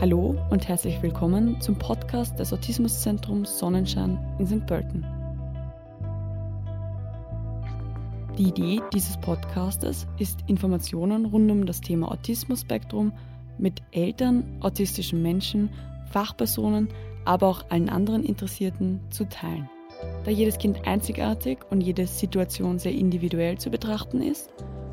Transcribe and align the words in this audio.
Hallo 0.00 0.36
und 0.50 0.68
herzlich 0.68 1.00
willkommen 1.02 1.60
zum 1.60 1.78
Podcast 1.78 2.38
des 2.38 2.52
Autismuszentrums 2.52 3.58
Sonnenschein 3.58 4.18
in 4.38 4.46
St. 4.46 4.66
Pölten. 4.66 5.06
Die 8.36 8.48
Idee 8.48 8.80
dieses 8.92 9.16
Podcastes 9.16 10.06
ist, 10.18 10.40
Informationen 10.46 11.26
rund 11.26 11.50
um 11.50 11.64
das 11.64 11.80
Thema 11.80 12.10
Autismus-Spektrum 12.10 13.12
mit 13.56 13.80
Eltern, 13.92 14.44
autistischen 14.60 15.22
Menschen, 15.22 15.70
Fachpersonen, 16.10 16.88
aber 17.24 17.46
auch 17.46 17.64
allen 17.70 17.88
anderen 17.88 18.24
Interessierten 18.24 19.00
zu 19.10 19.28
teilen. 19.28 19.70
Da 20.24 20.30
jedes 20.30 20.58
Kind 20.58 20.86
einzigartig 20.86 21.58
und 21.70 21.80
jede 21.80 22.06
Situation 22.06 22.78
sehr 22.78 22.92
individuell 22.92 23.56
zu 23.58 23.70
betrachten 23.70 24.20
ist, 24.20 24.50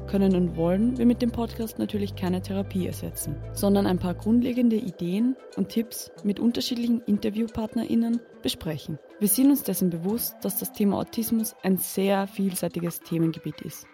können 0.08 0.36
und 0.36 0.56
wollen 0.56 0.98
wir 0.98 1.06
mit 1.06 1.22
dem 1.22 1.32
Podcast 1.32 1.80
natürlich 1.80 2.16
keine 2.16 2.42
Therapie 2.42 2.88
ersetzen, 2.88 3.36
sondern 3.54 3.88
ein 3.88 4.00
paar 4.00 4.14
grundlegende 4.14 4.76
Ideen 4.76 5.36
und 5.58 5.70
Tipps 5.70 6.12
mit 6.24 6.40
unterschiedlichen 6.40 7.02
InterviewpartnerInnen 7.02 8.20
besprechen. 8.42 9.00
Wir 9.20 9.28
sind 9.28 9.50
uns 9.50 9.64
dessen 9.64 9.90
bewusst, 9.90 10.36
dass 10.42 10.60
das 10.60 10.74
Thema 10.74 10.98
Autismus 10.98 11.56
ein 11.64 11.78
sehr 11.78 12.28
vielseitiges 12.28 13.02
Themengebiet 13.02 13.62
ist. 13.62 13.88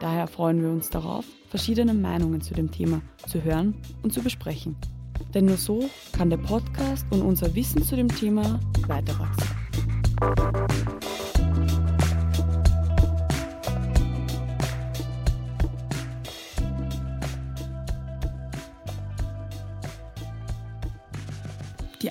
Daher 0.00 0.26
freuen 0.26 0.60
wir 0.60 0.70
uns 0.70 0.90
darauf, 0.90 1.24
verschiedene 1.48 1.94
Meinungen 1.94 2.40
zu 2.40 2.54
dem 2.54 2.70
Thema 2.70 3.02
zu 3.28 3.42
hören 3.42 3.76
und 4.02 4.12
zu 4.12 4.22
besprechen. 4.22 4.76
Denn 5.34 5.46
nur 5.46 5.56
so 5.56 5.88
kann 6.12 6.30
der 6.30 6.38
Podcast 6.38 7.06
und 7.10 7.22
unser 7.22 7.54
Wissen 7.54 7.82
zu 7.82 7.96
dem 7.96 8.08
Thema 8.08 8.60
weiter 8.88 9.18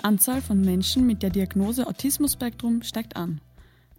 Die 0.01 0.05
Anzahl 0.05 0.41
von 0.41 0.59
Menschen 0.59 1.05
mit 1.05 1.21
der 1.21 1.29
Diagnose 1.29 1.85
Autismus-Spektrum 1.85 2.81
steigt 2.81 3.15
an. 3.15 3.39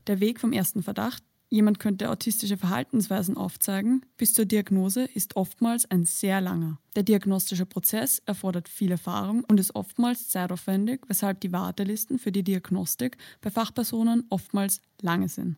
Der 0.09 0.19
Weg 0.19 0.41
vom 0.41 0.53
ersten 0.53 0.83
Verdacht, 0.83 1.23
jemand 1.49 1.79
könnte 1.79 2.11
autistische 2.11 2.57
Verhaltensweisen 2.57 3.37
aufzeigen, 3.37 4.05
bis 4.17 4.35
zur 4.35 4.45
Diagnose 4.45 5.05
ist 5.05 5.37
oftmals 5.37 5.89
ein 5.89 6.05
sehr 6.05 6.41
langer. 6.41 6.81
Der 6.97 7.05
diagnostische 7.05 7.67
Prozess 7.67 8.21
erfordert 8.27 8.69
viel 8.69 8.91
Erfahrung 8.91 9.45
und 9.45 9.61
ist 9.61 9.77
oftmals 9.77 10.29
zeitaufwendig, 10.29 11.03
weshalb 11.07 11.41
die 11.41 11.53
Wartelisten 11.53 12.19
für 12.19 12.33
die 12.33 12.43
Diagnostik 12.43 13.17
bei 13.41 13.51
Fachpersonen 13.51 14.25
oftmals 14.29 14.81
lange 15.01 15.29
sind. 15.29 15.57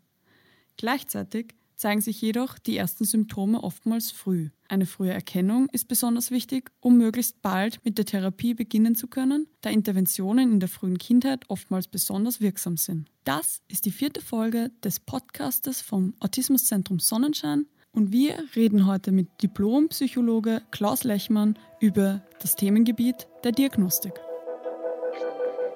Gleichzeitig 0.76 1.54
zeigen 1.76 2.00
sich 2.00 2.20
jedoch 2.20 2.58
die 2.58 2.76
ersten 2.76 3.04
Symptome 3.04 3.62
oftmals 3.62 4.10
früh. 4.10 4.50
Eine 4.68 4.86
frühe 4.86 5.12
Erkennung 5.12 5.68
ist 5.72 5.88
besonders 5.88 6.30
wichtig, 6.30 6.70
um 6.80 6.98
möglichst 6.98 7.42
bald 7.42 7.84
mit 7.84 7.98
der 7.98 8.06
Therapie 8.06 8.54
beginnen 8.54 8.94
zu 8.94 9.08
können, 9.08 9.46
da 9.60 9.70
Interventionen 9.70 10.52
in 10.52 10.60
der 10.60 10.68
frühen 10.68 10.98
Kindheit 10.98 11.44
oftmals 11.48 11.88
besonders 11.88 12.40
wirksam 12.40 12.76
sind. 12.76 13.08
Das 13.24 13.62
ist 13.68 13.84
die 13.84 13.90
vierte 13.90 14.20
Folge 14.20 14.70
des 14.82 15.00
Podcastes 15.00 15.80
vom 15.80 16.14
Autismuszentrum 16.20 16.98
Sonnenschein 16.98 17.66
und 17.92 18.10
wir 18.10 18.36
reden 18.56 18.86
heute 18.86 19.12
mit 19.12 19.28
Diplompsychologe 19.42 20.62
Klaus 20.70 21.04
Lechmann 21.04 21.58
über 21.80 22.22
das 22.40 22.56
Themengebiet 22.56 23.28
der 23.44 23.52
Diagnostik. 23.52 24.14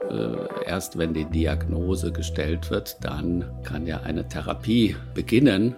Äh, 0.09 0.67
erst 0.67 0.97
wenn 0.99 1.13
die 1.13 1.25
Diagnose 1.25 2.13
gestellt 2.13 2.71
wird, 2.71 2.97
dann 3.03 3.45
kann 3.63 3.87
ja 3.87 4.01
eine 4.01 4.29
Therapie 4.29 4.97
beginnen. 5.15 5.75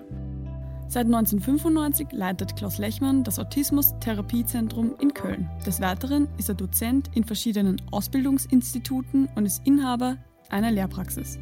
Seit 0.89 1.07
1995 1.07 2.09
leitet 2.11 2.57
Klaus 2.57 2.79
Lechmann 2.79 3.23
das 3.23 3.39
Autismus-Therapiezentrum 3.39 4.97
in 5.01 5.15
Köln. 5.15 5.49
Des 5.65 5.81
Weiteren 5.81 6.27
ist 6.37 6.49
er 6.49 6.57
Dozent 6.57 7.11
in 7.15 7.23
verschiedenen 7.23 7.81
Ausbildungsinstituten 7.93 9.29
und 9.37 9.47
ist 9.47 9.65
Inhaber 9.65 10.17
einer 10.49 10.73
Lehrpraxis. 10.73 11.39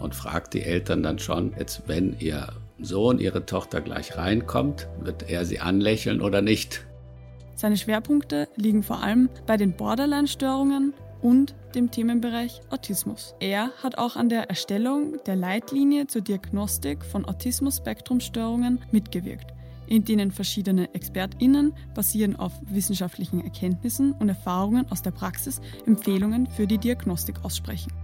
Und 0.00 0.14
fragt 0.14 0.54
die 0.54 0.62
Eltern 0.62 1.02
dann 1.02 1.18
schon, 1.18 1.52
jetzt 1.58 1.82
wenn 1.88 2.16
ihr 2.18 2.54
Sohn, 2.80 3.18
ihre 3.18 3.44
Tochter 3.44 3.80
gleich 3.80 4.16
reinkommt, 4.16 4.88
wird 5.00 5.28
er 5.28 5.44
sie 5.44 5.60
anlächeln 5.60 6.20
oder 6.22 6.40
nicht? 6.40 6.86
Seine 7.56 7.76
Schwerpunkte 7.76 8.48
liegen 8.56 8.82
vor 8.82 9.02
allem 9.02 9.28
bei 9.46 9.56
den 9.56 9.76
Borderline-Störungen, 9.76 10.94
und 11.24 11.54
dem 11.74 11.90
Themenbereich 11.90 12.60
Autismus. 12.68 13.34
Er 13.40 13.70
hat 13.82 13.96
auch 13.96 14.14
an 14.14 14.28
der 14.28 14.50
Erstellung 14.50 15.16
der 15.24 15.36
Leitlinie 15.36 16.06
zur 16.06 16.20
Diagnostik 16.20 17.02
von 17.02 17.24
Autismus-Spektrum-Störungen 17.24 18.82
mitgewirkt, 18.92 19.54
in 19.86 20.04
denen 20.04 20.30
verschiedene 20.30 20.94
ExpertInnen 20.94 21.72
basierend 21.94 22.38
auf 22.38 22.52
wissenschaftlichen 22.66 23.42
Erkenntnissen 23.42 24.12
und 24.12 24.28
Erfahrungen 24.28 24.84
aus 24.90 25.00
der 25.00 25.12
Praxis 25.12 25.62
Empfehlungen 25.86 26.46
für 26.46 26.66
die 26.66 26.78
Diagnostik 26.78 27.42
aussprechen. 27.42 28.03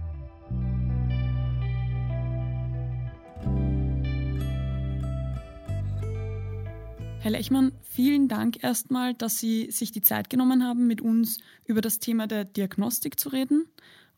Herr 7.21 7.29
Lechmann, 7.29 7.71
vielen 7.83 8.27
Dank 8.27 8.63
erstmal, 8.63 9.13
dass 9.13 9.37
Sie 9.37 9.69
sich 9.69 9.91
die 9.91 10.01
Zeit 10.01 10.31
genommen 10.31 10.63
haben, 10.63 10.87
mit 10.87 11.01
uns 11.01 11.37
über 11.67 11.79
das 11.79 11.99
Thema 11.99 12.25
der 12.25 12.45
Diagnostik 12.45 13.19
zu 13.19 13.29
reden. 13.29 13.67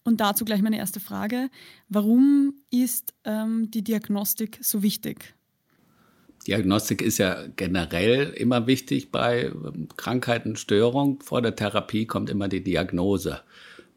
Und 0.06 0.22
dazu 0.22 0.46
gleich 0.46 0.62
meine 0.62 0.78
erste 0.78 1.02
Frage. 1.02 1.50
Warum 1.90 2.54
ist 2.70 3.14
ähm, 3.26 3.70
die 3.72 3.84
Diagnostik 3.84 4.58
so 4.62 4.84
wichtig? 4.84 5.36
Diagnostik 6.48 7.02
ist 7.02 7.18
ja 7.18 7.46
generell 7.58 8.30
immer 8.30 8.68
wichtig 8.68 9.12
bei 9.12 9.52
Krankheiten, 9.98 10.56
Störungen. 10.56 11.20
Vor 11.20 11.42
der 11.42 11.58
Therapie 11.58 12.06
kommt 12.06 12.30
immer 12.30 12.48
die 12.48 12.64
Diagnose. 12.64 13.42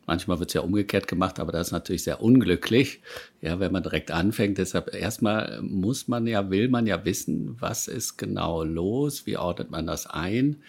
Manchmal 0.06 0.38
wird 0.38 0.50
es 0.50 0.54
ja 0.54 0.60
umgekehrt 0.60 1.08
gemacht, 1.08 1.40
aber 1.40 1.50
das 1.50 1.68
ist 1.68 1.72
natürlich 1.72 2.04
sehr 2.04 2.22
unglücklich, 2.22 3.00
ja, 3.40 3.58
wenn 3.58 3.72
man 3.72 3.82
direkt 3.82 4.12
anfängt. 4.12 4.58
Deshalb 4.58 4.94
erstmal 4.94 5.60
muss 5.62 6.06
man 6.06 6.26
ja, 6.26 6.48
will 6.50 6.68
man 6.68 6.86
ja 6.86 7.04
wissen, 7.04 7.56
was 7.60 7.88
ist 7.88 8.16
genau 8.16 8.62
los, 8.62 9.26
wie 9.26 9.36
ordnet 9.36 9.70
man 9.70 9.86
das 9.86 10.06
ein, 10.06 10.62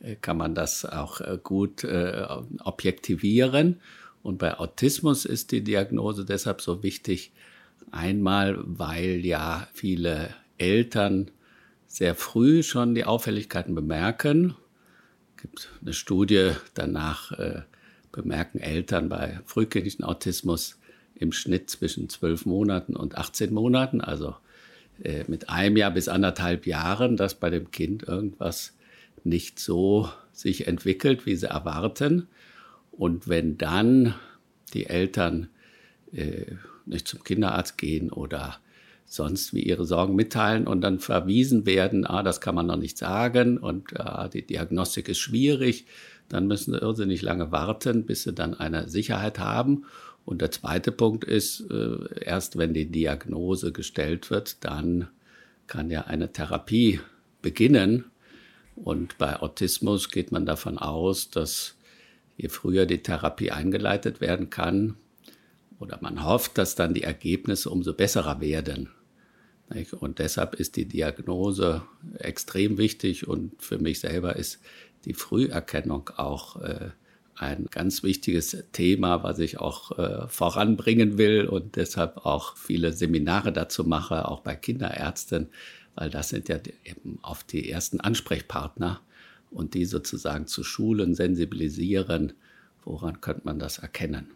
äh, 0.00 0.16
kann 0.16 0.36
man 0.36 0.54
das 0.54 0.84
auch 0.84 1.20
äh, 1.22 1.38
gut 1.42 1.84
äh, 1.84 2.26
objektivieren. 2.62 3.80
Und 4.22 4.38
bei 4.38 4.58
Autismus 4.58 5.24
ist 5.24 5.50
die 5.52 5.64
Diagnose 5.64 6.24
deshalb 6.24 6.60
so 6.60 6.82
wichtig. 6.82 7.32
Einmal, 7.90 8.58
weil 8.62 9.24
ja 9.24 9.66
viele 9.72 10.30
Eltern 10.58 11.30
sehr 11.86 12.14
früh 12.14 12.62
schon 12.62 12.94
die 12.94 13.04
Auffälligkeiten 13.04 13.74
bemerken. 13.74 14.54
Es 15.36 15.42
gibt 15.42 15.68
eine 15.80 15.92
Studie 15.92 16.52
danach, 16.74 17.32
äh, 17.32 17.62
bemerken 18.12 18.60
Eltern 18.60 19.08
bei 19.08 19.40
frühkindlichen 19.46 20.04
Autismus 20.04 20.78
im 21.14 21.32
Schnitt 21.32 21.70
zwischen 21.70 22.08
zwölf 22.08 22.46
Monaten 22.46 22.94
und 22.94 23.16
18 23.16 23.52
Monaten, 23.52 24.00
also 24.00 24.34
äh, 25.02 25.24
mit 25.28 25.48
einem 25.48 25.76
Jahr 25.76 25.90
bis 25.90 26.08
anderthalb 26.08 26.66
Jahren, 26.66 27.16
dass 27.16 27.34
bei 27.34 27.50
dem 27.50 27.70
Kind 27.70 28.02
irgendwas 28.04 28.74
nicht 29.24 29.58
so 29.58 30.08
sich 30.32 30.66
entwickelt, 30.66 31.26
wie 31.26 31.36
sie 31.36 31.48
erwarten. 31.48 32.28
Und 32.90 33.28
wenn 33.28 33.56
dann 33.56 34.14
die 34.74 34.86
Eltern 34.86 35.48
äh, 36.12 36.56
nicht 36.86 37.08
zum 37.08 37.22
Kinderarzt 37.24 37.78
gehen 37.78 38.10
oder 38.10 38.58
sonst 39.04 39.52
wie 39.52 39.62
ihre 39.62 39.84
Sorgen 39.84 40.14
mitteilen 40.14 40.66
und 40.66 40.80
dann 40.80 40.98
verwiesen 40.98 41.66
werden, 41.66 42.06
ah, 42.06 42.22
das 42.22 42.40
kann 42.40 42.54
man 42.54 42.66
noch 42.66 42.76
nicht 42.76 42.96
sagen 42.96 43.58
und 43.58 43.98
ah, 44.00 44.28
die 44.28 44.46
Diagnostik 44.46 45.08
ist 45.08 45.18
schwierig, 45.18 45.84
dann 46.28 46.46
müssen 46.46 46.72
sie 46.72 46.80
irrsinnig 46.80 47.22
lange 47.22 47.52
warten, 47.52 48.06
bis 48.06 48.22
sie 48.22 48.32
dann 48.32 48.54
eine 48.54 48.88
Sicherheit 48.88 49.38
haben. 49.38 49.84
Und 50.24 50.40
der 50.40 50.50
zweite 50.50 50.92
Punkt 50.92 51.24
ist, 51.24 51.68
äh, 51.70 52.24
erst 52.24 52.56
wenn 52.56 52.74
die 52.74 52.90
Diagnose 52.90 53.72
gestellt 53.72 54.30
wird, 54.30 54.64
dann 54.64 55.08
kann 55.66 55.90
ja 55.90 56.02
eine 56.02 56.32
Therapie 56.32 57.00
beginnen. 57.42 58.04
Und 58.76 59.18
bei 59.18 59.40
Autismus 59.40 60.10
geht 60.10 60.32
man 60.32 60.46
davon 60.46 60.78
aus, 60.78 61.30
dass 61.30 61.76
je 62.36 62.48
früher 62.48 62.86
die 62.86 63.02
Therapie 63.02 63.50
eingeleitet 63.50 64.20
werden 64.20 64.50
kann, 64.50 64.96
oder 65.82 65.98
man 66.00 66.24
hofft, 66.24 66.58
dass 66.58 66.76
dann 66.76 66.94
die 66.94 67.02
Ergebnisse 67.02 67.68
umso 67.68 67.92
besserer 67.92 68.40
werden. 68.40 68.88
Und 69.98 70.18
deshalb 70.18 70.54
ist 70.54 70.76
die 70.76 70.84
Diagnose 70.84 71.82
extrem 72.18 72.78
wichtig 72.78 73.26
und 73.26 73.60
für 73.60 73.78
mich 73.78 74.00
selber 74.00 74.36
ist 74.36 74.60
die 75.04 75.14
Früherkennung 75.14 76.10
auch 76.16 76.56
äh, 76.56 76.90
ein 77.36 77.66
ganz 77.70 78.02
wichtiges 78.02 78.64
Thema, 78.72 79.22
was 79.22 79.38
ich 79.38 79.58
auch 79.58 79.98
äh, 79.98 80.28
voranbringen 80.28 81.18
will 81.18 81.46
und 81.46 81.76
deshalb 81.76 82.18
auch 82.18 82.56
viele 82.56 82.92
Seminare 82.92 83.52
dazu 83.52 83.84
mache, 83.84 84.28
auch 84.28 84.40
bei 84.40 84.54
Kinderärzten, 84.54 85.48
weil 85.94 86.10
das 86.10 86.28
sind 86.28 86.48
ja 86.48 86.58
eben 86.84 87.18
oft 87.22 87.52
die 87.52 87.70
ersten 87.70 88.00
Ansprechpartner 88.00 89.00
und 89.50 89.74
die 89.74 89.84
sozusagen 89.84 90.46
zu 90.46 90.62
schulen, 90.62 91.14
sensibilisieren, 91.14 92.32
woran 92.84 93.20
könnte 93.20 93.42
man 93.44 93.58
das 93.58 93.78
erkennen. 93.78 94.30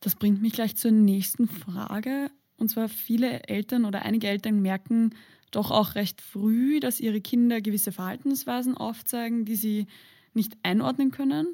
Das 0.00 0.14
bringt 0.14 0.42
mich 0.42 0.54
gleich 0.54 0.76
zur 0.76 0.90
nächsten 0.90 1.48
Frage. 1.48 2.30
Und 2.56 2.68
zwar 2.68 2.88
viele 2.88 3.44
Eltern 3.48 3.84
oder 3.84 4.02
einige 4.02 4.28
Eltern 4.28 4.60
merken 4.60 5.14
doch 5.52 5.70
auch 5.70 5.94
recht 5.94 6.20
früh, 6.20 6.80
dass 6.80 6.98
ihre 6.98 7.20
Kinder 7.20 7.60
gewisse 7.60 7.92
Verhaltensweisen 7.92 8.76
aufzeigen, 8.76 9.44
die 9.44 9.54
sie 9.54 9.86
nicht 10.34 10.56
einordnen 10.62 11.10
können. 11.10 11.46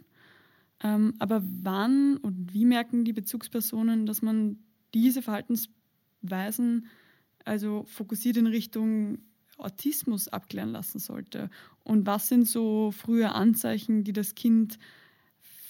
Ähm, 0.82 1.14
aber 1.18 1.42
wann 1.44 2.16
und 2.16 2.54
wie 2.54 2.64
merken 2.64 3.04
die 3.04 3.12
Bezugspersonen, 3.12 4.06
dass 4.06 4.22
man 4.22 4.58
diese 4.94 5.22
Verhaltensweisen 5.22 6.86
also 7.44 7.84
fokussiert 7.88 8.36
in 8.36 8.46
Richtung 8.46 9.18
Autismus 9.58 10.28
abklären 10.28 10.70
lassen 10.70 11.00
sollte? 11.00 11.50
Und 11.82 12.06
was 12.06 12.28
sind 12.28 12.46
so 12.46 12.92
frühe 12.92 13.32
Anzeichen, 13.32 14.04
die 14.04 14.12
das 14.12 14.36
Kind 14.36 14.78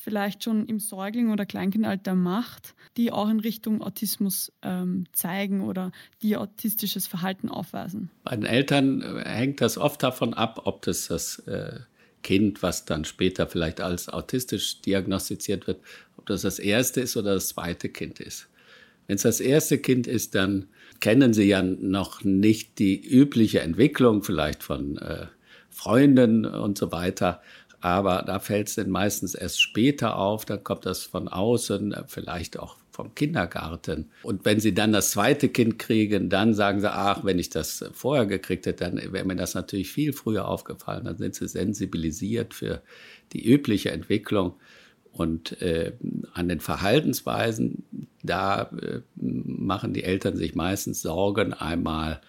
vielleicht 0.09 0.43
schon 0.43 0.65
im 0.65 0.79
Säugling- 0.79 1.31
oder 1.31 1.45
Kleinkindalter 1.45 2.15
macht, 2.15 2.75
die 2.97 3.13
auch 3.13 3.29
in 3.29 3.41
Richtung 3.41 3.83
Autismus 3.83 4.51
ähm, 4.63 5.05
zeigen 5.13 5.61
oder 5.61 5.93
die 6.23 6.39
autistisches 6.39 7.07
Verhalten 7.07 7.51
aufweisen? 7.51 8.11
Bei 8.25 8.35
den 8.35 8.47
Eltern 8.47 9.03
äh, 9.03 9.23
hängt 9.29 9.61
das 9.61 9.77
oft 9.77 10.03
davon 10.03 10.33
ab, 10.33 10.63
ob 10.65 10.81
das 10.81 11.09
das 11.09 11.41
äh, 11.41 11.81
Kind, 12.23 12.63
was 12.63 12.87
dann 12.87 13.05
später 13.05 13.47
vielleicht 13.47 13.83
als 13.83 14.09
autistisch 14.09 14.81
diagnostiziert 14.81 15.67
wird, 15.67 15.83
ob 16.17 16.25
das 16.25 16.41
das 16.41 16.59
erste 16.59 17.03
ist 17.03 17.19
oder 17.19 17.35
das 17.35 17.49
zweite 17.49 17.91
Kind 17.91 18.19
ist. 18.19 18.49
Wenn 19.09 19.17
es 19.17 19.23
das 19.23 19.41
erste 19.41 19.77
Kind 19.77 20.07
ist, 20.07 20.35
dann 20.35 20.69
kennen 21.01 21.35
sie 21.35 21.45
ja 21.45 21.63
noch 21.63 22.25
nicht 22.25 22.79
die 22.79 22.99
übliche 22.99 23.61
Entwicklung 23.61 24.23
vielleicht 24.23 24.63
von 24.63 24.97
äh, 24.97 25.27
Freunden 25.69 26.47
und 26.47 26.79
so 26.79 26.93
weiter. 26.93 27.43
Aber 27.81 28.25
da 28.27 28.41
fällt 28.41 28.69
es 28.69 28.75
dann 28.75 28.91
meistens 28.91 29.35
erst 29.35 29.61
später 29.61 30.17
auf, 30.17 30.45
dann 30.45 30.65
kommt 30.65 30.85
das 30.85 31.05
von 31.05 31.29
außen, 31.29 31.95
vielleicht 32.07 32.59
auch 32.59 32.77
vom 32.91 33.15
Kindergarten. 33.15 34.11
Und 34.25 34.45
wenn 34.45 34.59
sie 34.59 34.75
dann 34.75 34.93
das 34.93 35.13
zweite 35.13 35.49
Kind 35.49 35.79
kriegen, 35.79 36.29
dann 36.29 36.53
sagen 36.53 36.81
sie, 36.81 36.91
ach, 36.91 37.25
wenn 37.25 37.39
ich 37.39 37.49
das 37.49 37.85
vorher 37.93 38.27
gekriegt 38.27 38.67
hätte, 38.67 38.91
dann 38.91 39.13
wäre 39.13 39.25
mir 39.25 39.37
das 39.37 39.55
natürlich 39.55 39.93
viel 39.93 40.13
früher 40.13 40.49
aufgefallen. 40.49 41.05
Dann 41.05 41.17
sind 41.17 41.37
sie 41.37 41.47
sensibilisiert 41.47 42.55
für 42.55 42.83
die 43.33 43.49
übliche 43.49 43.93
Entwicklung. 43.93 44.55
Und 45.13 45.63
äh, 45.63 45.93
an 46.35 46.49
den 46.49 46.59
Verhaltensweisen, 46.59 47.85
da 48.25 48.63
äh, 48.83 49.01
machen 49.15 49.93
die 49.93 50.03
Eltern 50.03 50.37
sich 50.37 50.57
meistens 50.57 51.01
Sorgen. 51.01 51.53
Einmal 51.53 52.21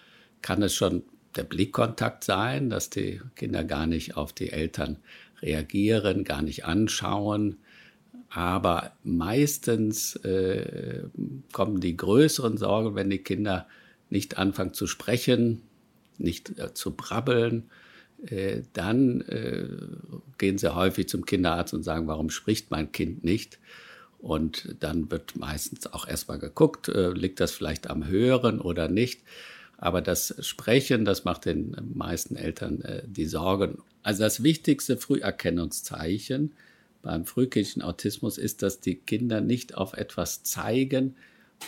kann 0.43 0.61
es 0.61 0.75
schon 0.75 1.01
der 1.35 1.43
Blickkontakt 1.43 2.23
sein, 2.23 2.69
dass 2.69 2.89
die 2.89 3.21
Kinder 3.35 3.63
gar 3.63 3.87
nicht 3.87 4.17
auf 4.17 4.33
die 4.33 4.51
Eltern 4.51 4.97
reagieren, 5.41 6.23
gar 6.23 6.41
nicht 6.41 6.65
anschauen. 6.65 7.57
Aber 8.29 8.91
meistens 9.03 10.15
äh, 10.17 11.03
kommen 11.51 11.79
die 11.79 11.97
größeren 11.97 12.57
Sorgen, 12.57 12.95
wenn 12.95 13.09
die 13.09 13.23
Kinder 13.23 13.67
nicht 14.09 14.37
anfangen 14.37 14.73
zu 14.73 14.87
sprechen, 14.87 15.63
nicht 16.17 16.59
äh, 16.59 16.73
zu 16.73 16.91
brabbeln. 16.91 17.69
Äh, 18.25 18.61
dann 18.73 19.21
äh, 19.21 19.67
gehen 20.37 20.57
sie 20.57 20.75
häufig 20.75 21.09
zum 21.09 21.25
Kinderarzt 21.25 21.73
und 21.73 21.83
sagen, 21.83 22.07
warum 22.07 22.29
spricht 22.29 22.69
mein 22.69 22.91
Kind 22.91 23.23
nicht? 23.23 23.59
Und 24.19 24.75
dann 24.81 25.09
wird 25.09 25.37
meistens 25.37 25.87
auch 25.87 26.05
erstmal 26.07 26.39
geguckt, 26.39 26.89
äh, 26.89 27.11
liegt 27.11 27.39
das 27.39 27.51
vielleicht 27.51 27.89
am 27.89 28.05
Hören 28.05 28.59
oder 28.59 28.89
nicht. 28.89 29.21
Aber 29.81 30.01
das 30.01 30.35
Sprechen, 30.45 31.05
das 31.05 31.23
macht 31.23 31.45
den 31.45 31.75
meisten 31.93 32.35
Eltern 32.35 32.81
äh, 32.81 33.03
die 33.07 33.25
Sorgen. 33.25 33.79
Also 34.03 34.23
das 34.23 34.43
wichtigste 34.43 34.97
Früherkennungszeichen 34.97 36.53
beim 37.01 37.25
frühkindlichen 37.25 37.81
Autismus 37.81 38.37
ist, 38.37 38.61
dass 38.61 38.81
die 38.81 38.95
Kinder 38.95 39.39
nicht 39.39 39.75
auf 39.75 39.93
etwas 39.93 40.43
zeigen, 40.43 41.15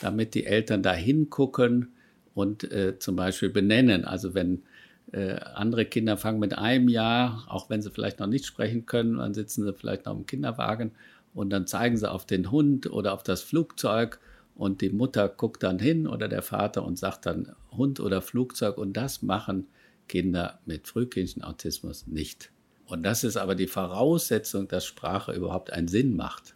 damit 0.01 0.33
die 0.33 0.45
Eltern 0.45 0.83
da 0.83 0.93
hingucken 0.93 1.93
und 2.33 2.69
äh, 2.71 2.99
zum 2.99 3.15
Beispiel 3.15 3.49
benennen. 3.49 4.03
Also 4.03 4.33
wenn 4.33 4.63
äh, 5.13 5.35
andere 5.55 5.85
Kinder 5.85 6.17
fangen 6.17 6.39
mit 6.39 6.57
einem 6.57 6.89
Jahr, 6.89 7.45
auch 7.47 7.69
wenn 7.69 7.81
sie 7.81 7.91
vielleicht 7.91 8.19
noch 8.19 8.27
nicht 8.27 8.45
sprechen 8.45 8.85
können, 8.85 9.19
dann 9.19 9.33
sitzen 9.33 9.63
sie 9.63 9.73
vielleicht 9.73 10.05
noch 10.05 10.17
im 10.17 10.25
Kinderwagen 10.25 10.91
und 11.33 11.49
dann 11.49 11.65
zeigen 11.65 11.95
sie 11.95 12.11
auf 12.11 12.25
den 12.25 12.51
Hund 12.51 12.91
oder 12.91 13.13
auf 13.13 13.23
das 13.23 13.41
Flugzeug 13.41 14.19
und 14.56 14.81
die 14.81 14.89
Mutter 14.89 15.27
guckt 15.30 15.63
dann 15.63 15.80
hin 15.80 16.07
oder 16.07 16.27
der 16.27 16.42
Vater 16.42 16.83
und 16.86 16.98
sagt 16.98 17.25
dann 17.25 17.53
Hund 17.71 18.00
oder 18.00 18.21
Flugzeug 18.21 18.77
und 18.77 18.94
das 18.94 19.21
machen 19.21 19.68
Kinder 20.07 20.59
mit 20.65 20.88
frühkindlichen 20.88 21.44
Autismus 21.44 22.07
nicht. 22.07 22.51
Und 22.86 23.03
das 23.03 23.24
ist 23.24 23.38
aber 23.38 23.56
die 23.56 23.68
Voraussetzung, 23.68 24.68
dass 24.68 24.86
Sprache 24.86 25.31
überhaupt 25.31 25.71
einen 25.71 25.88
Sinn 25.88 26.15
macht. 26.15 26.56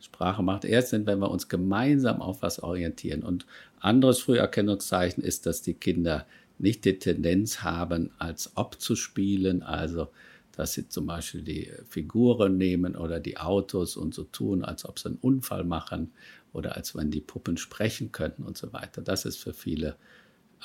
Sprache 0.00 0.42
macht 0.42 0.64
erst 0.64 0.88
Sinn, 0.90 1.06
wenn 1.06 1.18
wir 1.18 1.30
uns 1.30 1.48
gemeinsam 1.48 2.22
auf 2.22 2.42
was 2.42 2.62
orientieren. 2.62 3.22
Und 3.22 3.46
anderes 3.80 4.20
Früherkennungszeichen 4.20 5.22
ist, 5.22 5.46
dass 5.46 5.62
die 5.62 5.74
Kinder 5.74 6.26
nicht 6.58 6.84
die 6.84 6.98
Tendenz 6.98 7.62
haben, 7.62 8.10
als 8.18 8.52
ob 8.54 8.80
zu 8.80 8.96
spielen, 8.96 9.62
also 9.62 10.08
dass 10.56 10.72
sie 10.72 10.88
zum 10.88 11.06
Beispiel 11.06 11.42
die 11.42 11.72
Figuren 11.88 12.56
nehmen 12.56 12.96
oder 12.96 13.18
die 13.20 13.38
Autos 13.38 13.96
und 13.96 14.14
so 14.14 14.24
tun, 14.24 14.64
als 14.64 14.84
ob 14.84 14.98
sie 14.98 15.08
einen 15.08 15.18
Unfall 15.20 15.64
machen 15.64 16.12
oder 16.54 16.76
als 16.76 16.96
wenn 16.96 17.10
die 17.10 17.20
Puppen 17.20 17.58
sprechen 17.58 18.12
könnten 18.12 18.44
und 18.44 18.56
so 18.56 18.72
weiter. 18.72 19.02
Das 19.02 19.26
ist 19.26 19.36
für 19.36 19.52
viele 19.52 19.96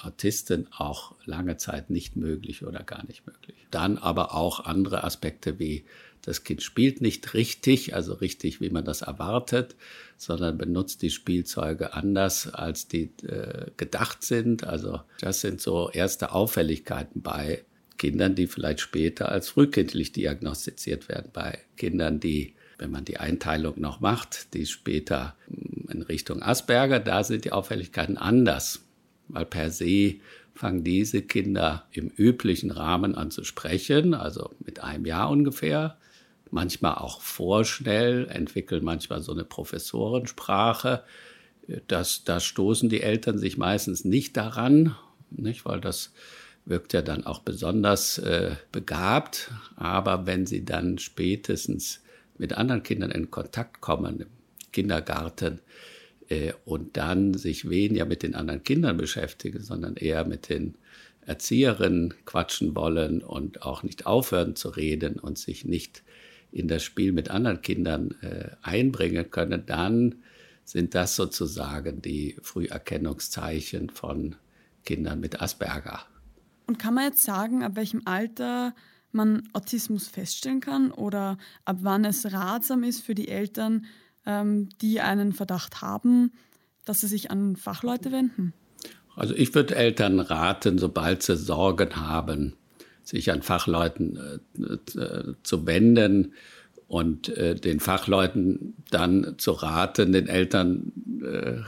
Autisten 0.01 0.67
auch 0.71 1.15
lange 1.25 1.57
Zeit 1.57 1.89
nicht 1.89 2.15
möglich 2.15 2.65
oder 2.65 2.83
gar 2.83 3.05
nicht 3.05 3.27
möglich. 3.27 3.57
Dann 3.71 3.97
aber 3.97 4.33
auch 4.33 4.61
andere 4.61 5.03
Aspekte 5.03 5.59
wie 5.59 5.83
das 6.21 6.43
Kind 6.43 6.61
spielt 6.61 7.01
nicht 7.01 7.33
richtig, 7.33 7.95
also 7.95 8.13
richtig, 8.13 8.61
wie 8.61 8.69
man 8.69 8.85
das 8.85 9.01
erwartet, 9.01 9.75
sondern 10.17 10.57
benutzt 10.57 11.01
die 11.01 11.09
Spielzeuge 11.09 11.93
anders, 11.93 12.53
als 12.53 12.87
die 12.87 13.11
äh, 13.25 13.71
gedacht 13.77 14.23
sind. 14.23 14.65
Also 14.65 15.01
das 15.21 15.41
sind 15.41 15.61
so 15.61 15.89
erste 15.89 16.33
Auffälligkeiten 16.33 17.21
bei 17.21 17.63
Kindern, 17.97 18.35
die 18.35 18.47
vielleicht 18.47 18.81
später 18.81 19.29
als 19.29 19.49
frühkindlich 19.49 20.11
diagnostiziert 20.11 21.09
werden, 21.09 21.31
bei 21.33 21.59
Kindern, 21.77 22.19
die 22.19 22.53
wenn 22.79 22.91
man 22.91 23.05
die 23.05 23.19
Einteilung 23.19 23.79
noch 23.79 23.99
macht, 23.99 24.53
die 24.53 24.65
später 24.65 25.35
in 25.89 26.01
Richtung 26.01 26.41
Asperger, 26.41 26.99
da 26.99 27.23
sind 27.23 27.45
die 27.45 27.51
Auffälligkeiten 27.51 28.17
anders 28.17 28.81
weil 29.29 29.45
per 29.45 29.71
se 29.71 30.15
fangen 30.53 30.83
diese 30.83 31.21
Kinder 31.21 31.85
im 31.91 32.09
üblichen 32.09 32.71
Rahmen 32.71 33.15
an 33.15 33.31
zu 33.31 33.45
sprechen, 33.45 34.13
also 34.13 34.53
mit 34.59 34.83
einem 34.83 35.05
Jahr 35.05 35.29
ungefähr, 35.29 35.97
manchmal 36.51 36.95
auch 36.95 37.21
vorschnell, 37.21 38.27
entwickeln 38.27 38.83
manchmal 38.83 39.21
so 39.21 39.31
eine 39.31 39.45
Professorensprache. 39.45 41.03
Das, 41.87 42.23
da 42.25 42.39
stoßen 42.39 42.89
die 42.89 43.01
Eltern 43.01 43.37
sich 43.37 43.57
meistens 43.57 44.03
nicht 44.03 44.35
daran, 44.35 44.95
nicht, 45.29 45.63
weil 45.65 45.79
das 45.79 46.11
wirkt 46.65 46.93
ja 46.93 47.03
dann 47.03 47.25
auch 47.25 47.39
besonders 47.39 48.17
äh, 48.17 48.55
begabt. 48.71 49.51
Aber 49.75 50.25
wenn 50.25 50.45
sie 50.45 50.65
dann 50.65 50.97
spätestens 50.97 52.01
mit 52.39 52.53
anderen 52.53 52.81
Kindern 52.81 53.11
in 53.11 53.29
Kontakt 53.29 53.81
kommen, 53.81 54.21
im 54.21 54.27
Kindergarten, 54.71 55.59
äh, 56.29 56.53
und 56.65 56.97
dann 56.97 57.33
sich 57.33 57.69
weniger 57.69 58.05
mit 58.05 58.23
den 58.23 58.35
anderen 58.35 58.63
Kindern 58.63 58.97
beschäftigen, 58.97 59.61
sondern 59.61 59.95
eher 59.95 60.25
mit 60.25 60.49
den 60.49 60.75
Erzieherinnen 61.21 62.13
quatschen 62.25 62.75
wollen 62.75 63.21
und 63.21 63.63
auch 63.63 63.83
nicht 63.83 64.05
aufhören 64.05 64.55
zu 64.55 64.69
reden 64.69 65.19
und 65.19 65.37
sich 65.37 65.65
nicht 65.65 66.03
in 66.51 66.67
das 66.67 66.81
Spiel 66.83 67.11
mit 67.11 67.29
anderen 67.29 67.61
Kindern 67.61 68.15
äh, 68.21 68.49
einbringen 68.63 69.29
können, 69.29 69.63
dann 69.67 70.15
sind 70.63 70.95
das 70.95 71.15
sozusagen 71.15 72.01
die 72.01 72.35
Früherkennungszeichen 72.41 73.89
von 73.89 74.35
Kindern 74.85 75.19
mit 75.19 75.41
Asperger. 75.41 76.01
Und 76.67 76.79
kann 76.79 76.93
man 76.93 77.05
jetzt 77.05 77.23
sagen, 77.23 77.63
ab 77.63 77.75
welchem 77.75 78.03
Alter 78.05 78.75
man 79.13 79.47
Autismus 79.53 80.07
feststellen 80.07 80.59
kann 80.59 80.91
oder 80.91 81.37
ab 81.65 81.77
wann 81.81 82.05
es 82.05 82.31
ratsam 82.31 82.83
ist 82.83 83.01
für 83.01 83.15
die 83.15 83.27
Eltern, 83.27 83.85
ähm, 84.25 84.69
die 84.81 85.01
einen 85.01 85.33
Verdacht 85.33 85.81
haben, 85.81 86.31
dass 86.85 87.01
sie 87.01 87.07
sich 87.07 87.31
an 87.31 87.55
Fachleute 87.55 88.11
wenden? 88.11 88.53
Also 89.15 89.35
ich 89.35 89.53
würde 89.53 89.75
Eltern 89.75 90.19
raten, 90.19 90.77
sobald 90.77 91.23
sie 91.23 91.35
Sorgen 91.35 91.95
haben, 91.95 92.53
sich 93.03 93.31
an 93.31 93.41
Fachleuten 93.41 94.17
äh, 94.57 94.99
äh, 94.99 95.33
zu 95.43 95.65
wenden 95.65 96.33
und 96.87 97.29
äh, 97.29 97.55
den 97.55 97.79
Fachleuten 97.79 98.75
dann 98.89 99.35
zu 99.37 99.51
raten, 99.51 100.11
den 100.11 100.27
Eltern 100.27 100.91
äh, 101.23 101.61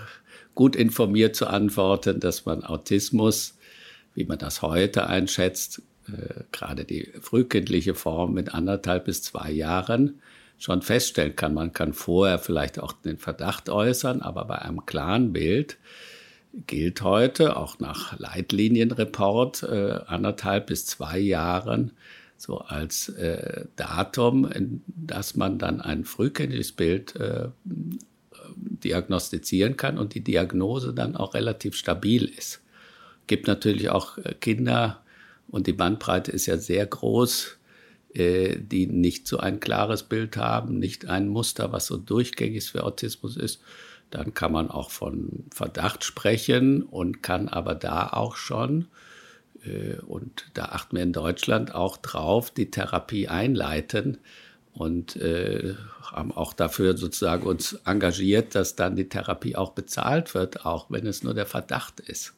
gut 0.55 0.75
informiert 0.75 1.35
zu 1.35 1.47
antworten, 1.47 2.19
dass 2.19 2.45
man 2.45 2.63
Autismus, 2.63 3.57
wie 4.13 4.25
man 4.25 4.37
das 4.37 4.61
heute 4.61 5.07
einschätzt, 5.07 5.81
äh, 6.07 6.43
gerade 6.51 6.85
die 6.85 7.11
frühkindliche 7.21 7.95
Form 7.95 8.33
mit 8.33 8.53
anderthalb 8.53 9.05
bis 9.05 9.23
zwei 9.23 9.51
Jahren, 9.51 10.21
schon 10.57 10.83
feststellen 10.83 11.35
kann. 11.35 11.55
Man 11.55 11.73
kann 11.73 11.93
vorher 11.93 12.37
vielleicht 12.37 12.79
auch 12.79 12.93
den 12.93 13.17
Verdacht 13.17 13.69
äußern, 13.69 14.21
aber 14.21 14.45
bei 14.45 14.59
einem 14.59 14.85
klaren 14.85 15.33
Bild 15.33 15.77
gilt 16.67 17.01
heute 17.01 17.57
auch 17.57 17.79
nach 17.79 18.17
Leitlinienreport 18.19 19.63
äh, 19.63 19.99
anderthalb 20.05 20.67
bis 20.67 20.85
zwei 20.85 21.17
Jahren 21.17 21.91
so 22.37 22.59
als 22.59 23.09
äh, 23.09 23.65
Datum, 23.75 24.51
in 24.51 24.81
das 24.87 25.35
man 25.35 25.57
dann 25.57 25.81
ein 25.81 26.05
frühkindliches 26.05 26.73
Bild 26.73 27.15
äh, 27.15 27.49
diagnostizieren 28.55 29.77
kann 29.77 29.97
und 29.97 30.13
die 30.13 30.23
Diagnose 30.23 30.93
dann 30.93 31.15
auch 31.15 31.33
relativ 31.33 31.75
stabil 31.75 32.25
ist. 32.25 32.61
Gibt 33.27 33.47
natürlich 33.47 33.89
auch 33.89 34.17
äh, 34.17 34.33
Kinder 34.39 35.01
und 35.51 35.67
die 35.67 35.73
Bandbreite 35.73 36.31
ist 36.31 36.45
ja 36.45 36.57
sehr 36.57 36.85
groß, 36.85 37.57
äh, 38.13 38.57
die 38.57 38.87
nicht 38.87 39.27
so 39.27 39.37
ein 39.37 39.59
klares 39.59 40.03
Bild 40.03 40.37
haben, 40.37 40.79
nicht 40.79 41.05
ein 41.05 41.27
Muster, 41.27 41.71
was 41.71 41.85
so 41.85 41.97
durchgängig 41.97 42.71
für 42.71 42.83
Autismus 42.83 43.37
ist. 43.37 43.61
Dann 44.09 44.33
kann 44.33 44.51
man 44.51 44.69
auch 44.69 44.91
von 44.91 45.45
Verdacht 45.53 46.03
sprechen 46.03 46.83
und 46.83 47.21
kann 47.21 47.47
aber 47.49 47.75
da 47.75 48.07
auch 48.07 48.35
schon, 48.37 48.87
äh, 49.63 49.95
und 50.07 50.49
da 50.53 50.65
achten 50.65 50.95
wir 50.95 51.03
in 51.03 51.13
Deutschland 51.13 51.75
auch 51.75 51.97
drauf, 51.97 52.51
die 52.51 52.71
Therapie 52.71 53.27
einleiten 53.27 54.17
und 54.73 55.17
äh, 55.17 55.75
haben 56.01 56.31
auch 56.31 56.53
dafür 56.53 56.95
sozusagen 56.95 57.45
uns 57.45 57.73
engagiert, 57.85 58.55
dass 58.55 58.77
dann 58.77 58.95
die 58.95 59.09
Therapie 59.09 59.57
auch 59.57 59.71
bezahlt 59.71 60.33
wird, 60.33 60.65
auch 60.65 60.89
wenn 60.89 61.05
es 61.05 61.23
nur 61.23 61.33
der 61.33 61.45
Verdacht 61.45 61.99
ist. 61.99 62.33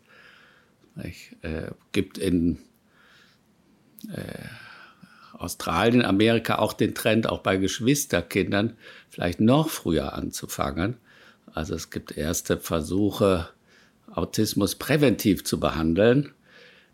Äh, 1.42 1.72
gibt 1.92 2.18
in 2.20 2.60
Australien, 5.34 6.06
Amerika 6.06 6.60
auch 6.60 6.74
den 6.74 6.96
Trend, 6.96 7.28
auch 7.28 7.40
bei 7.40 7.58
Geschwisterkindern 7.58 8.74
vielleicht 9.10 9.42
noch 9.42 9.70
früher 9.70 10.14
anzufangen. 10.14 10.98
Also 11.54 11.76
es 11.76 11.90
gibt 11.90 12.18
erste 12.18 12.58
Versuche, 12.58 13.50
Autismus 14.12 14.76
präventiv 14.76 15.44
zu 15.44 15.60
behandeln. 15.60 16.32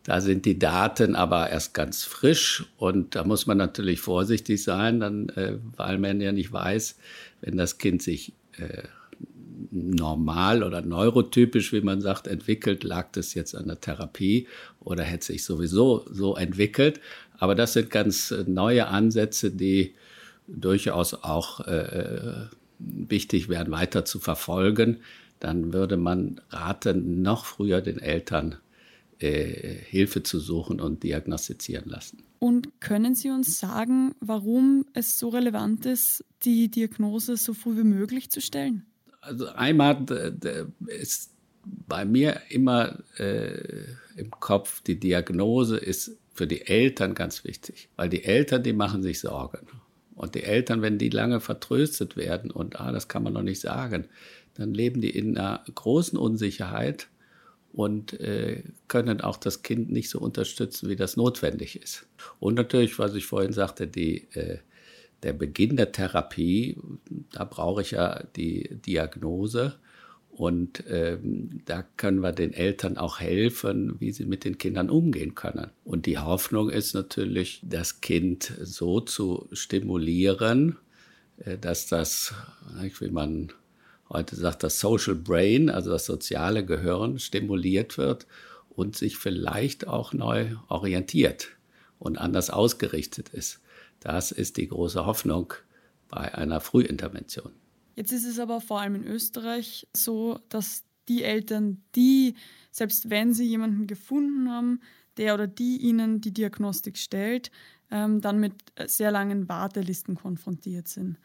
Da 0.03 0.21
sind 0.21 0.45
die 0.45 0.57
Daten 0.57 1.15
aber 1.15 1.49
erst 1.49 1.73
ganz 1.73 2.05
frisch 2.05 2.65
und 2.77 3.15
da 3.15 3.23
muss 3.23 3.45
man 3.45 3.57
natürlich 3.57 3.99
vorsichtig 3.99 4.63
sein, 4.63 4.99
dann, 4.99 5.29
äh, 5.29 5.57
weil 5.75 5.97
man 5.97 6.21
ja 6.21 6.31
nicht 6.31 6.51
weiß, 6.51 6.97
wenn 7.41 7.57
das 7.57 7.77
Kind 7.77 8.01
sich 8.01 8.33
äh, 8.57 8.83
normal 9.71 10.63
oder 10.63 10.81
neurotypisch, 10.81 11.73
wie 11.73 11.81
man 11.81 12.01
sagt, 12.01 12.27
entwickelt, 12.27 12.83
lag 12.83 13.11
das 13.11 13.33
jetzt 13.33 13.55
an 13.55 13.67
der 13.67 13.79
Therapie 13.79 14.47
oder 14.79 15.03
hätte 15.03 15.27
sich 15.27 15.43
sowieso 15.43 16.05
so 16.11 16.35
entwickelt. 16.35 16.99
Aber 17.37 17.55
das 17.55 17.73
sind 17.73 17.89
ganz 17.89 18.33
neue 18.47 18.87
Ansätze, 18.87 19.51
die 19.51 19.95
durchaus 20.47 21.13
auch 21.13 21.61
äh, 21.61 22.47
wichtig 22.79 23.49
wären, 23.49 23.71
weiter 23.71 24.05
zu 24.05 24.19
verfolgen. 24.19 24.97
Dann 25.39 25.73
würde 25.73 25.97
man 25.97 26.41
raten, 26.49 27.21
noch 27.21 27.45
früher 27.45 27.81
den 27.81 27.99
Eltern 27.99 28.55
äh, 29.19 29.75
Hilfe 29.85 30.23
zu 30.23 30.39
suchen 30.39 30.81
und 30.81 31.03
diagnostizieren 31.03 31.89
lassen. 31.89 32.23
Und 32.39 32.79
können 32.79 33.15
Sie 33.15 33.29
uns 33.29 33.59
sagen, 33.59 34.15
warum 34.21 34.85
es 34.93 35.19
so 35.19 35.29
relevant 35.29 35.85
ist, 35.85 36.23
die 36.43 36.69
Diagnose 36.71 37.35
so 37.35 37.53
früh 37.53 37.77
wie 37.77 37.83
möglich 37.83 38.31
zu 38.31 38.39
stellen? 38.39 38.85
Also 39.21 39.47
einmal 39.47 40.05
ist 40.87 41.31
bei 41.63 42.05
mir 42.05 42.41
immer 42.49 42.99
äh, 43.17 43.83
im 44.15 44.31
Kopf, 44.31 44.81
die 44.81 44.99
Diagnose 44.99 45.77
ist 45.77 46.17
für 46.33 46.47
die 46.47 46.65
Eltern 46.65 47.15
ganz 47.15 47.43
wichtig, 47.43 47.89
weil 47.95 48.09
die 48.09 48.23
Eltern, 48.23 48.63
die 48.63 48.73
machen 48.73 49.03
sich 49.03 49.19
Sorgen. 49.19 49.67
Und 50.15 50.35
die 50.35 50.43
Eltern, 50.43 50.81
wenn 50.81 50.97
die 50.97 51.09
lange 51.09 51.39
vertröstet 51.39 52.17
werden 52.17 52.51
und, 52.51 52.79
ah, 52.79 52.91
das 52.91 53.07
kann 53.07 53.23
man 53.23 53.33
noch 53.33 53.41
nicht 53.41 53.61
sagen, 53.61 54.07
dann 54.55 54.73
leben 54.73 54.99
die 54.99 55.09
in 55.09 55.37
einer 55.37 55.63
großen 55.73 56.17
Unsicherheit 56.17 57.07
und 57.71 58.19
äh, 58.19 58.63
können 58.87 59.21
auch 59.21 59.37
das 59.37 59.63
Kind 59.63 59.91
nicht 59.91 60.09
so 60.09 60.19
unterstützen, 60.19 60.89
wie 60.89 60.95
das 60.95 61.15
notwendig 61.15 61.81
ist. 61.81 62.05
Und 62.39 62.55
natürlich, 62.55 62.99
was 62.99 63.15
ich 63.15 63.25
vorhin 63.25 63.53
sagte, 63.53 63.87
die, 63.87 64.27
äh, 64.33 64.57
der 65.23 65.33
Beginn 65.33 65.75
der 65.75 65.91
Therapie, 65.91 66.77
da 67.31 67.43
brauche 67.43 67.81
ich 67.81 67.91
ja 67.91 68.23
die 68.35 68.77
Diagnose. 68.85 69.75
Und 70.29 70.85
ähm, 70.87 71.61
da 71.65 71.83
können 71.97 72.21
wir 72.21 72.31
den 72.31 72.53
Eltern 72.53 72.97
auch 72.97 73.19
helfen, 73.19 73.95
wie 73.99 74.13
sie 74.13 74.23
mit 74.25 74.45
den 74.45 74.57
Kindern 74.57 74.89
umgehen 74.89 75.35
können. 75.35 75.71
Und 75.83 76.05
die 76.05 76.17
Hoffnung 76.17 76.69
ist 76.69 76.93
natürlich, 76.93 77.59
das 77.63 77.99
Kind 77.99 78.53
so 78.61 79.01
zu 79.01 79.49
stimulieren, 79.51 80.77
äh, 81.39 81.57
dass 81.57 81.87
das, 81.87 82.33
wie 82.99 83.09
man 83.09 83.51
heute 84.07 84.37
sagt, 84.37 84.63
das 84.63 84.79
Social 84.79 85.15
Brain, 85.15 85.69
also 85.69 85.89
das 85.89 86.05
soziale 86.05 86.63
Gehirn, 86.63 87.19
stimuliert 87.19 87.97
wird 87.97 88.25
und 88.69 88.95
sich 88.95 89.17
vielleicht 89.17 89.87
auch 89.87 90.13
neu 90.13 90.55
orientiert 90.69 91.49
und 91.99 92.17
anders 92.17 92.49
ausgerichtet 92.49 93.29
ist. 93.29 93.59
Das 93.99 94.31
ist 94.31 94.57
die 94.57 94.67
große 94.67 95.05
Hoffnung 95.05 95.53
bei 96.07 96.33
einer 96.33 96.61
Frühintervention. 96.61 97.51
Jetzt 97.95 98.11
ist 98.11 98.25
es 98.25 98.39
aber 98.39 98.61
vor 98.61 98.79
allem 98.79 98.95
in 98.95 99.05
Österreich 99.05 99.87
so, 99.95 100.39
dass 100.49 100.83
die 101.07 101.23
Eltern, 101.23 101.83
die, 101.95 102.35
selbst 102.71 103.09
wenn 103.09 103.33
sie 103.33 103.45
jemanden 103.45 103.87
gefunden 103.87 104.49
haben, 104.49 104.79
der 105.17 105.33
oder 105.33 105.47
die 105.47 105.77
ihnen 105.77 106.21
die 106.21 106.33
Diagnostik 106.33 106.97
stellt, 106.97 107.51
ähm, 107.91 108.21
dann 108.21 108.39
mit 108.39 108.53
sehr 108.85 109.11
langen 109.11 109.49
Wartelisten 109.49 110.15
konfrontiert 110.15 110.87
sind. 110.87 111.17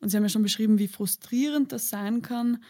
Und 0.00 0.08
Sie 0.08 0.16
haben 0.16 0.24
ja 0.24 0.28
schon 0.28 0.42
beschrieben, 0.42 0.78
wie 0.78 0.88
frustrierend 0.88 1.72
das 1.72 1.88
sein 1.88 2.22
kann. 2.22 2.62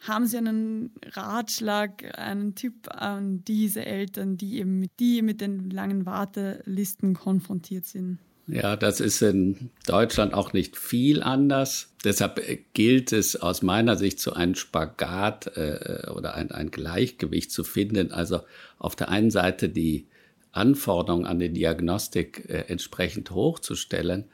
Haben 0.00 0.26
Sie 0.26 0.36
einen 0.36 0.92
Ratschlag, 1.04 2.18
einen 2.18 2.54
Tipp 2.54 2.88
an 2.90 3.44
diese 3.44 3.84
Eltern, 3.84 4.36
die 4.36 4.58
eben 4.58 4.80
mit, 4.80 4.90
die 4.98 5.22
mit 5.22 5.40
den 5.40 5.70
langen 5.70 6.06
Wartelisten 6.06 7.14
konfrontiert 7.14 7.86
sind? 7.86 8.18
Ja, 8.48 8.76
das 8.76 9.00
ist 9.00 9.22
in 9.22 9.70
Deutschland 9.86 10.34
auch 10.34 10.52
nicht 10.52 10.76
viel 10.76 11.22
anders. 11.22 11.94
Deshalb 12.04 12.40
gilt 12.74 13.12
es 13.12 13.36
aus 13.36 13.62
meiner 13.62 13.96
Sicht 13.96 14.18
so 14.18 14.32
einen 14.32 14.56
Spagat 14.56 15.56
äh, 15.56 16.10
oder 16.10 16.34
ein, 16.34 16.50
ein 16.50 16.70
Gleichgewicht 16.70 17.52
zu 17.52 17.62
finden. 17.62 18.10
Also 18.10 18.40
auf 18.78 18.96
der 18.96 19.10
einen 19.10 19.30
Seite 19.30 19.68
die 19.68 20.06
Anforderungen 20.50 21.24
an 21.24 21.38
die 21.38 21.52
Diagnostik 21.52 22.48
äh, 22.48 22.64
entsprechend 22.66 23.30
hochzustellen, 23.30 24.24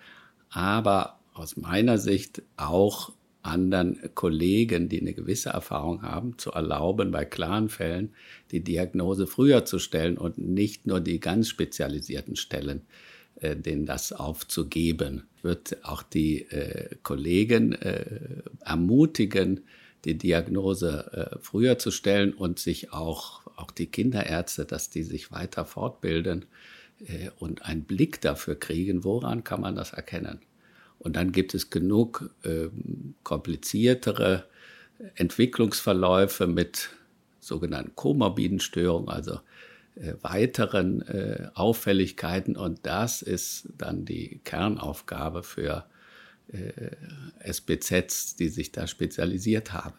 aber 0.51 1.19
aus 1.35 1.57
meiner 1.57 1.99
Sicht 1.99 2.43
auch 2.57 3.13
anderen 3.43 3.99
Kollegen, 4.15 4.89
die 4.89 5.01
eine 5.01 5.15
gewisse 5.15 5.51
Erfahrung 5.51 6.03
haben, 6.03 6.37
zu 6.39 6.51
erlauben, 6.51 7.13
bei 7.13 7.25
klaren 7.25 7.69
Fällen 7.69 8.15
die 8.51 8.65
Diagnose 8.65 9.27
früher 9.27 9.65
zu 9.65 9.79
stellen 9.79 10.19
und 10.19 10.39
nicht 10.39 10.87
nur 10.87 11.01
die 11.01 11.21
ganz 11.21 11.49
spezialisierten 11.49 12.37
Stellen, 12.37 12.83
äh, 13.41 13.57
denen 13.57 13.87
das 13.87 14.13
aufzugeben. 14.13 15.29
Wird 15.43 15.85
auch 15.85 16.03
die 16.03 16.43
äh, 16.51 16.97
Kollegen 17.03 17.73
äh, 17.73 18.43
ermutigen, 18.61 19.61
die 20.05 20.17
Diagnose 20.17 21.31
äh, 21.33 21.39
früher 21.41 21.79
zu 21.79 21.91
stellen 21.91 22.33
und 22.33 22.59
sich 22.59 22.93
auch, 22.93 23.43
auch 23.57 23.71
die 23.71 23.87
Kinderärzte, 23.87 24.65
dass 24.65 24.91
die 24.91 25.03
sich 25.03 25.33
weiter 25.33 25.65
fortbilden 25.65 26.47
äh, 27.07 27.31
und 27.39 27.63
einen 27.65 27.85
Blick 27.85 28.21
dafür 28.21 28.59
kriegen, 28.59 29.05
woran 29.05 29.45
kann 29.45 29.61
man 29.61 29.77
das 29.77 29.93
erkennen. 29.93 30.41
Und 30.99 31.17
dann 31.17 31.33
gibt 31.33 31.55
es 31.55 31.71
genug 31.71 32.31
äh, 32.43 32.69
kompliziertere 33.23 34.47
Entwicklungsverläufe 35.15 36.47
mit 36.47 36.91
sogenannten 37.39 37.95
komorbiden 37.95 38.61
Störungen, 38.61 39.09
also 39.09 39.41
weiteren 40.23 41.03
äh, 41.03 41.49
Auffälligkeiten. 41.55 42.57
Und 42.57 42.87
das 42.87 43.23
ist 43.23 43.69
dann 43.77 44.05
die 44.05 44.41
Kernaufgabe 44.45 45.43
für 45.43 45.87
äh, 46.49 46.91
SBZs, 47.41 48.37
die 48.37 48.49
sich 48.49 48.73
da 48.73 48.87
spezialisiert 48.87 49.73
haben. 49.73 49.99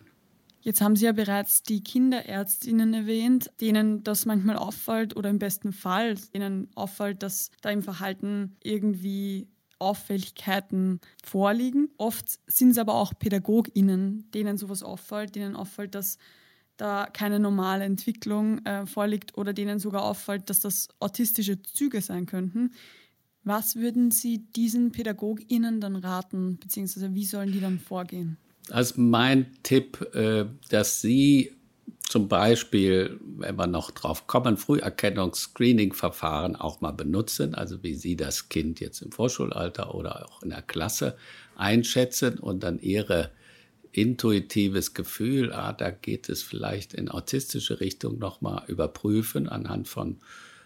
Jetzt 0.62 0.82
haben 0.82 0.96
Sie 0.96 1.06
ja 1.06 1.14
bereits 1.14 1.64
die 1.64 1.84
Kinderärztinnen 1.84 2.94
erwähnt, 2.94 3.50
denen 3.62 4.04
das 4.04 4.26
manchmal 4.26 4.58
auffällt 4.58 5.16
oder 5.16 5.30
im 5.30 5.40
besten 5.40 5.72
Fall 5.72 6.16
denen 6.34 6.68
auffällt, 6.76 7.24
dass 7.24 7.52
da 7.62 7.70
im 7.70 7.82
Verhalten 7.82 8.58
irgendwie 8.62 9.48
Auffälligkeiten 9.80 11.00
vorliegen. 11.24 11.90
Oft 11.98 12.40
sind 12.48 12.72
es 12.72 12.78
aber 12.78 12.96
auch 12.96 13.14
PädagogInnen, 13.18 14.30
denen 14.32 14.58
sowas 14.58 14.84
auffällt, 14.84 15.36
denen 15.36 15.56
auffällt, 15.56 15.96
dass 15.96 16.18
da 16.80 17.08
keine 17.12 17.40
normale 17.40 17.84
Entwicklung 17.84 18.66
äh, 18.66 18.86
vorliegt 18.86 19.38
oder 19.38 19.54
denen 19.54 19.80
sogar 19.80 20.04
auffällt, 20.04 20.50
dass 20.50 20.60
das 20.60 20.88
autistische 21.00 21.62
Züge 21.62 22.02
sein 22.02 22.26
könnten. 22.26 22.72
Was 23.44 23.76
würden 23.76 24.12
Sie 24.12 24.46
diesen 24.56 24.92
PädagogInnen 24.92 25.82
dann 25.82 25.96
raten, 25.96 26.58
beziehungsweise 26.58 27.14
wie 27.16 27.26
sollen 27.26 27.52
die 27.52 27.62
dann 27.62 27.80
vorgehen? 27.80 28.38
Also 28.70 29.02
mein 29.02 29.48
Tipp, 29.64 30.14
äh, 30.14 30.46
dass 30.70 31.02
Sie 31.02 31.52
zum 32.08 32.28
Beispiel, 32.28 33.20
wenn 33.38 33.56
wir 33.56 33.68
noch 33.68 33.92
drauf 33.92 34.26
kommen, 34.26 34.58
Früherkennungs-Screening-Verfahren 34.58 36.56
auch 36.56 36.82
mal 36.82 36.92
benutzen, 36.92 37.56
also 37.56 37.84
wie 37.84 37.96
Sie 37.96 38.16
das 38.16 38.50
Kind 38.50 38.80
jetzt 38.80 39.02
im 39.02 39.12
Vorschulalter 39.12 39.94
oder 39.94 40.28
auch 40.28 40.42
in 40.42 40.50
der 40.50 40.62
Klasse 40.62 41.18
einschätzen 41.56 42.40
und 42.40 42.64
dann 42.64 42.80
Ihre 42.80 43.32
intuitives 43.92 44.94
Gefühl, 44.94 45.52
ah, 45.52 45.74
da 45.74 45.92
geht 45.92 46.30
es 46.30 46.44
vielleicht 46.44 46.94
in 46.94 47.10
autistische 47.10 47.80
Richtung 47.80 48.20
nochmal 48.20 48.64
überprüfen 48.68 49.50
anhand 49.50 49.88
von 49.88 50.18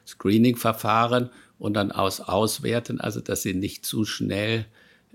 Screening-Verfahren 0.06 1.30
und 1.58 1.76
dann 1.76 1.92
aus 1.92 2.20
auswerten, 2.20 3.00
also 3.00 3.22
dass 3.22 3.42
Sie 3.42 3.54
nicht 3.54 3.86
zu 3.86 4.04
schnell 4.06 4.66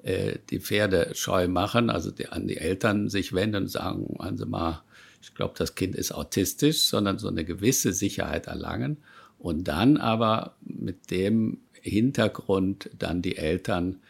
äh, 0.03 0.39
die 0.51 0.61
Pferde 0.61 1.13
scheu 1.15 1.49
machen, 1.49 1.91
also 1.91 2.11
die, 2.11 2.29
an 2.29 2.47
die 2.47 2.57
Eltern 2.57 3.09
sich 3.11 3.33
wenden 3.33 3.65
und 3.65 3.69
sagen, 3.69 4.17
also 4.19 4.47
mal, 4.47 4.83
ich 5.21 5.35
glaube, 5.35 5.55
das 5.59 5.75
Kind 5.75 5.95
ist 5.95 6.13
autistisch, 6.13 6.85
sondern 6.85 7.19
so 7.19 7.29
eine 7.29 7.45
gewisse 7.45 7.93
Sicherheit 7.93 8.47
erlangen 8.47 8.99
und 9.39 9.65
dann 9.69 9.97
aber 9.97 10.57
mit 10.61 11.11
dem 11.11 11.59
Hintergrund 11.73 12.91
dann 12.99 13.23
die 13.23 13.37
Eltern 13.37 14.01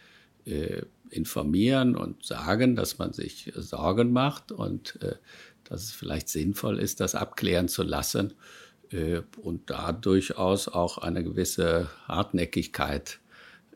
äh, 0.45 0.83
informieren 1.11 1.97
und 1.97 2.25
sagen, 2.25 2.77
dass 2.77 2.99
man 2.99 3.13
sich 3.13 3.53
Sorgen 3.57 4.13
macht 4.13 4.53
und 4.53 5.01
äh, 5.03 5.17
dass 5.65 5.85
es 5.85 5.93
vielleicht 5.93 6.29
sinnvoll 6.29 6.79
ist, 6.79 7.01
das 7.01 7.15
abklären 7.15 7.69
zu 7.69 7.83
lassen 7.83 8.35
äh, 8.91 9.21
und 9.43 9.71
da 9.71 9.93
durchaus 9.93 10.69
auch 10.69 10.99
eine 10.99 11.23
gewisse 11.23 11.89
Hartnäckigkeit 12.07 13.21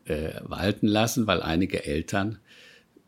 äh, 0.05 0.33
walten 0.43 0.87
lassen, 0.87 1.27
weil 1.27 1.41
einige 1.41 1.85
Eltern, 1.85 2.39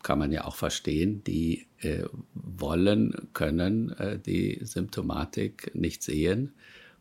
kann 0.06 0.20
man 0.20 0.32
ja 0.32 0.46
auch 0.46 0.56
verstehen, 0.56 1.24
die 1.24 1.66
äh, 1.80 2.04
wollen, 2.36 3.30
können 3.34 3.90
äh, 3.94 4.20
die 4.20 4.60
Symptomatik 4.62 5.74
nicht 5.74 6.04
sehen 6.04 6.54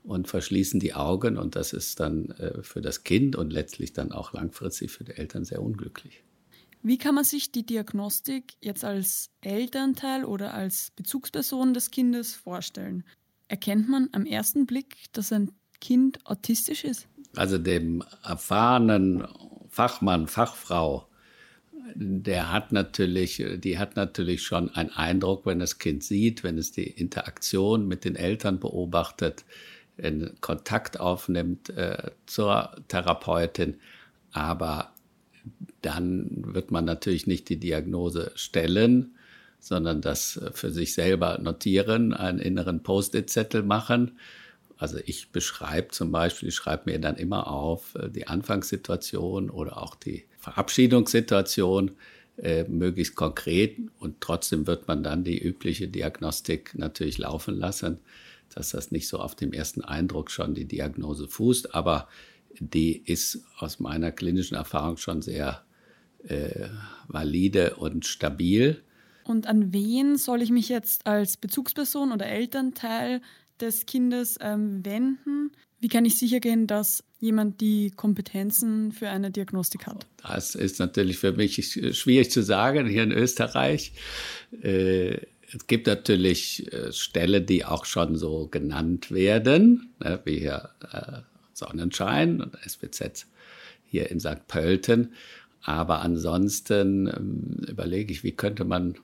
und 0.04 0.26
verschließen 0.26 0.80
die 0.80 0.94
Augen 0.94 1.36
und 1.36 1.54
das 1.54 1.74
ist 1.74 2.00
dann 2.00 2.30
äh, 2.30 2.62
für 2.62 2.80
das 2.80 3.04
Kind 3.04 3.36
und 3.36 3.52
letztlich 3.52 3.92
dann 3.92 4.10
auch 4.10 4.32
langfristig 4.32 4.90
für 4.90 5.04
die 5.04 5.12
Eltern 5.12 5.44
sehr 5.44 5.60
unglücklich. 5.60 6.22
Wie 6.86 6.98
kann 6.98 7.14
man 7.14 7.24
sich 7.24 7.50
die 7.50 7.64
Diagnostik 7.64 8.56
jetzt 8.60 8.84
als 8.84 9.30
Elternteil 9.40 10.22
oder 10.22 10.52
als 10.52 10.90
Bezugsperson 10.90 11.72
des 11.72 11.90
Kindes 11.90 12.34
vorstellen? 12.34 13.04
Erkennt 13.48 13.88
man 13.88 14.10
am 14.12 14.26
ersten 14.26 14.66
Blick, 14.66 14.96
dass 15.12 15.32
ein 15.32 15.50
Kind 15.80 16.18
autistisch 16.26 16.84
ist? 16.84 17.08
Also 17.36 17.56
dem 17.56 18.04
erfahrenen 18.22 19.26
Fachmann, 19.70 20.28
Fachfrau, 20.28 21.08
der 21.94 22.52
hat 22.52 22.70
natürlich, 22.72 23.42
die 23.56 23.78
hat 23.78 23.96
natürlich 23.96 24.42
schon 24.42 24.68
einen 24.74 24.90
Eindruck, 24.90 25.46
wenn 25.46 25.60
das 25.60 25.78
Kind 25.78 26.04
sieht, 26.04 26.44
wenn 26.44 26.58
es 26.58 26.70
die 26.70 26.86
Interaktion 26.86 27.88
mit 27.88 28.04
den 28.04 28.14
Eltern 28.14 28.60
beobachtet, 28.60 29.46
in 29.96 30.34
Kontakt 30.42 31.00
aufnimmt 31.00 31.70
äh, 31.70 32.10
zur 32.26 32.76
Therapeutin. 32.88 33.80
Aber 34.32 34.93
dann 35.84 36.54
wird 36.54 36.70
man 36.70 36.84
natürlich 36.84 37.26
nicht 37.26 37.48
die 37.48 37.58
Diagnose 37.58 38.32
stellen, 38.34 39.14
sondern 39.60 40.00
das 40.00 40.40
für 40.52 40.70
sich 40.70 40.94
selber 40.94 41.38
notieren, 41.38 42.12
einen 42.12 42.38
inneren 42.38 42.82
Post-it-Zettel 42.82 43.62
machen. 43.62 44.18
Also 44.76 44.98
ich 45.04 45.30
beschreibe 45.30 45.88
zum 45.88 46.10
Beispiel, 46.10 46.48
ich 46.48 46.54
schreibe 46.54 46.90
mir 46.90 46.98
dann 46.98 47.16
immer 47.16 47.46
auf 47.48 47.94
äh, 47.94 48.10
die 48.10 48.26
Anfangssituation 48.26 49.48
oder 49.48 49.80
auch 49.80 49.94
die 49.94 50.24
Verabschiedungssituation, 50.38 51.92
äh, 52.36 52.64
möglichst 52.64 53.14
konkret 53.14 53.78
und 53.98 54.20
trotzdem 54.20 54.66
wird 54.66 54.88
man 54.88 55.02
dann 55.04 55.22
die 55.22 55.38
übliche 55.38 55.86
Diagnostik 55.86 56.74
natürlich 56.76 57.18
laufen 57.18 57.56
lassen, 57.56 57.98
dass 58.52 58.70
das 58.70 58.90
nicht 58.90 59.06
so 59.06 59.20
auf 59.20 59.36
dem 59.36 59.52
ersten 59.52 59.82
Eindruck 59.82 60.30
schon 60.30 60.54
die 60.54 60.64
Diagnose 60.64 61.28
fußt, 61.28 61.74
aber 61.74 62.08
die 62.58 63.02
ist 63.04 63.44
aus 63.58 63.80
meiner 63.80 64.10
klinischen 64.12 64.56
Erfahrung 64.56 64.96
schon 64.96 65.22
sehr 65.22 65.63
äh, 66.28 66.68
valide 67.08 67.76
und 67.76 68.06
stabil. 68.06 68.82
Und 69.24 69.46
an 69.46 69.72
wen 69.72 70.16
soll 70.16 70.42
ich 70.42 70.50
mich 70.50 70.68
jetzt 70.68 71.06
als 71.06 71.36
Bezugsperson 71.36 72.12
oder 72.12 72.26
Elternteil 72.26 73.22
des 73.60 73.86
Kindes 73.86 74.36
ähm, 74.40 74.84
wenden? 74.84 75.52
Wie 75.80 75.88
kann 75.88 76.04
ich 76.04 76.18
sicher 76.18 76.40
gehen, 76.40 76.66
dass 76.66 77.04
jemand 77.20 77.60
die 77.60 77.90
Kompetenzen 77.90 78.92
für 78.92 79.08
eine 79.08 79.30
Diagnostik 79.30 79.86
hat? 79.86 80.06
Das 80.26 80.54
ist 80.54 80.78
natürlich 80.78 81.18
für 81.18 81.32
mich 81.32 81.78
schwierig 81.92 82.30
zu 82.30 82.42
sagen 82.42 82.86
hier 82.86 83.02
in 83.02 83.12
Österreich. 83.12 83.92
Äh, 84.62 85.18
es 85.54 85.66
gibt 85.66 85.86
natürlich 85.86 86.72
äh, 86.72 86.92
Stellen, 86.92 87.46
die 87.46 87.64
auch 87.64 87.84
schon 87.84 88.16
so 88.16 88.48
genannt 88.48 89.10
werden, 89.10 89.94
ne, 90.00 90.20
wie 90.24 90.40
hier 90.40 90.70
äh, 90.90 91.20
Sonnenschein 91.52 92.40
und 92.40 92.56
SPZ 92.64 93.26
hier 93.84 94.10
in 94.10 94.18
St. 94.18 94.48
Pölten. 94.48 95.12
Aber 95.64 96.02
ansonsten 96.02 97.06
ähm, 97.06 97.66
überlege 97.66 98.12
ich, 98.12 98.22
wie 98.22 98.32
könnte 98.32 98.64
man 98.64 98.96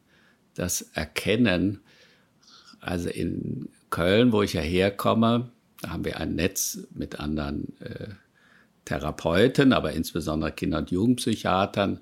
das 0.55 0.83
erkennen? 0.93 1.81
Also 2.81 3.09
in 3.09 3.71
Köln, 3.89 4.33
wo 4.33 4.43
ich 4.43 4.53
ja 4.53 4.61
herkomme, 4.61 5.51
da 5.81 5.91
haben 5.91 6.05
wir 6.05 6.21
ein 6.21 6.35
Netz 6.35 6.87
mit 6.95 7.19
anderen 7.19 7.81
äh, 7.81 8.09
Therapeuten, 8.85 9.73
aber 9.73 9.93
insbesondere 9.93 10.53
Kinder- 10.53 10.79
und 10.79 10.91
Jugendpsychiatern. 10.91 12.01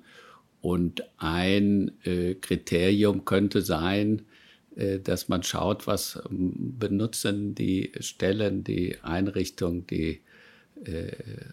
Und 0.61 1.03
ein 1.17 1.91
äh, 2.03 2.35
Kriterium 2.35 3.23
könnte 3.23 3.61
sein, 3.61 4.23
äh, 4.75 4.99
dass 4.99 5.29
man 5.29 5.43
schaut, 5.43 5.87
was 5.87 6.21
ähm, 6.29 6.75
benutzen 6.77 7.55
die 7.55 7.93
Stellen, 8.01 8.65
die 8.65 8.97
Einrichtungen, 9.01 9.87
die 9.87 10.21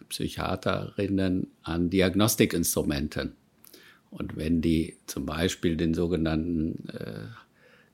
Psychiaterinnen 0.08 1.48
an 1.62 1.90
Diagnostikinstrumenten. 1.90 3.32
Und 4.10 4.36
wenn 4.36 4.62
die 4.62 4.96
zum 5.06 5.26
Beispiel 5.26 5.76
den 5.76 5.94
sogenannten 5.94 6.88
äh, 6.88 7.26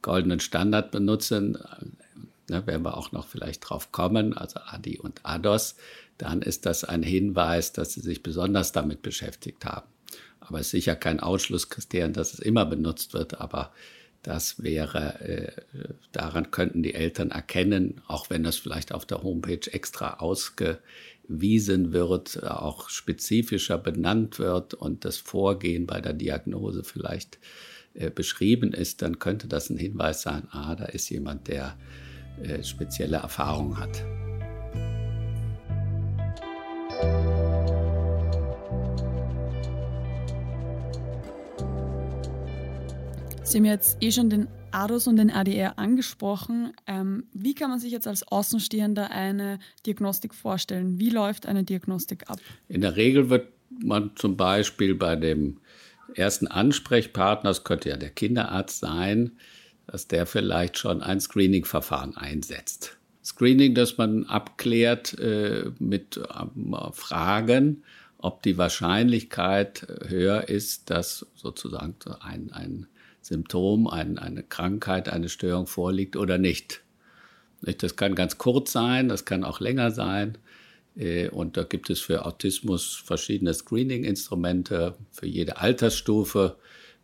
goldenen 0.03 0.41
Standard 0.41 0.91
benutzen, 0.91 1.57
äh, 1.57 2.53
ne, 2.53 2.67
werden 2.67 2.85
wir 2.85 2.97
auch 2.97 3.13
noch 3.13 3.27
vielleicht 3.27 3.69
drauf 3.69 3.93
kommen, 3.93 4.37
also 4.37 4.61
ADI 4.61 4.99
und 4.99 5.21
ADOS, 5.25 5.77
dann 6.19 6.43
ist 6.43 6.67
das 6.67 6.85
ein 6.85 7.03
Hinweis, 7.03 7.73
dass 7.73 7.95
sie 7.95 8.01
sich 8.01 8.23
besonders 8.23 8.73
damit 8.73 9.03
beschäftigt 9.03 9.65
haben. 9.65 9.87
Aber 10.41 10.61
es 10.61 10.67
ist 10.67 10.73
sicher 10.73 10.97
kein 10.97 11.21
Ausschlusskriterium, 11.21 12.13
dass 12.13 12.35
es 12.35 12.41
immer 12.41 12.67
benutzt 12.67 13.15
wird, 13.15 13.41
aber 13.41 13.73
das 14.23 14.63
wäre, 14.63 15.21
äh, 15.21 15.53
daran 16.13 16.51
könnten 16.53 16.83
die 16.83 16.95
Eltern 16.95 17.31
erkennen, 17.31 18.01
auch 18.07 18.31
wenn 18.31 18.45
das 18.45 18.57
vielleicht 18.57 18.93
auf 18.93 19.05
der 19.05 19.23
Homepage 19.23 19.71
extra 19.73 20.15
ausge, 20.15 20.79
wiesen 21.41 21.93
wird, 21.93 22.43
auch 22.45 22.89
spezifischer 22.89 23.79
benannt 23.79 24.39
wird 24.39 24.75
und 24.75 25.05
das 25.05 25.17
Vorgehen 25.17 25.87
bei 25.87 26.01
der 26.01 26.13
Diagnose 26.13 26.85
vielleicht 26.85 27.39
äh, 27.95 28.11
beschrieben 28.11 28.73
ist, 28.73 29.03
dann 29.03 29.19
könnte 29.19 29.49
das 29.49 29.71
ein 29.71 29.77
Hinweis 29.77 30.23
sein, 30.23 30.49
ah, 30.51 30.75
da 30.75 30.85
ist 30.87 31.09
jemand, 31.11 31.49
der 31.49 31.77
äh, 32.43 32.63
spezielle 32.63 33.19
Erfahrung 33.19 33.79
hat. 33.79 34.22
Sie 43.53 43.59
haben 43.59 43.67
jetzt 43.67 43.99
eh 44.01 44.11
schon 44.11 44.31
den 44.31 44.49
ADOS 44.71 45.09
und 45.09 45.17
den 45.17 45.31
ADR 45.31 45.79
angesprochen. 45.79 46.73
Ähm, 46.87 47.25
wie 47.35 47.55
kann 47.55 47.69
man 47.69 47.79
sich 47.79 47.93
jetzt 47.93 48.09
als 48.09 48.27
Außenstehender 48.27 49.11
eine 49.11 49.59
Diagnostik 49.85 50.35
vorstellen? 50.35 50.99
Wie 50.99 51.11
läuft 51.11 51.45
eine 51.45 51.63
Diagnostik 51.63 52.31
ab? 52.31 52.39
In 52.69 52.81
der 52.81 52.97
Regel 52.97 53.29
wird 53.29 53.49
man 53.69 54.13
zum 54.17 54.39
Beispiel 54.39 54.95
bei 54.95 55.17
dem 55.17 55.59
ersten 56.15 56.47
Ansprechpartner, 56.47 57.51
das 57.51 57.63
könnte 57.63 57.91
ja 57.91 57.99
der 57.99 58.09
Kinderarzt 58.09 58.81
sein, 58.81 59.33
dass 59.87 60.09
der 60.09 60.25
vielleicht 60.25 60.79
schon 60.79 61.03
ein 61.03 61.21
Screening-Verfahren 61.21 62.17
einsetzt. 62.17 62.97
Screening, 63.23 63.75
dass 63.75 63.99
man 63.99 64.25
abklärt 64.25 65.19
äh, 65.19 65.71
mit 65.79 66.17
äh, 66.17 66.93
Fragen, 66.93 67.83
ob 68.17 68.43
die 68.45 68.57
Wahrscheinlichkeit 68.57 69.87
höher 70.09 70.49
ist, 70.49 70.89
dass 70.89 71.27
sozusagen 71.35 71.97
ein, 72.23 72.51
ein 72.53 72.87
Symptom, 73.23 73.87
ein, 73.87 74.19
eine 74.19 74.43
Krankheit, 74.43 75.09
eine 75.09 75.29
Störung 75.29 75.67
vorliegt 75.67 76.17
oder 76.17 76.39
nicht. 76.39 76.83
Das 77.63 77.97
kann 77.97 78.15
ganz 78.15 78.39
kurz 78.39 78.73
sein, 78.73 79.09
das 79.09 79.25
kann 79.25 79.45
auch 79.45 79.61
länger 79.61 79.93
sein. 79.93 80.39
Äh, 80.97 81.29
und 81.29 81.57
da 81.57 81.63
gibt 81.63 81.89
es 81.91 82.01
für 82.01 82.27
Autismus 82.27 83.03
verschiedene 83.05 83.55
Screening-Instrumente. 83.55 84.97
Für 85.13 85.27
jede 85.27 85.59
Altersstufe 85.59 86.57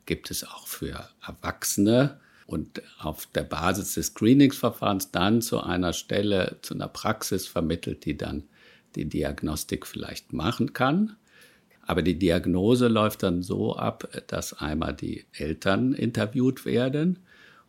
gibt 0.06 0.30
es 0.30 0.44
auch 0.44 0.66
für 0.66 1.08
Erwachsene. 1.26 2.20
Und 2.46 2.82
auf 2.98 3.26
der 3.26 3.44
Basis 3.44 3.94
des 3.94 4.06
Screeningsverfahrens 4.06 5.10
dann 5.10 5.42
zu 5.42 5.60
einer 5.60 5.92
Stelle, 5.92 6.56
zu 6.62 6.74
einer 6.74 6.88
Praxis 6.88 7.46
vermittelt, 7.46 8.06
die 8.06 8.16
dann 8.16 8.44
die 8.94 9.04
Diagnostik 9.04 9.86
vielleicht 9.86 10.32
machen 10.32 10.72
kann. 10.72 11.17
Aber 11.88 12.02
die 12.02 12.18
Diagnose 12.18 12.86
läuft 12.86 13.22
dann 13.22 13.42
so 13.42 13.74
ab, 13.74 14.06
dass 14.26 14.52
einmal 14.52 14.92
die 14.92 15.24
Eltern 15.32 15.94
interviewt 15.94 16.66
werden 16.66 17.18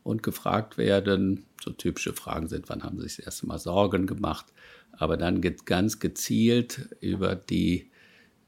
und 0.04 0.24
gefragt 0.24 0.78
werden, 0.78 1.46
so 1.64 1.72
typische 1.72 2.12
Fragen 2.12 2.50
sind, 2.50 2.68
wann 2.68 2.84
haben 2.84 2.98
sie 2.98 3.08
sich 3.08 3.16
das 3.16 3.26
erste 3.28 3.48
Mal 3.48 3.60
Sorgen 3.60 4.08
gemacht, 4.08 4.48
aber 4.92 5.16
dann 5.16 5.40
geht 5.40 5.66
ganz 5.66 6.00
gezielt 6.00 6.90
über 7.00 7.34
die 7.34 7.90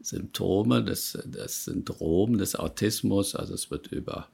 Symptome 0.02 0.84
des, 0.84 1.18
des 1.24 1.64
Syndrom 1.64 2.38
des 2.38 2.58
Autismus, 2.58 3.34
also 3.34 3.54
es 3.54 3.72
wird 3.72 3.88
über 3.88 4.28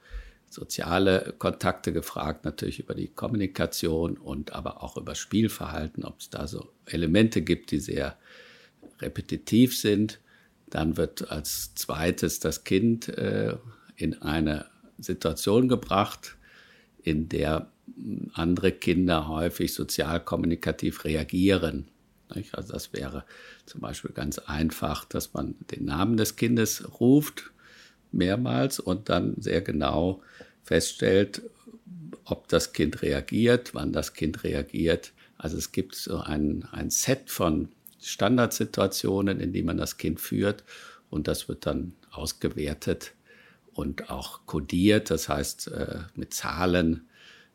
soziale 0.50 1.34
Kontakte 1.38 1.92
gefragt, 1.92 2.44
natürlich 2.44 2.80
über 2.80 2.96
die 2.96 3.08
Kommunikation 3.08 4.16
und 4.16 4.54
aber 4.54 4.82
auch 4.82 4.96
über 4.96 5.14
Spielverhalten, 5.14 6.04
ob 6.04 6.18
es 6.18 6.30
da 6.30 6.48
so 6.48 6.72
Elemente 6.86 7.42
gibt, 7.42 7.70
die 7.70 7.78
sehr 7.78 8.16
repetitiv 9.00 9.78
sind. 9.78 10.18
Dann 10.70 10.96
wird 10.96 11.30
als 11.30 11.74
zweites 11.74 12.40
das 12.40 12.64
Kind 12.64 13.08
äh, 13.08 13.56
in 13.96 14.20
eine 14.22 14.66
Situation 14.98 15.68
gebracht, 15.68 16.36
in 17.02 17.28
der 17.28 17.70
andere 18.34 18.72
Kinder 18.72 19.28
häufig 19.28 19.74
sozial-kommunikativ 19.74 21.04
reagieren. 21.04 21.88
Also 22.52 22.72
das 22.72 22.92
wäre 22.92 23.24
zum 23.64 23.80
Beispiel 23.80 24.12
ganz 24.12 24.38
einfach, 24.38 25.04
dass 25.04 25.32
man 25.32 25.54
den 25.70 25.86
Namen 25.86 26.16
des 26.16 26.36
Kindes 26.36 27.00
ruft 27.00 27.50
mehrmals 28.12 28.80
und 28.80 29.08
dann 29.08 29.34
sehr 29.38 29.62
genau 29.62 30.22
feststellt, 30.62 31.42
ob 32.24 32.48
das 32.48 32.72
Kind 32.72 33.02
reagiert, 33.02 33.74
wann 33.74 33.92
das 33.92 34.12
Kind 34.12 34.44
reagiert. 34.44 35.12
Also 35.38 35.56
es 35.56 35.72
gibt 35.72 35.94
so 35.94 36.18
ein, 36.18 36.68
ein 36.72 36.90
Set 36.90 37.30
von 37.30 37.68
Standardsituationen, 38.00 39.40
in 39.40 39.52
die 39.52 39.62
man 39.62 39.76
das 39.76 39.96
Kind 39.96 40.20
führt 40.20 40.64
und 41.10 41.28
das 41.28 41.48
wird 41.48 41.66
dann 41.66 41.94
ausgewertet 42.10 43.12
und 43.72 44.10
auch 44.10 44.46
kodiert, 44.46 45.10
das 45.10 45.28
heißt 45.28 45.68
äh, 45.68 45.98
mit 46.14 46.34
Zahlen 46.34 47.08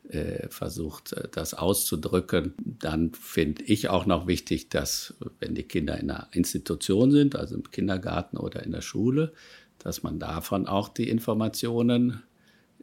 äh, 0.10 0.47
versucht, 0.49 1.13
äh, 1.13 1.27
das 1.32 1.53
auszudrücken. 1.53 2.53
Dann 2.58 3.13
finde 3.13 3.63
ich 3.63 3.89
auch 3.89 4.06
noch 4.06 4.27
wichtig, 4.27 4.69
dass 4.69 5.13
wenn 5.39 5.56
die 5.56 5.63
Kinder 5.63 5.97
in 5.97 6.12
einer 6.12 6.27
Institution 6.32 7.12
sind, 7.12 7.36
also 7.36 7.56
im 7.56 7.69
Kindergarten 7.71 8.38
oder 8.38 8.63
in 8.63 8.71
der 8.71 8.82
Schule, 8.82 9.34
dass 9.79 10.03
man 10.03 10.19
davon 10.19 10.67
auch 10.67 10.89
die 10.89 11.10
Informationen 11.10 12.23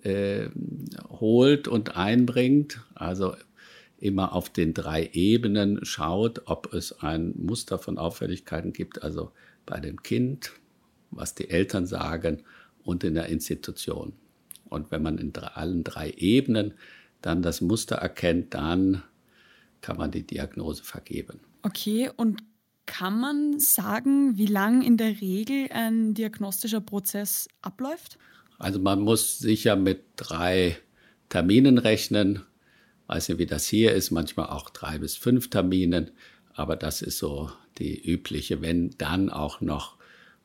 äh, 0.03 0.49
holt 1.09 1.68
und 1.68 1.96
einbringt. 1.96 2.81
Also 2.94 3.35
immer 4.01 4.33
auf 4.33 4.49
den 4.51 4.75
drei 4.75 5.11
Ebenen 5.13 5.85
schaut, 5.85 6.43
ob 6.47 6.73
es 6.73 7.01
ein 7.01 7.35
Muster 7.37 7.79
von 7.79 7.99
Auffälligkeiten 7.99 8.73
gibt, 8.73 9.03
also 9.03 9.33
bei 9.67 9.79
dem 9.79 10.03
Kind, 10.03 10.53
was 11.11 11.35
die 11.35 11.51
Eltern 11.51 11.87
sagen 11.87 12.43
und 12.83 13.05
in 13.05 13.15
der 13.15 13.27
Institution. 13.27 14.15
Und 14.69 14.91
wenn 14.91 15.03
man 15.03 15.19
in 15.19 15.35
allen 15.37 15.85
drei 15.85 16.11
Ebenen 16.17 16.75
dann 17.21 17.43
das 17.43 17.61
Muster 17.61 17.97
erkennt, 17.97 18.55
dann 18.55 19.03
kann 19.81 19.97
man 19.97 20.11
die 20.11 20.23
Diagnose 20.23 20.83
vergeben. 20.83 21.41
Okay, 21.63 22.11
und 22.17 22.43
kann 22.87 23.21
man 23.21 23.61
sagen, 23.61 24.37
wie 24.37 24.47
lang 24.47 24.83
in 24.83 24.97
der 24.97 25.21
Regel 25.21 25.69
ein 25.73 26.15
diagnostischer 26.15 26.81
Prozess 26.81 27.49
abläuft? 27.63 28.19
Also 28.59 28.79
man 28.79 29.01
muss 29.01 29.39
sicher 29.39 29.77
mit 29.77 30.03
drei 30.17 30.77
Terminen 31.29 31.79
rechnen. 31.79 32.43
Weiß 33.11 33.29
nicht, 33.29 33.38
wie 33.38 33.46
das 33.46 33.66
hier 33.66 33.92
ist, 33.92 34.12
manchmal 34.12 34.51
auch 34.51 34.70
drei 34.70 34.99
bis 34.99 35.16
fünf 35.16 35.51
Terminen, 35.51 36.12
aber 36.55 36.77
das 36.77 37.03
ist 37.03 37.18
so 37.18 37.51
die 37.79 38.01
übliche, 38.01 38.62
wenn 38.62 38.90
dann 38.99 39.31
auch 39.31 39.61
noch 39.61 39.96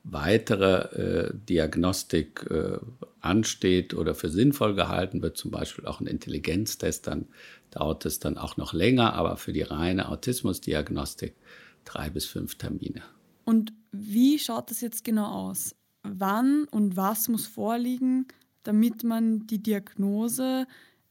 weitere 0.02 1.28
äh, 1.28 1.32
Diagnostik 1.48 2.44
äh, 2.50 2.78
ansteht 3.20 3.94
oder 3.94 4.16
für 4.16 4.30
sinnvoll 4.30 4.74
gehalten 4.74 5.22
wird, 5.22 5.36
zum 5.36 5.52
Beispiel 5.52 5.86
auch 5.86 6.00
ein 6.00 6.08
Intelligenztest, 6.08 7.06
dann 7.06 7.28
dauert 7.70 8.04
es 8.04 8.18
dann 8.18 8.36
auch 8.36 8.56
noch 8.56 8.72
länger, 8.72 9.14
aber 9.14 9.36
für 9.36 9.52
die 9.52 9.62
reine 9.62 10.08
Autismusdiagnostik 10.08 11.36
drei 11.84 12.10
bis 12.10 12.26
fünf 12.26 12.56
Termine. 12.56 13.02
Und 13.44 13.72
wie 13.92 14.40
schaut 14.40 14.72
das 14.72 14.80
jetzt 14.80 15.04
genau 15.04 15.26
aus? 15.26 15.76
Wann 16.02 16.64
und 16.64 16.96
was 16.96 17.28
muss 17.28 17.46
vorliegen, 17.46 18.26
damit 18.64 19.04
man 19.04 19.46
die 19.46 19.62
Diagnose 19.62 20.66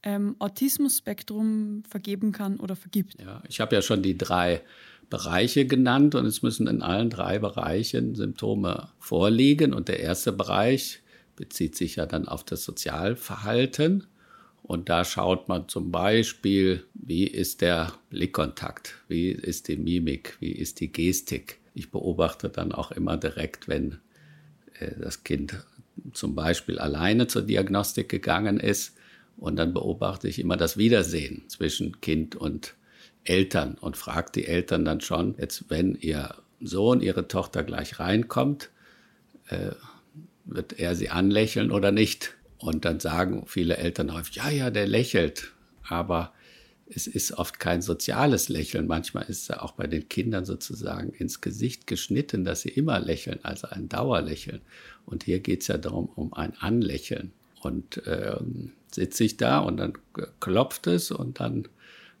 ähm, 0.06 0.36
Autismus-Spektrum 0.38 1.82
vergeben 1.86 2.30
kann 2.30 2.58
oder 2.58 2.76
vergibt? 2.76 3.16
Ja, 3.20 3.42
ich 3.48 3.60
habe 3.60 3.74
ja 3.74 3.82
schon 3.82 4.02
die 4.02 4.16
drei 4.16 4.62
Bereiche 5.10 5.66
genannt 5.66 6.14
und 6.14 6.24
es 6.26 6.42
müssen 6.42 6.68
in 6.68 6.80
allen 6.80 7.10
drei 7.10 7.40
Bereichen 7.40 8.14
Symptome 8.14 8.88
vorliegen. 9.00 9.74
Und 9.74 9.88
der 9.88 10.00
erste 10.00 10.32
Bereich 10.32 11.00
bezieht 11.34 11.76
sich 11.76 11.96
ja 11.96 12.06
dann 12.06 12.28
auf 12.28 12.44
das 12.44 12.64
Sozialverhalten. 12.64 14.06
Und 14.62 14.88
da 14.88 15.04
schaut 15.04 15.48
man 15.48 15.68
zum 15.68 15.90
Beispiel, 15.90 16.84
wie 16.94 17.26
ist 17.26 17.60
der 17.60 17.92
Blickkontakt, 18.10 18.94
wie 19.08 19.30
ist 19.30 19.68
die 19.68 19.76
Mimik, 19.76 20.36
wie 20.40 20.52
ist 20.52 20.80
die 20.80 20.90
Gestik. 20.90 21.58
Ich 21.74 21.90
beobachte 21.90 22.48
dann 22.48 22.72
auch 22.72 22.92
immer 22.92 23.16
direkt, 23.16 23.66
wenn 23.68 23.98
äh, 24.78 24.92
das 25.00 25.24
Kind 25.24 25.64
zum 26.12 26.36
Beispiel 26.36 26.78
alleine 26.78 27.26
zur 27.26 27.42
Diagnostik 27.42 28.08
gegangen 28.08 28.60
ist. 28.60 28.96
Und 29.36 29.56
dann 29.56 29.74
beobachte 29.74 30.28
ich 30.28 30.38
immer 30.38 30.56
das 30.56 30.76
Wiedersehen 30.76 31.44
zwischen 31.48 32.00
Kind 32.00 32.36
und 32.36 32.74
Eltern 33.24 33.76
und 33.80 33.96
fragt 33.96 34.36
die 34.36 34.46
Eltern 34.46 34.84
dann 34.84 35.00
schon, 35.00 35.34
jetzt 35.38 35.66
wenn 35.68 35.94
ihr 35.94 36.36
Sohn, 36.60 37.00
ihre 37.00 37.28
Tochter 37.28 37.64
gleich 37.64 37.98
reinkommt, 37.98 38.70
äh, 39.48 39.72
wird 40.44 40.78
er 40.78 40.94
sie 40.94 41.10
anlächeln 41.10 41.70
oder 41.70 41.92
nicht? 41.92 42.34
Und 42.58 42.84
dann 42.84 43.00
sagen 43.00 43.44
viele 43.46 43.76
Eltern 43.76 44.14
häufig, 44.14 44.36
ja, 44.36 44.48
ja, 44.48 44.70
der 44.70 44.86
lächelt. 44.86 45.52
Aber 45.82 46.32
es 46.88 47.06
ist 47.06 47.32
oft 47.32 47.58
kein 47.58 47.82
soziales 47.82 48.48
Lächeln. 48.48 48.86
Manchmal 48.86 49.24
ist 49.24 49.50
er 49.50 49.62
auch 49.62 49.72
bei 49.72 49.86
den 49.86 50.08
Kindern 50.08 50.44
sozusagen 50.44 51.10
ins 51.10 51.40
Gesicht 51.40 51.86
geschnitten, 51.86 52.44
dass 52.44 52.62
sie 52.62 52.68
immer 52.68 53.00
lächeln, 53.00 53.40
also 53.42 53.68
ein 53.68 53.88
Dauerlächeln. 53.88 54.62
Und 55.04 55.24
hier 55.24 55.40
geht 55.40 55.62
es 55.62 55.68
ja 55.68 55.78
darum, 55.78 56.06
um 56.14 56.32
ein 56.32 56.54
Anlächeln. 56.58 57.32
Und 57.60 58.02
ähm, 58.06 58.72
sitze 58.92 59.24
ich 59.24 59.36
da 59.36 59.58
und 59.58 59.76
dann 59.78 59.94
klopft 60.40 60.86
es 60.86 61.10
und 61.10 61.40
dann 61.40 61.68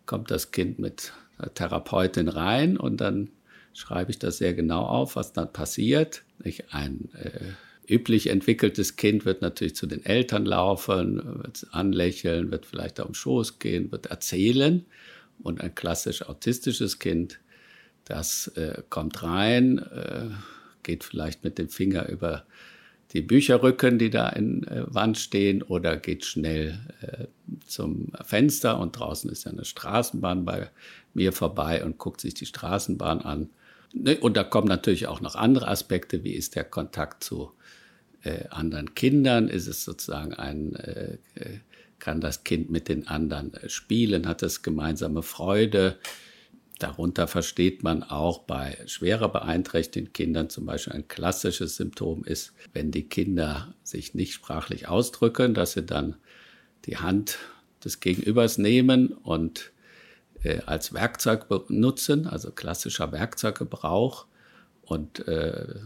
kommt 0.04 0.30
das 0.30 0.50
Kind 0.52 0.78
mit 0.78 1.12
der 1.40 1.54
Therapeutin 1.54 2.28
rein 2.28 2.76
und 2.76 3.00
dann 3.00 3.30
schreibe 3.72 4.10
ich 4.10 4.18
das 4.18 4.38
sehr 4.38 4.54
genau 4.54 4.82
auf, 4.82 5.16
was 5.16 5.32
dann 5.32 5.52
passiert. 5.52 6.22
Ein 6.70 7.08
äh, 7.14 7.92
üblich 7.92 8.28
entwickeltes 8.28 8.96
Kind 8.96 9.24
wird 9.24 9.42
natürlich 9.42 9.76
zu 9.76 9.86
den 9.86 10.04
Eltern 10.04 10.46
laufen, 10.46 11.42
wird 11.42 11.66
anlächeln, 11.72 12.50
wird 12.50 12.66
vielleicht 12.66 13.00
auf 13.00 13.08
den 13.08 13.14
Schoß 13.14 13.58
gehen, 13.58 13.92
wird 13.92 14.06
erzählen. 14.06 14.84
Und 15.42 15.60
ein 15.60 15.74
klassisch 15.74 16.22
autistisches 16.22 16.98
Kind, 16.98 17.40
das 18.04 18.48
äh, 18.56 18.82
kommt 18.88 19.22
rein, 19.22 19.78
äh, 19.78 20.30
geht 20.82 21.04
vielleicht 21.04 21.44
mit 21.44 21.58
dem 21.58 21.68
Finger 21.68 22.08
über 22.08 22.44
die 23.12 23.22
Bücherrücken, 23.22 23.98
die 23.98 24.10
da 24.10 24.28
in 24.28 24.64
äh, 24.64 24.82
Wand 24.86 25.18
stehen, 25.18 25.62
oder 25.62 25.96
geht 25.96 26.24
schnell 26.24 26.78
äh, 27.00 27.26
zum 27.66 28.12
Fenster 28.24 28.78
und 28.78 28.98
draußen 28.98 29.30
ist 29.30 29.44
ja 29.44 29.52
eine 29.52 29.64
Straßenbahn 29.64 30.44
bei 30.44 30.70
mir 31.14 31.32
vorbei 31.32 31.84
und 31.84 31.98
guckt 31.98 32.20
sich 32.20 32.34
die 32.34 32.46
Straßenbahn 32.46 33.20
an. 33.20 33.50
Ne, 33.94 34.18
und 34.18 34.36
da 34.36 34.44
kommen 34.44 34.68
natürlich 34.68 35.06
auch 35.06 35.20
noch 35.20 35.36
andere 35.36 35.68
Aspekte, 35.68 36.24
wie 36.24 36.32
ist 36.32 36.56
der 36.56 36.64
Kontakt 36.64 37.22
zu 37.22 37.52
äh, 38.22 38.48
anderen 38.50 38.94
Kindern? 38.94 39.48
Ist 39.48 39.68
es 39.68 39.84
sozusagen 39.84 40.34
ein, 40.34 40.74
äh, 40.76 41.18
äh 41.34 41.58
kann 41.98 42.20
das 42.20 42.44
Kind 42.44 42.70
mit 42.70 42.88
den 42.88 43.08
anderen 43.08 43.54
äh, 43.54 43.68
spielen? 43.68 44.26
Hat 44.26 44.42
es 44.42 44.62
gemeinsame 44.62 45.22
Freude? 45.22 45.96
Darunter 46.78 47.26
versteht 47.26 47.82
man 47.82 48.02
auch 48.02 48.40
bei 48.40 48.76
schwerer 48.86 49.30
beeinträchtigten 49.30 50.12
Kindern 50.12 50.50
zum 50.50 50.66
Beispiel 50.66 50.92
ein 50.92 51.08
klassisches 51.08 51.76
Symptom 51.76 52.22
ist, 52.24 52.52
wenn 52.74 52.90
die 52.90 53.08
Kinder 53.08 53.74
sich 53.82 54.14
nicht 54.14 54.34
sprachlich 54.34 54.86
ausdrücken, 54.86 55.54
dass 55.54 55.72
sie 55.72 55.84
dann 55.84 56.16
die 56.84 56.98
Hand 56.98 57.38
des 57.82 58.00
Gegenübers 58.00 58.58
nehmen 58.58 59.08
und 59.08 59.72
äh, 60.42 60.60
als 60.66 60.92
Werkzeug 60.92 61.48
benutzen, 61.48 62.26
also 62.26 62.50
klassischer 62.50 63.10
Werkzeuggebrauch 63.10 64.26
und 64.82 65.26
äh, 65.26 65.76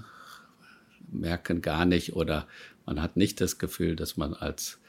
merken 1.10 1.62
gar 1.62 1.84
nicht 1.84 2.14
oder 2.14 2.48
man 2.84 3.00
hat 3.00 3.16
nicht 3.16 3.40
das 3.40 3.58
Gefühl, 3.58 3.94
dass 3.94 4.16
man 4.16 4.34
als 4.34 4.80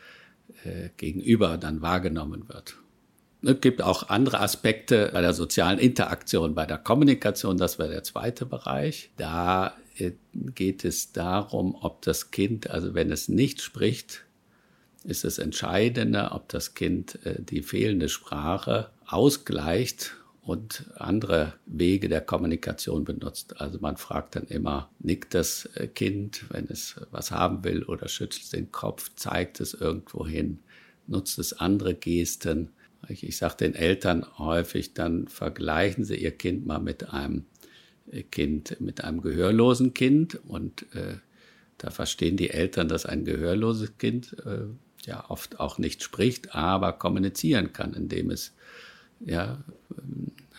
äh, 0.64 0.90
Gegenüber 0.98 1.58
dann 1.58 1.82
wahrgenommen 1.82 2.50
wird. 2.50 2.81
Es 3.43 3.60
gibt 3.60 3.82
auch 3.82 4.10
andere 4.10 4.39
Aspekte 4.39 5.10
bei 5.12 5.21
der 5.21 5.34
sozialen 5.34 5.80
Interaktion, 5.80 6.54
bei 6.54 6.65
der 6.65 6.77
Kommunikation, 6.77 7.58
das 7.58 7.80
wäre 7.80 7.89
der 7.89 8.04
zweite 8.04 8.45
Bereich. 8.45 9.12
Da 9.17 9.75
äh, 9.97 10.12
geht 10.34 10.86
es 10.86 11.12
darum, 11.12 11.75
ob 11.82 12.04
das 12.04 12.32
Kind, 12.32 12.69
also 12.69 12.93
wenn 12.93 13.12
es 13.12 13.30
nicht 13.30 13.62
spricht, 13.62 14.25
ist 15.04 15.25
es 15.25 15.39
entscheidender, 15.39 16.36
ob 16.36 16.49
das 16.49 16.75
Kind 16.75 17.25
äh, 17.25 17.41
die 17.41 17.63
fehlende 17.63 18.10
Sprache 18.10 18.91
ausgleicht 19.08 20.15
und 20.43 20.86
andere 20.95 21.54
Wege 21.65 22.10
der 22.10 22.21
Kommunikation 22.21 23.04
benutzt. 23.06 23.60
Also 23.62 23.80
man 23.80 23.97
fragt 23.97 24.36
dann 24.36 24.45
immer, 24.45 24.89
nickt 24.99 25.34
das 25.34 25.65
äh, 25.75 25.88
Kind, 25.88 26.45
wenn 26.49 26.67
es 26.67 26.95
was 27.12 27.32
haben 27.32 27.63
will 27.63 27.84
oder 27.84 28.08
schüttelt 28.08 28.54
den 28.54 28.71
Kopf, 28.71 29.12
zeigt 29.15 29.60
es 29.60 29.73
irgendwo 29.73 30.25
hin, 30.27 30.60
nutzt 31.08 31.39
es 31.39 31.54
andere 31.54 31.93
Gesten. 31.95 32.69
Ich, 33.12 33.24
ich 33.24 33.38
sage 33.38 33.58
den 33.58 33.76
Eltern 33.76 34.26
häufig, 34.38 34.93
dann 34.93 35.28
vergleichen 35.28 36.04
sie 36.04 36.15
ihr 36.15 36.32
Kind 36.32 36.65
mal 36.65 36.80
mit 36.80 37.13
einem 37.13 37.45
äh, 38.12 38.24
Kind, 38.24 38.80
mit 38.80 39.04
einem 39.04 39.21
gehörlosen 39.21 39.93
Kind 39.93 40.39
und 40.45 40.84
äh, 40.95 41.15
da 41.78 41.89
verstehen 41.89 42.38
die 42.38 42.52
Eltern, 42.52 42.88
dass 42.88 43.06
ein 43.06 43.26
gehörloses 43.26 43.97
Kind 43.97 44.36
äh, 44.45 44.65
ja 45.06 45.30
oft 45.30 45.60
auch 45.60 45.80
nicht 45.80 46.04
spricht, 46.04 46.54
aber 46.54 46.93
kommunizieren 46.93 47.74
kann, 47.74 47.93
indem 47.93 48.30
es 48.30 48.54
ja 49.19 49.63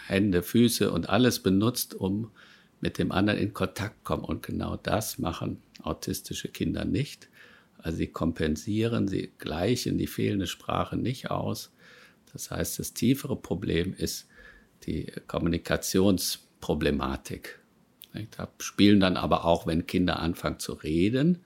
Hände, 0.07 0.43
Füße 0.43 0.91
und 0.91 1.09
alles 1.09 1.41
benutzt, 1.41 1.95
um 1.95 2.31
mit 2.81 2.99
dem 2.99 3.13
anderen 3.13 3.39
in 3.39 3.55
Kontakt 3.55 4.03
kommen. 4.05 4.25
Und 4.25 4.43
genau 4.43 4.77
das 4.77 5.19
machen 5.19 5.63
autistische 5.83 6.49
Kinder 6.49 6.85
nicht. 6.85 7.29
Also 7.79 7.99
sie 7.99 8.09
kompensieren, 8.09 9.09
sie 9.09 9.31
gleichen 9.39 9.99
die 9.99 10.07
fehlende 10.07 10.47
Sprache 10.47 10.97
nicht 10.97 11.31
aus. 11.31 11.73
Das 12.33 12.51
heißt, 12.51 12.79
das 12.79 12.95
tiefere 12.95 13.37
Problem 13.37 13.95
ist 13.95 14.27
die 14.87 15.13
Kommunikationsproblematik. 15.27 17.59
Da 18.37 18.49
spielen 18.59 19.01
dann 19.01 19.17
aber 19.17 19.45
auch, 19.45 19.67
wenn 19.67 19.87
Kinder 19.87 20.19
anfangen 20.19 20.59
zu 20.59 20.75
reden, 20.75 21.39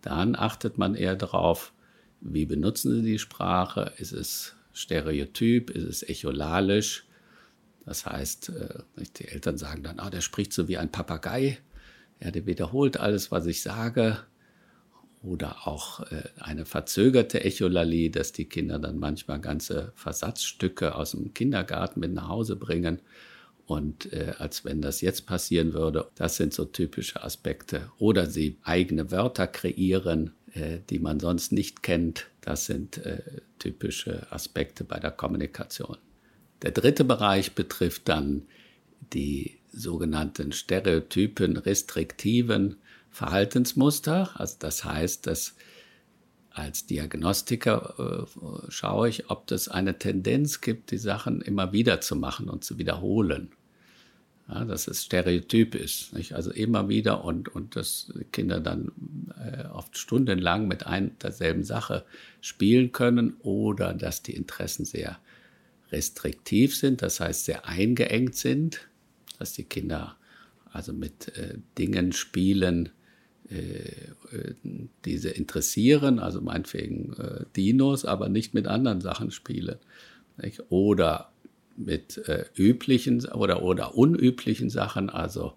dann 0.00 0.36
achtet 0.36 0.78
man 0.78 0.94
eher 0.94 1.16
darauf, 1.16 1.72
wie 2.20 2.46
benutzen 2.46 2.94
sie 2.94 3.02
die 3.02 3.18
Sprache? 3.18 3.92
Ist 3.98 4.12
es 4.12 4.54
stereotyp? 4.72 5.70
Ist 5.70 5.84
es 5.84 6.02
echolalisch? 6.02 7.06
Das 7.84 8.06
heißt, 8.06 8.50
äh, 8.50 8.82
die 9.18 9.28
Eltern 9.28 9.58
sagen 9.58 9.82
dann, 9.82 9.98
ah, 9.98 10.10
der 10.10 10.20
spricht 10.20 10.52
so 10.52 10.68
wie 10.68 10.78
ein 10.78 10.90
Papagei. 10.90 11.58
Ja, 12.20 12.30
der 12.30 12.46
wiederholt 12.46 12.98
alles, 12.98 13.30
was 13.30 13.46
ich 13.46 13.62
sage. 13.62 14.18
Oder 15.24 15.66
auch 15.66 16.00
äh, 16.12 16.22
eine 16.38 16.66
verzögerte 16.66 17.42
Echolalie, 17.42 18.10
dass 18.10 18.32
die 18.32 18.44
Kinder 18.44 18.78
dann 18.78 18.98
manchmal 18.98 19.40
ganze 19.40 19.92
Versatzstücke 19.94 20.94
aus 20.94 21.12
dem 21.12 21.32
Kindergarten 21.32 22.00
mit 22.00 22.12
nach 22.12 22.28
Hause 22.28 22.56
bringen. 22.56 23.00
Und 23.64 24.12
äh, 24.12 24.34
als 24.38 24.66
wenn 24.66 24.82
das 24.82 25.00
jetzt 25.00 25.26
passieren 25.26 25.72
würde, 25.72 26.10
das 26.14 26.36
sind 26.36 26.52
so 26.52 26.66
typische 26.66 27.24
Aspekte. 27.24 27.90
Oder 27.98 28.26
sie 28.26 28.58
eigene 28.62 29.10
Wörter 29.10 29.46
kreieren, 29.46 30.34
äh, 30.52 30.80
die 30.90 30.98
man 30.98 31.18
sonst 31.18 31.52
nicht 31.52 31.82
kennt. 31.82 32.26
Das 32.42 32.66
sind 32.66 32.98
äh, 32.98 33.22
typische 33.58 34.30
Aspekte 34.30 34.84
bei 34.84 34.98
der 34.98 35.10
Kommunikation. 35.10 35.96
Der 36.60 36.72
dritte 36.72 37.04
Bereich 37.04 37.52
betrifft 37.52 38.10
dann 38.10 38.42
die 39.14 39.58
sogenannten 39.72 40.52
stereotypen, 40.52 41.56
restriktiven 41.56 42.76
Verhaltensmuster. 43.14 44.30
Also 44.34 44.56
das 44.58 44.84
heißt, 44.84 45.26
dass 45.26 45.54
als 46.50 46.86
Diagnostiker 46.86 48.26
äh, 48.28 48.70
schaue 48.70 49.08
ich, 49.08 49.30
ob 49.30 49.50
es 49.50 49.68
eine 49.68 49.98
Tendenz 49.98 50.60
gibt, 50.60 50.90
die 50.90 50.98
Sachen 50.98 51.40
immer 51.40 51.72
wieder 51.72 52.00
zu 52.00 52.16
machen 52.16 52.48
und 52.48 52.64
zu 52.64 52.78
wiederholen. 52.78 53.52
Ja, 54.48 54.64
dass 54.64 54.88
es 54.88 55.04
stereotyp 55.04 55.74
ist. 55.74 56.12
Nicht? 56.12 56.34
Also 56.34 56.50
immer 56.50 56.88
wieder 56.88 57.24
und, 57.24 57.48
und 57.54 57.76
dass 57.76 58.12
Kinder 58.30 58.60
dann 58.60 58.92
äh, 59.38 59.64
oft 59.68 59.96
stundenlang 59.96 60.68
mit 60.68 60.86
ein 60.86 61.16
derselben 61.18 61.64
Sache 61.64 62.04
spielen 62.40 62.92
können 62.92 63.36
oder 63.40 63.94
dass 63.94 64.22
die 64.22 64.34
Interessen 64.34 64.84
sehr 64.84 65.18
restriktiv 65.90 66.76
sind, 66.76 67.00
das 67.00 67.20
heißt 67.20 67.44
sehr 67.44 67.66
eingeengt 67.66 68.34
sind, 68.34 68.88
dass 69.38 69.52
die 69.52 69.64
Kinder 69.64 70.16
also 70.72 70.92
mit 70.92 71.28
äh, 71.38 71.58
Dingen 71.78 72.12
spielen, 72.12 72.90
diese 75.04 75.30
interessieren, 75.30 76.18
also 76.18 76.40
meinetwegen 76.40 77.12
äh, 77.14 77.44
Dinos, 77.56 78.04
aber 78.04 78.28
nicht 78.28 78.54
mit 78.54 78.66
anderen 78.66 79.00
Sachen 79.00 79.30
spielen. 79.30 79.78
Nicht? 80.36 80.62
Oder 80.70 81.30
mit 81.76 82.18
äh, 82.28 82.46
üblichen 82.56 83.24
oder, 83.26 83.62
oder 83.62 83.96
unüblichen 83.96 84.70
Sachen, 84.70 85.10
also 85.10 85.54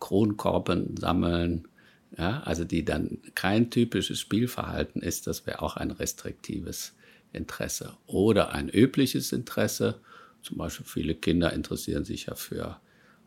Kronkorben 0.00 0.96
sammeln, 0.96 1.68
ja, 2.16 2.40
also 2.42 2.64
die 2.64 2.84
dann 2.84 3.18
kein 3.34 3.70
typisches 3.70 4.20
Spielverhalten 4.20 5.02
ist, 5.02 5.26
das 5.26 5.46
wäre 5.46 5.60
auch 5.60 5.76
ein 5.76 5.90
restriktives 5.90 6.94
Interesse. 7.32 7.94
Oder 8.06 8.52
ein 8.52 8.68
übliches 8.68 9.32
Interesse, 9.32 10.00
zum 10.42 10.58
Beispiel 10.58 10.86
viele 10.86 11.14
Kinder 11.14 11.52
interessieren 11.52 12.04
sich 12.04 12.26
ja 12.26 12.34
für 12.34 12.80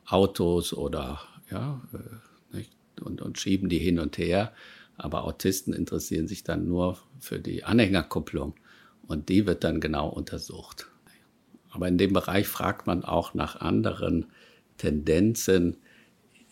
Autos 0.06 0.74
oder 0.74 1.22
ja, 1.52 1.82
äh, 1.94 2.29
und, 3.00 3.22
und 3.22 3.40
schieben 3.40 3.70
die 3.70 3.80
hin 3.80 4.00
und 4.00 4.18
her, 4.18 4.54
aber 4.98 5.24
Autisten 5.24 5.74
interessieren 5.74 6.28
sich 6.28 6.44
dann 6.44 6.68
nur 6.68 6.98
für 7.20 7.40
die 7.40 7.64
Anhängerkupplung 7.64 8.56
und 9.08 9.30
die 9.30 9.46
wird 9.46 9.64
dann 9.64 9.80
genau 9.80 10.10
untersucht. 10.10 10.88
Aber 11.72 11.88
in 11.88 11.98
dem 11.98 12.14
Bereich 12.14 12.48
fragt 12.48 12.88
man 12.88 13.04
auch 13.04 13.34
nach 13.34 13.56
anderen 13.58 14.26
Tendenzen, 14.78 15.78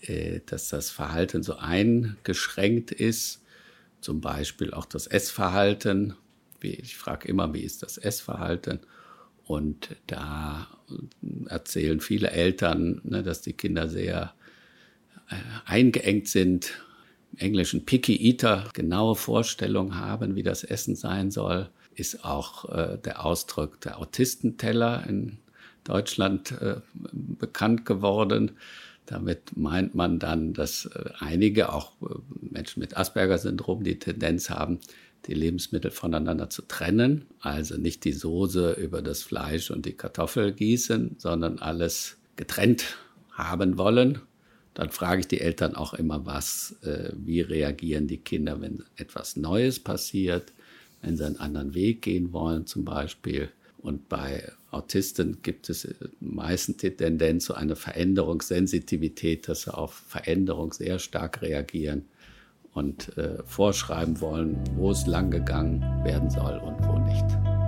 äh, 0.02 0.42
dass 0.46 0.70
das 0.70 0.92
Verhalten 0.92 1.44
so 1.44 1.58
eingeschränkt 1.58 2.92
ist, 2.92 3.44
zum 4.00 4.22
Beispiel 4.22 4.74
auch 4.74 4.86
das 4.86 5.08
Essverhalten. 5.08 6.16
Ich 6.62 6.98
frage 6.98 7.28
immer, 7.28 7.54
wie 7.54 7.62
ist 7.62 7.84
das 7.84 7.98
Essverhalten? 7.98 8.80
Und 9.44 9.96
da 10.08 10.68
erzählen 11.48 12.00
viele 12.00 12.32
Eltern, 12.32 13.02
ne, 13.04 13.24
dass 13.24 13.42
die 13.42 13.54
Kinder 13.54 13.88
sehr 13.88 14.34
eingeengt 15.66 16.28
sind, 16.28 16.72
im 17.34 17.40
Englischen 17.40 17.86
Picky 17.86 18.16
Eater, 18.16 18.70
genaue 18.74 19.16
Vorstellungen 19.16 20.00
haben, 20.00 20.36
wie 20.36 20.44
das 20.44 20.64
Essen 20.64 20.96
sein 20.96 21.32
soll 21.32 21.70
ist 22.00 22.24
auch 22.24 22.70
äh, 22.70 22.98
der 22.98 23.26
Ausdruck 23.26 23.82
der 23.82 24.00
Autistenteller 24.00 25.06
in 25.08 25.38
Deutschland 25.84 26.52
äh, 26.62 26.76
bekannt 26.94 27.86
geworden. 27.86 28.52
Damit 29.06 29.56
meint 29.56 29.96
man 29.96 30.20
dann, 30.20 30.54
dass 30.54 30.86
äh, 30.86 31.10
einige, 31.20 31.74
auch 31.74 31.94
äh, 32.02 32.16
Menschen 32.42 32.82
mit 32.82 32.96
Asperger-Syndrom, 32.96 33.84
die 33.84 34.00
Tendenz 34.00 34.50
haben, 34.50 34.80
die 35.26 35.34
Lebensmittel 35.34 35.92
voneinander 35.92 36.50
zu 36.50 36.62
trennen. 36.62 37.26
Also 37.40 37.78
nicht 37.78 38.04
die 38.06 38.14
Soße 38.14 38.74
über 38.74 39.02
das 39.02 39.24
Fleisch 39.24 39.72
und 39.72 39.86
die 39.86 39.94
Kartoffel 39.94 40.54
gießen, 40.54 41.16
sondern 41.18 41.60
alles 41.60 42.18
getrennt 42.36 42.98
haben 43.32 43.78
wollen. 43.78 44.22
Dann 44.78 44.92
frage 44.92 45.22
ich 45.22 45.28
die 45.28 45.42
Eltern 45.42 45.76
auch 45.76 45.96
immer, 45.96 46.26
was, 46.28 46.76
äh, 46.84 47.12
wie 47.16 47.42
reagieren 47.42 48.08
die 48.08 48.20
Kinder, 48.20 48.62
wenn 48.62 48.84
etwas 48.96 49.36
Neues 49.36 49.80
passiert 49.80 50.54
wenn 51.02 51.18
sie 51.18 51.26
einen 51.26 51.40
anderen 51.40 51.74
Weg 51.74 52.02
gehen 52.02 52.34
wollen 52.34 52.66
zum 52.66 52.86
Beispiel. 52.86 53.50
Und 53.80 54.10
bei 54.10 54.52
Autisten 54.72 55.38
gibt 55.44 55.70
es 55.70 55.88
meistens 56.20 56.78
die 56.78 56.92
Tendenz 56.92 57.46
zu 57.46 57.54
einer 57.54 57.76
Veränderungssensitivität, 57.76 59.48
dass 59.48 59.64
sie 59.64 59.74
auf 59.74 59.94
Veränderung 60.08 60.74
sehr 60.74 61.00
stark 61.00 61.42
reagieren 61.42 62.06
und 62.74 63.18
äh, 63.18 63.38
vorschreiben 63.46 64.20
wollen, 64.20 64.60
wo 64.76 64.92
es 64.92 65.06
lang 65.08 65.32
gegangen 65.32 65.82
werden 66.04 66.30
soll 66.30 66.58
und 66.58 66.78
wo 66.86 66.98
nicht. 67.00 67.67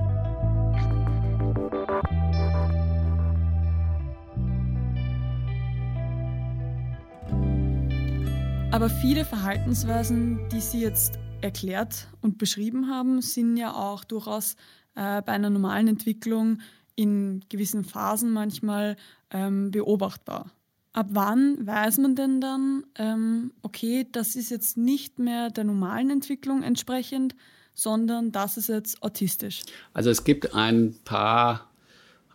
Aber 8.71 8.87
viele 8.87 9.25
Verhaltensweisen, 9.25 10.47
die 10.49 10.61
Sie 10.61 10.79
jetzt 10.79 11.17
erklärt 11.41 12.07
und 12.21 12.37
beschrieben 12.37 12.87
haben, 12.87 13.19
sind 13.21 13.57
ja 13.57 13.73
auch 13.73 14.03
durchaus 14.03 14.53
äh, 14.93 15.23
bei 15.23 15.31
einer 15.31 15.49
normalen 15.49 15.87
Entwicklung 15.87 16.59
in 16.95 17.43
gewissen 17.49 17.83
Phasen 17.83 18.31
manchmal 18.31 18.95
ähm, 19.31 19.71
beobachtbar. 19.71 20.51
Ab 20.93 21.07
wann 21.09 21.65
weiß 21.65 21.97
man 21.97 22.15
denn 22.15 22.41
dann, 22.41 22.83
ähm, 22.95 23.53
okay, 23.63 24.07
das 24.11 24.35
ist 24.35 24.51
jetzt 24.51 24.77
nicht 24.77 25.17
mehr 25.17 25.49
der 25.49 25.63
normalen 25.63 26.11
Entwicklung 26.11 26.61
entsprechend, 26.61 27.35
sondern 27.73 28.31
das 28.31 28.57
ist 28.57 28.69
jetzt 28.69 29.01
autistisch? 29.01 29.61
Also 29.93 30.11
es 30.11 30.23
gibt 30.23 30.53
ein 30.53 30.95
paar 31.05 31.71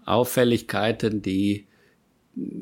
Auffälligkeiten, 0.04 1.22
die 1.22 1.68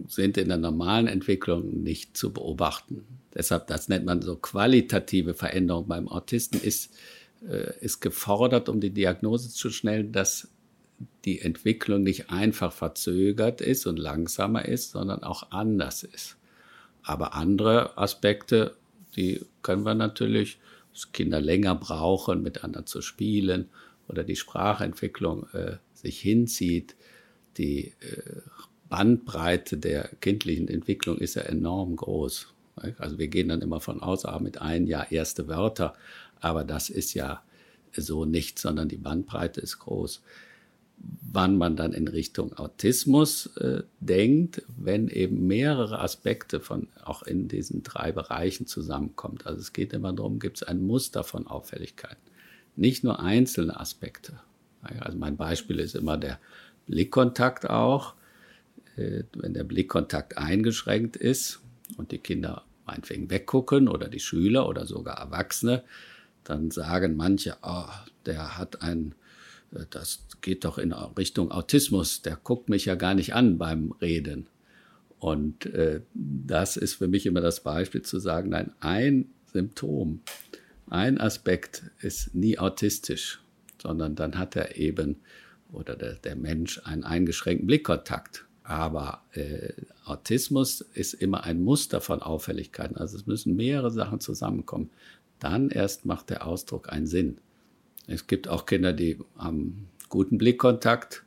sind 0.09 0.37
in 0.37 0.49
der 0.49 0.59
normalen 0.59 1.07
Entwicklung 1.07 1.83
nicht 1.83 2.17
zu 2.17 2.33
beobachten. 2.33 3.05
Deshalb, 3.35 3.67
das 3.69 3.89
nennt 3.89 4.05
man 4.05 4.21
so 4.21 4.37
qualitative 4.37 5.35
Veränderung 5.35 5.89
beim 5.89 6.09
Autisten, 6.09 6.61
ist, 6.61 6.95
äh, 7.49 7.73
ist 7.81 8.01
gefordert, 8.01 8.69
um 8.69 8.81
die 8.81 8.91
Diagnose 8.91 9.49
zu 9.49 9.71
stellen, 9.71 10.13
dass 10.13 10.49
die 11.25 11.41
Entwicklung 11.41 12.03
nicht 12.03 12.31
einfach 12.31 12.73
verzögert 12.73 13.61
ist 13.61 13.87
und 13.87 13.99
langsamer 13.99 14.67
ist, 14.67 14.93
sondern 14.93 15.23
auch 15.23 15.51
anders 15.51 16.03
ist. 16.03 16.37
Aber 17.03 17.35
andere 17.35 17.99
Aspekte, 17.99 18.77
die 19.17 19.45
können 19.63 19.85
wir 19.85 19.95
natürlich, 19.95 20.59
dass 20.93 21.13
Kinder 21.13 21.41
länger 21.41 21.75
brauchen, 21.75 22.43
miteinander 22.43 22.87
zu 22.87 23.01
spielen 23.01 23.71
oder 24.09 24.25
die 24.25 24.37
Sprachentwicklung 24.37 25.49
äh, 25.53 25.77
sich 25.95 26.21
hinzieht, 26.21 26.97
die 27.57 27.95
äh, 28.01 28.43
Bandbreite 28.93 29.79
der 29.79 30.11
kindlichen 30.21 30.69
Entwicklung 30.69 31.17
ist 31.17 31.37
ja 31.37 31.43
enorm 31.45 31.97
groß. 31.97 32.49
Also 32.99 33.19
wir 33.19 33.29
gehen 33.29 33.49
dann 33.49 33.63
immer 33.63 33.81
von 33.81 34.03
aus, 34.03 34.27
ah, 34.27 34.39
mit 34.39 34.61
einem 34.61 34.87
Jahr 34.87 35.11
erste 35.11 35.49
Wörter, 35.49 35.95
aber 36.41 36.63
das 36.63 36.91
ist 36.91 37.15
ja 37.15 37.43
so 37.97 38.27
nicht, 38.27 38.59
sondern 38.59 38.91
die 38.91 38.99
Bandbreite 38.99 39.63
ist 39.63 39.79
groß. 39.79 40.23
Wann 41.23 41.57
man 41.57 41.75
dann 41.75 41.95
in 41.95 42.07
Richtung 42.07 42.53
Autismus 42.53 43.57
äh, 43.57 43.83
denkt, 44.01 44.61
wenn 44.77 45.09
eben 45.09 45.47
mehrere 45.47 46.01
Aspekte 46.01 46.61
von 46.61 46.89
auch 47.03 47.23
in 47.23 47.49
diesen 47.49 47.83
drei 47.83 48.13
Bereichen 48.13 48.67
zusammenkommt. 48.67 49.47
Also 49.47 49.61
es 49.61 49.73
geht 49.73 49.95
immer 49.95 50.13
darum, 50.13 50.39
gibt 50.39 50.59
es 50.59 50.65
ein 50.65 50.83
Muster 50.83 51.25
von 51.25 51.47
Auffälligkeiten, 51.47 52.31
nicht 52.77 53.05
nur 53.05 53.21
einzelne 53.21 53.81
Aspekte. 53.81 54.39
Also 54.83 55.17
mein 55.17 55.39
Beispiel 55.39 55.81
ist 55.81 55.95
immer 55.95 56.19
der 56.19 56.39
Blickkontakt 56.87 57.71
auch. 57.71 58.17
Äh, 58.97 59.25
wenn 59.35 59.55
der 59.55 59.65
Blickkontakt 59.65 60.39
eingeschränkt 60.39 61.17
ist, 61.17 61.63
und 61.97 62.13
die 62.13 62.19
Kinder 62.19 62.65
meinetwegen 62.87 63.31
weggucken 63.31 63.89
oder 63.89 64.09
die 64.09 64.21
Schüler 64.21 64.69
oder 64.69 64.87
sogar 64.87 65.19
Erwachsene, 65.19 65.85
dann 66.45 66.71
sagen 66.71 67.17
manche, 67.17 67.57
oh, 67.63 67.85
der 68.27 68.59
hat 68.59 68.83
ein, 68.83 69.15
äh, 69.73 69.85
das 69.91 70.27
geht 70.41 70.65
doch 70.65 70.79
in 70.79 70.93
Richtung 70.93 71.51
Autismus, 71.51 72.23
der 72.23 72.37
guckt 72.37 72.69
mich 72.69 72.87
ja 72.87 72.95
gar 72.95 73.15
nicht 73.15 73.35
an 73.35 73.59
beim 73.59 73.93
Reden. 74.01 74.47
Und 75.19 75.67
äh, 75.67 76.01
das 76.15 76.77
ist 76.77 76.95
für 76.95 77.07
mich 77.07 77.27
immer 77.27 77.41
das 77.41 77.63
Beispiel 77.63 78.03
zu 78.03 78.19
sagen, 78.19 78.51
nein, 78.51 78.73
ein 78.81 79.31
Symptom, 79.53 80.21
ein 80.91 81.21
Aspekt 81.21 81.85
ist 82.01 82.35
nie 82.35 82.59
autistisch, 82.59 83.41
sondern 83.81 84.17
dann 84.17 84.37
hat 84.37 84.57
er 84.57 84.77
eben 84.77 85.21
oder 85.71 85.97
der, 85.97 86.15
der 86.15 86.37
Mensch 86.37 86.81
einen 86.85 87.05
eingeschränkten 87.05 87.67
Blickkontakt. 87.67 88.45
Aber 88.65 89.23
äh, 89.33 89.73
Autismus 90.05 90.81
ist 90.81 91.15
immer 91.15 91.45
ein 91.45 91.63
Muster 91.63 92.01
von 92.01 92.23
Auffälligkeiten. 92.23 92.97
Also 92.97 93.17
es 93.17 93.27
müssen 93.27 93.57
mehrere 93.57 93.91
Sachen 93.91 94.21
zusammenkommen. 94.21 94.91
Dann 95.41 95.71
erst 95.71 96.05
macht 96.05 96.31
der 96.31 96.47
Ausdruck 96.47 96.93
einen 96.93 97.07
Sinn. 97.07 97.39
Es 98.07 98.27
gibt 98.27 98.49
auch 98.49 98.67
Kinder, 98.67 98.93
die 98.93 99.19
haben 99.37 99.89
guten 100.09 100.39
Blickkontakt, 100.39 101.25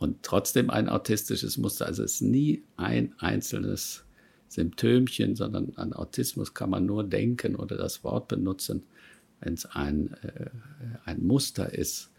und 0.00 0.22
trotzdem 0.22 0.70
ein 0.70 0.88
autistisches 0.88 1.58
Muster. 1.58 1.86
Also 1.86 2.02
es 2.02 2.14
ist 2.14 2.22
nie 2.22 2.62
ein 2.78 3.14
einzelnes 3.18 4.04
Symptomchen, 4.48 5.36
sondern 5.36 5.74
an 5.76 5.92
Autismus 5.92 6.54
kann 6.54 6.70
man 6.70 6.86
nur 6.86 7.04
denken 7.04 7.54
oder 7.54 7.76
das 7.76 8.02
Wort 8.02 8.26
benutzen, 8.26 8.82
wenn 9.40 9.54
es 9.54 9.66
ein, 9.66 10.14
äh, 10.22 10.48
ein 11.04 11.22
Muster 11.22 11.74
ist, 11.74 12.10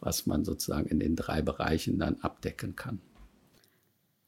was 0.00 0.26
man 0.26 0.44
sozusagen 0.44 0.88
in 0.88 1.00
den 1.00 1.16
drei 1.16 1.40
Bereichen 1.40 1.98
dann 1.98 2.20
abdecken 2.20 2.76
kann. 2.76 3.00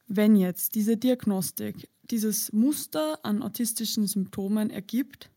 Wenn 0.07 0.37
jetzt 0.37 0.75
diese 0.75 0.97
Diagnostik 0.97 1.89
dieses 2.11 2.53
Muster 2.53 3.19
an 3.25 3.43
autistischen 3.43 4.07
Symptomen 4.07 4.71
ergibt, 4.71 5.31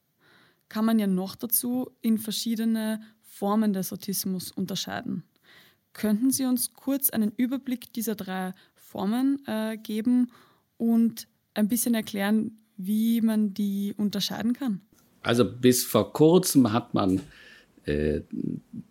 kann 0.69 0.85
man 0.85 0.99
ja 0.99 1.07
noch 1.07 1.35
dazu 1.35 1.89
in 2.01 2.17
verschiedene 2.17 3.01
Formen 3.21 3.73
des 3.73 3.93
Autismus 3.93 4.51
unterscheiden. 4.51 5.23
Könnten 5.93 6.31
Sie 6.31 6.45
uns 6.45 6.73
kurz 6.73 7.09
einen 7.09 7.31
Überblick 7.37 7.93
dieser 7.93 8.15
drei 8.15 8.53
Formen 8.75 9.41
äh, 9.47 9.77
geben 9.77 10.31
und 10.77 11.27
ein 11.53 11.67
bisschen 11.67 11.95
erklären, 11.95 12.57
wie 12.77 13.21
man 13.21 13.53
die 13.53 13.93
unterscheiden 13.97 14.53
kann? 14.53 14.81
Also 15.23 15.43
bis 15.45 15.83
vor 15.83 16.13
kurzem 16.13 16.71
hat 16.71 16.93
man 16.93 17.21
äh, 17.85 18.21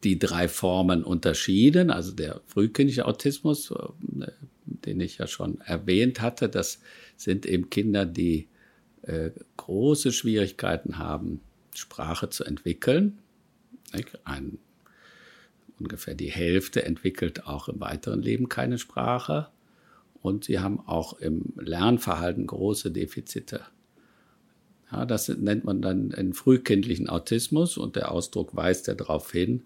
die 0.03 0.19
drei 0.19 0.49
Formen 0.49 1.05
unterschieden. 1.05 1.91
Also 1.91 2.13
der 2.13 2.41
frühkindliche 2.47 3.07
Autismus, 3.07 3.71
äh, 3.71 4.27
den 4.87 5.01
ich 5.01 5.19
ja 5.19 5.27
schon 5.27 5.61
erwähnt 5.61 6.21
hatte, 6.21 6.49
das 6.49 6.81
sind 7.17 7.45
eben 7.45 7.71
Kinder, 7.71 8.07
die 8.07 8.49
äh, 9.03 9.31
große 9.57 10.13
Schwierigkeiten 10.13 10.99
haben, 10.99 11.41
Sprache 11.75 12.31
zu 12.31 12.45
entwickeln. 12.45 13.19
Ein 14.25 14.59
ungefähr 15.79 16.15
die 16.15 16.31
Hälfte 16.31 16.85
entwickelt 16.85 17.47
auch 17.47 17.69
im 17.69 17.81
weiteren 17.81 18.23
Leben 18.23 18.49
keine 18.49 18.79
Sprache. 18.79 19.49
Und 20.23 20.45
sie 20.45 20.59
haben 20.59 20.81
auch 20.81 21.19
im 21.21 21.53
Lernverhalten 21.57 22.47
große 22.47 22.91
Defizite. 22.91 23.63
Ja, 24.91 25.05
das 25.05 25.29
nennt 25.29 25.65
man 25.65 25.83
dann 25.83 26.13
einen 26.15 26.33
frühkindlichen 26.33 27.09
Autismus 27.09 27.77
und 27.77 27.97
der 27.97 28.11
Ausdruck 28.11 28.55
weist 28.57 28.87
ja 28.87 28.95
darauf 28.95 29.31
hin, 29.31 29.65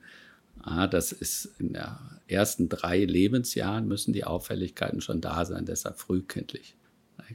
ah, 0.62 0.86
das 0.86 1.12
ist 1.12 1.46
in 1.58 1.72
den 1.72 1.84
ersten 2.26 2.68
drei 2.68 3.04
Lebensjahren 3.04 3.86
müssen 3.86 4.12
die 4.12 4.24
Auffälligkeiten 4.24 5.00
schon 5.00 5.20
da 5.20 5.44
sein, 5.44 5.66
deshalb 5.66 5.98
frühkindlich. 5.98 6.74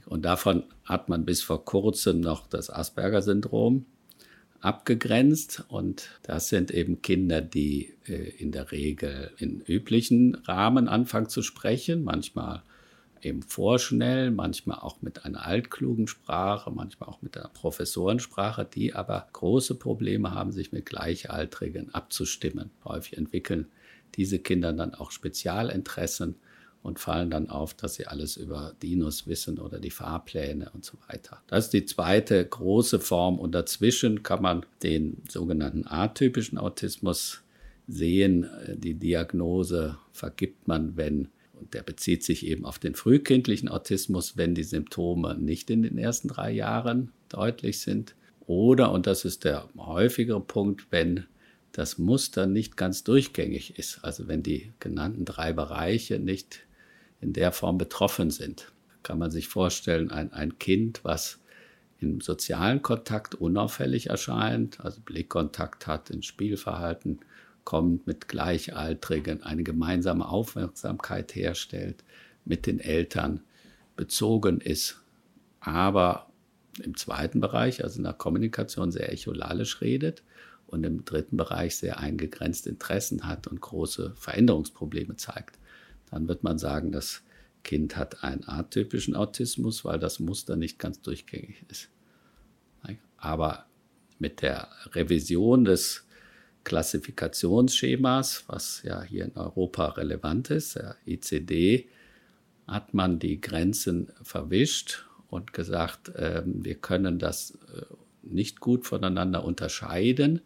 Und 0.04 0.24
davon 0.24 0.64
hat 0.84 1.08
man 1.08 1.24
bis 1.24 1.42
vor 1.42 1.64
kurzem 1.64 2.20
noch 2.20 2.46
das 2.46 2.70
Asperger-Syndrom 2.70 3.86
abgegrenzt 4.60 5.64
und 5.68 6.10
das 6.22 6.48
sind 6.48 6.70
eben 6.70 7.00
Kinder, 7.02 7.40
die 7.40 7.94
äh, 8.06 8.30
in 8.38 8.52
der 8.52 8.72
Regel 8.72 9.30
in 9.38 9.60
üblichen 9.60 10.34
Rahmen 10.34 10.88
anfangen 10.88 11.28
zu 11.28 11.42
sprechen, 11.42 12.04
manchmal 12.04 12.62
eben 13.22 13.42
vorschnell, 13.42 14.30
manchmal 14.30 14.78
auch 14.78 15.02
mit 15.02 15.24
einer 15.24 15.46
altklugen 15.46 16.06
Sprache, 16.06 16.70
manchmal 16.70 17.08
auch 17.08 17.22
mit 17.22 17.36
einer 17.36 17.48
Professorensprache, 17.48 18.64
die 18.64 18.94
aber 18.94 19.28
große 19.32 19.74
Probleme 19.74 20.32
haben, 20.32 20.52
sich 20.52 20.72
mit 20.72 20.86
Gleichaltrigen 20.86 21.94
abzustimmen. 21.94 22.70
Häufig 22.84 23.16
entwickeln 23.16 23.66
diese 24.14 24.38
Kinder 24.38 24.72
dann 24.72 24.94
auch 24.94 25.10
Spezialinteressen 25.10 26.36
und 26.82 27.00
fallen 27.00 27.30
dann 27.30 27.50
auf, 27.50 27.74
dass 27.74 27.96
sie 27.96 28.06
alles 28.06 28.36
über 28.36 28.74
Dinos 28.80 29.26
wissen 29.26 29.58
oder 29.58 29.80
die 29.80 29.90
Fahrpläne 29.90 30.70
und 30.72 30.84
so 30.84 30.96
weiter. 31.08 31.42
Das 31.48 31.64
ist 31.64 31.72
die 31.72 31.84
zweite 31.84 32.44
große 32.44 33.00
Form 33.00 33.38
und 33.40 33.56
dazwischen 33.56 34.22
kann 34.22 34.40
man 34.40 34.64
den 34.82 35.22
sogenannten 35.28 35.84
atypischen 35.86 36.58
Autismus 36.58 37.42
sehen. 37.88 38.48
Die 38.76 38.94
Diagnose 38.94 39.98
vergibt 40.12 40.68
man, 40.68 40.96
wenn 40.96 41.28
und 41.58 41.74
der 41.74 41.82
bezieht 41.82 42.22
sich 42.22 42.46
eben 42.46 42.64
auf 42.64 42.78
den 42.78 42.94
frühkindlichen 42.94 43.68
Autismus, 43.68 44.36
wenn 44.36 44.54
die 44.54 44.64
Symptome 44.64 45.36
nicht 45.36 45.70
in 45.70 45.82
den 45.82 45.98
ersten 45.98 46.28
drei 46.28 46.52
Jahren 46.52 47.12
deutlich 47.28 47.80
sind. 47.80 48.14
Oder, 48.46 48.92
und 48.92 49.06
das 49.06 49.24
ist 49.24 49.44
der 49.44 49.68
häufigere 49.76 50.40
Punkt, 50.40 50.86
wenn 50.90 51.24
das 51.72 51.98
Muster 51.98 52.46
nicht 52.46 52.76
ganz 52.76 53.04
durchgängig 53.04 53.78
ist. 53.78 54.04
Also 54.04 54.28
wenn 54.28 54.42
die 54.42 54.72
genannten 54.80 55.24
drei 55.24 55.52
Bereiche 55.52 56.18
nicht 56.18 56.60
in 57.20 57.32
der 57.32 57.52
Form 57.52 57.78
betroffen 57.78 58.30
sind. 58.30 58.72
Kann 59.02 59.18
man 59.18 59.30
sich 59.30 59.48
vorstellen, 59.48 60.10
ein, 60.10 60.32
ein 60.32 60.58
Kind, 60.58 61.00
was 61.02 61.40
im 61.98 62.20
sozialen 62.20 62.82
Kontakt 62.82 63.34
unauffällig 63.34 64.10
erscheint, 64.10 64.80
also 64.80 65.00
Blickkontakt 65.00 65.86
hat, 65.86 66.10
ins 66.10 66.26
Spielverhalten 66.26 67.20
kommt, 67.66 68.06
mit 68.06 68.28
Gleichaltrigen 68.28 69.42
eine 69.42 69.62
gemeinsame 69.62 70.26
Aufmerksamkeit 70.26 71.34
herstellt, 71.34 72.02
mit 72.46 72.64
den 72.64 72.80
Eltern 72.80 73.40
bezogen 73.94 74.62
ist, 74.62 75.02
aber 75.60 76.30
im 76.82 76.96
zweiten 76.96 77.40
Bereich, 77.40 77.84
also 77.84 77.98
in 77.98 78.04
der 78.04 78.14
Kommunikation, 78.14 78.90
sehr 78.90 79.12
echolalisch 79.12 79.82
redet 79.82 80.22
und 80.66 80.84
im 80.84 81.04
dritten 81.04 81.36
Bereich 81.36 81.76
sehr 81.76 82.00
eingegrenzte 82.00 82.70
Interessen 82.70 83.26
hat 83.26 83.46
und 83.46 83.60
große 83.60 84.14
Veränderungsprobleme 84.16 85.16
zeigt 85.16 85.58
dann 86.10 86.28
wird 86.28 86.42
man 86.44 86.58
sagen, 86.58 86.92
das 86.92 87.22
Kind 87.62 87.96
hat 87.96 88.22
einen 88.22 88.48
atypischen 88.48 89.16
Autismus, 89.16 89.84
weil 89.84 89.98
das 89.98 90.20
Muster 90.20 90.56
nicht 90.56 90.78
ganz 90.78 91.00
durchgängig 91.02 91.64
ist. 91.68 91.90
Aber 93.18 93.66
mit 94.18 94.42
der 94.42 94.68
Revision 94.92 95.64
des 95.64 96.06
Klassifikationsschemas, 96.66 98.42
was 98.48 98.82
ja 98.82 99.00
hier 99.02 99.24
in 99.24 99.36
Europa 99.36 99.86
relevant 99.90 100.50
ist, 100.50 100.74
der 100.74 100.96
ICD, 101.06 101.88
hat 102.66 102.92
man 102.92 103.20
die 103.20 103.40
Grenzen 103.40 104.08
verwischt 104.22 105.06
und 105.28 105.52
gesagt, 105.52 106.10
ähm, 106.16 106.64
wir 106.64 106.74
können 106.74 107.20
das 107.20 107.52
äh, 107.72 107.82
nicht 108.22 108.58
gut 108.58 108.84
voneinander 108.84 109.44
unterscheiden. 109.44 110.40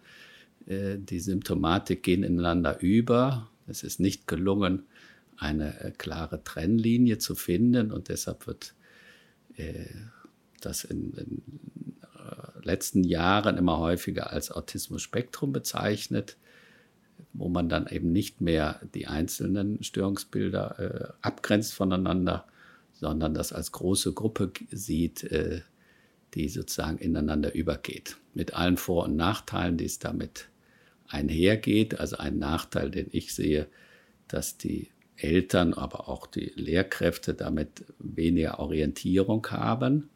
Äh, 0.67 0.99
die 0.99 1.21
Symptomatik 1.21 2.03
gehen 2.03 2.23
ineinander 2.23 2.81
über. 2.81 3.49
Es 3.67 3.83
ist 3.83 3.99
nicht 3.99 4.27
gelungen, 4.27 4.83
eine 5.39 5.81
äh, 5.81 5.91
klare 5.91 6.45
Trennlinie 6.45 7.17
zu 7.17 7.35
finden 7.35 7.91
und 7.91 8.11
deshalb 8.11 8.47
wird 8.47 8.75
äh, 9.57 9.87
das 10.61 10.85
in 10.85 11.17
äh, 11.17 11.25
letzten 12.63 13.05
Jahren 13.05 13.57
immer 13.57 13.79
häufiger 13.79 14.31
als 14.33 14.51
Autismus-Spektrum 14.51 15.53
bezeichnet, 15.53 16.37
wo 17.33 17.49
man 17.49 17.69
dann 17.69 17.87
eben 17.87 18.13
nicht 18.13 18.41
mehr 18.41 18.81
die 18.95 19.07
einzelnen 19.07 19.83
Störungsbilder 19.83 20.79
äh, 20.79 21.13
abgrenzt 21.23 21.75
voneinander, 21.75 22.47
sondern 22.93 23.35
das 23.35 23.53
als 23.53 23.73
große 23.73 24.13
Gruppe 24.13 24.53
sieht, 24.71 25.25
äh, 25.25 25.63
die 26.35 26.49
sozusagen 26.49 26.99
ineinander 26.99 27.55
übergeht. 27.55 28.17
Mit 28.35 28.55
allen 28.55 28.77
Vor- 28.77 29.05
und 29.05 29.17
Nachteilen, 29.17 29.77
die 29.77 29.87
es 29.87 29.99
damit 29.99 30.49
einhergeht. 31.09 31.99
Also 31.99 32.17
ein 32.19 32.39
Nachteil, 32.39 32.91
den 32.91 33.09
ich 33.11 33.35
sehe, 33.35 33.67
dass 34.29 34.57
die 34.57 34.91
Eltern, 35.17 35.75
aber 35.75 36.09
auch 36.09 36.27
die 36.27 36.53
Lehrkräfte 36.55 37.35
damit 37.35 37.85
weniger 37.99 38.59
Orientierung 38.59 39.47
haben. 39.51 40.09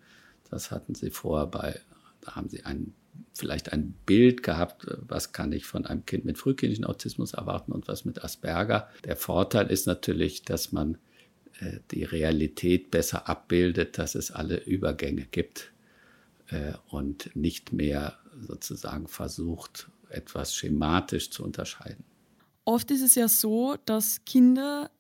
Das 0.51 0.71
hatten 0.71 0.95
sie 0.95 1.11
vorher 1.11 1.47
bei, 1.47 1.81
haben 2.27 2.49
sie 2.49 2.65
ein, 2.65 2.95
vielleicht 3.33 3.73
ein 3.73 3.95
Bild 4.07 4.43
gehabt, 4.43 4.87
was 5.09 5.33
kann 5.33 5.53
ich 5.53 5.67
von 5.67 5.87
einem 5.87 6.07
Kind 6.07 6.25
mit 6.25 6.39
frühkindlichem 6.39 6.85
Autismus 6.85 7.35
erwarten 7.35 7.73
und 7.73 7.89
was 7.89 8.05
mit 8.05 8.23
Asperger. 8.23 8.89
Der 9.05 9.17
Vorteil 9.17 9.71
ist 9.71 9.87
natürlich, 9.87 10.43
dass 10.43 10.73
man 10.73 10.99
äh, 11.61 11.79
die 11.91 12.05
Realität 12.05 12.91
besser 12.91 13.29
abbildet, 13.29 13.99
dass 13.99 14.15
es 14.15 14.31
alle 14.31 14.57
Übergänge 14.57 15.27
gibt 15.31 15.73
äh, 16.49 16.73
und 16.89 17.35
nicht 17.35 17.73
mehr 17.73 18.19
sozusagen 18.41 19.09
versucht, 19.09 19.89
etwas 20.09 20.55
schematisch 20.55 21.31
zu 21.31 21.45
unterscheiden. 21.45 22.05
Oft 22.65 22.91
ist 22.91 23.03
es 23.03 23.15
ja 23.15 23.29
so, 23.29 23.77
dass 23.85 24.25
Kinder 24.25 24.91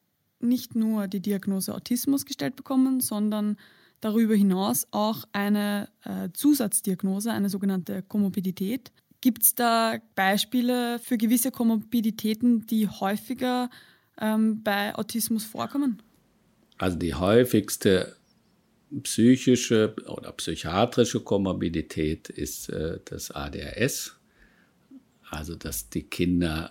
nicht 0.40 0.74
nur 0.74 1.08
die 1.08 1.20
Diagnose 1.20 1.74
Autismus 1.74 2.26
gestellt 2.26 2.56
bekommen, 2.56 3.00
sondern 3.00 3.56
darüber 4.04 4.34
hinaus 4.34 4.86
auch 4.90 5.24
eine 5.32 5.88
äh, 6.04 6.28
Zusatzdiagnose, 6.34 7.32
eine 7.32 7.48
sogenannte 7.48 8.02
Komorbidität. 8.02 8.92
Gibt 9.22 9.42
es 9.42 9.54
da 9.54 9.98
Beispiele 10.14 10.98
für 10.98 11.16
gewisse 11.16 11.50
Komorbiditäten, 11.50 12.66
die 12.66 12.86
häufiger 12.86 13.70
ähm, 14.20 14.62
bei 14.62 14.94
Autismus 14.94 15.44
vorkommen? 15.44 16.02
Also 16.76 16.98
die 16.98 17.14
häufigste 17.14 18.14
psychische 19.02 19.94
oder 20.06 20.32
psychiatrische 20.32 21.20
Komorbidität 21.20 22.28
ist 22.28 22.68
äh, 22.68 23.00
das 23.06 23.30
ADHS. 23.30 24.16
Also 25.30 25.54
dass 25.54 25.88
die 25.88 26.02
Kinder, 26.02 26.70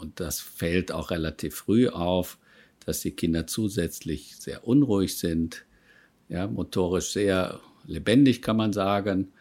und 0.00 0.20
das 0.20 0.40
fällt 0.40 0.92
auch 0.92 1.10
relativ 1.10 1.54
früh 1.54 1.88
auf, 1.88 2.36
dass 2.84 3.00
die 3.00 3.12
Kinder 3.12 3.46
zusätzlich 3.46 4.36
sehr 4.36 4.66
unruhig 4.66 5.16
sind, 5.16 5.64
ja, 6.28 6.46
motorisch 6.46 7.12
sehr 7.12 7.60
lebendig 7.86 8.42
kann 8.42 8.56
man 8.56 8.72
sagen, 8.72 9.32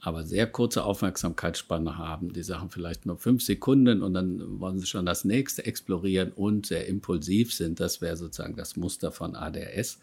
aber 0.00 0.24
sehr 0.24 0.48
kurze 0.48 0.82
Aufmerksamkeitsspanne 0.82 1.96
haben. 1.96 2.32
Die 2.32 2.42
Sachen 2.42 2.70
vielleicht 2.70 3.06
nur 3.06 3.18
fünf 3.18 3.42
Sekunden 3.42 4.02
und 4.02 4.14
dann 4.14 4.60
wollen 4.60 4.80
sie 4.80 4.86
schon 4.86 5.06
das 5.06 5.24
nächste 5.24 5.64
explorieren 5.64 6.32
und 6.32 6.66
sehr 6.66 6.88
impulsiv 6.88 7.54
sind. 7.54 7.78
Das 7.78 8.00
wäre 8.00 8.16
sozusagen 8.16 8.56
das 8.56 8.76
Muster 8.76 9.12
von 9.12 9.36
ADHS. 9.36 10.00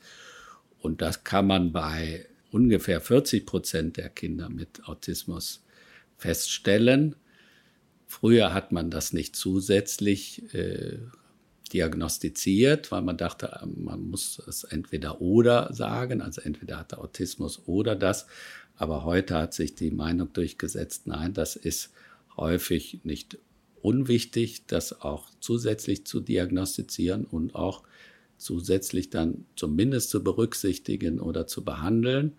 Und 0.82 1.02
das 1.02 1.26
kann 1.26 1.48
man 1.48 1.74
bei 1.74 2.26
ungefähr 2.52 3.02
40 3.02 3.46
Prozent 3.46 3.98
der 3.98 4.10
Kinder 4.10 4.50
mit 4.50 4.88
Autismus 4.88 5.64
feststellen. 6.18 7.16
Früher 8.08 8.54
hat 8.54 8.72
man 8.72 8.90
das 8.90 9.12
nicht 9.12 9.36
zusätzlich 9.36 10.54
äh, 10.54 10.98
diagnostiziert, 11.74 12.91
weil 12.91 13.01
man 13.01 13.17
dachte, 13.17 13.59
man 13.76 14.09
muss 14.09 14.41
es 14.47 14.63
entweder 14.63 15.22
oder 15.22 15.74
sagen, 15.74 16.22
also 16.22 16.41
entweder 16.41 16.78
hat 16.78 16.93
er 16.93 17.01
Autismus 17.01 17.61
oder 17.65 17.95
das. 17.95 18.28
Aber 18.76 19.03
heute 19.03 19.36
hat 19.36 19.53
sich 19.53 19.76
die 19.76 19.91
Meinung 19.91 20.32
durchgesetzt, 20.34 21.07
nein, 21.07 21.34
das 21.34 21.55
ist 21.55 21.91
häufig 22.38 22.99
nicht 23.03 23.38
unwichtig, 23.82 24.65
das 24.67 25.01
auch 25.01 25.30
zusätzlich 25.39 26.05
zu 26.05 26.20
diagnostizieren 26.20 27.26
und 27.26 27.55
auch 27.55 27.84
zusätzlich 28.38 29.09
dann 29.09 29.45
zumindest 29.55 30.09
zu 30.09 30.24
berücksichtigen 30.24 31.20
oder 31.20 31.45
zu 31.45 31.63
behandeln. 31.63 32.34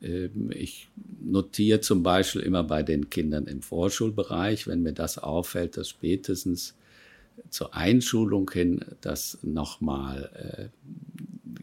Ähm, 0.00 0.50
ich 0.52 0.88
notiere 1.22 1.80
zum 1.80 2.02
Beispiel 2.02 2.42
immer 2.42 2.64
bei 2.64 2.82
den 2.82 3.10
Kindern 3.10 3.46
im 3.46 3.62
Vorschulbereich, 3.62 4.66
wenn 4.66 4.82
mir 4.82 4.92
das 4.92 5.18
auffällt, 5.18 5.76
dass 5.76 5.88
spätestens 5.88 6.74
zur 7.50 7.74
Einschulung 7.74 8.50
hin 8.50 8.84
das 9.00 9.38
nochmal 9.42 10.70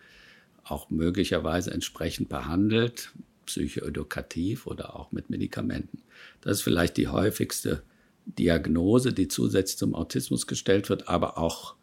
auch 0.64 0.90
möglicherweise 0.90 1.72
entsprechend 1.72 2.30
behandelt, 2.30 3.12
psychoedukativ 3.46 4.68
oder 4.68 4.96
auch 4.96 5.12
mit 5.12 5.30
Medikamenten. 5.30 6.04
Das 6.42 6.58
ist 6.58 6.62
vielleicht 6.62 6.98
die 6.98 7.08
häufigste 7.08 7.84
Diagnose, 8.26 9.12
die 9.12 9.28
zusätzlich 9.28 9.78
zum 9.78 9.96
Autismus 9.96 10.46
gestellt 10.46 10.90
wird, 10.90 11.08
aber 11.08 11.38
auch 11.38 11.76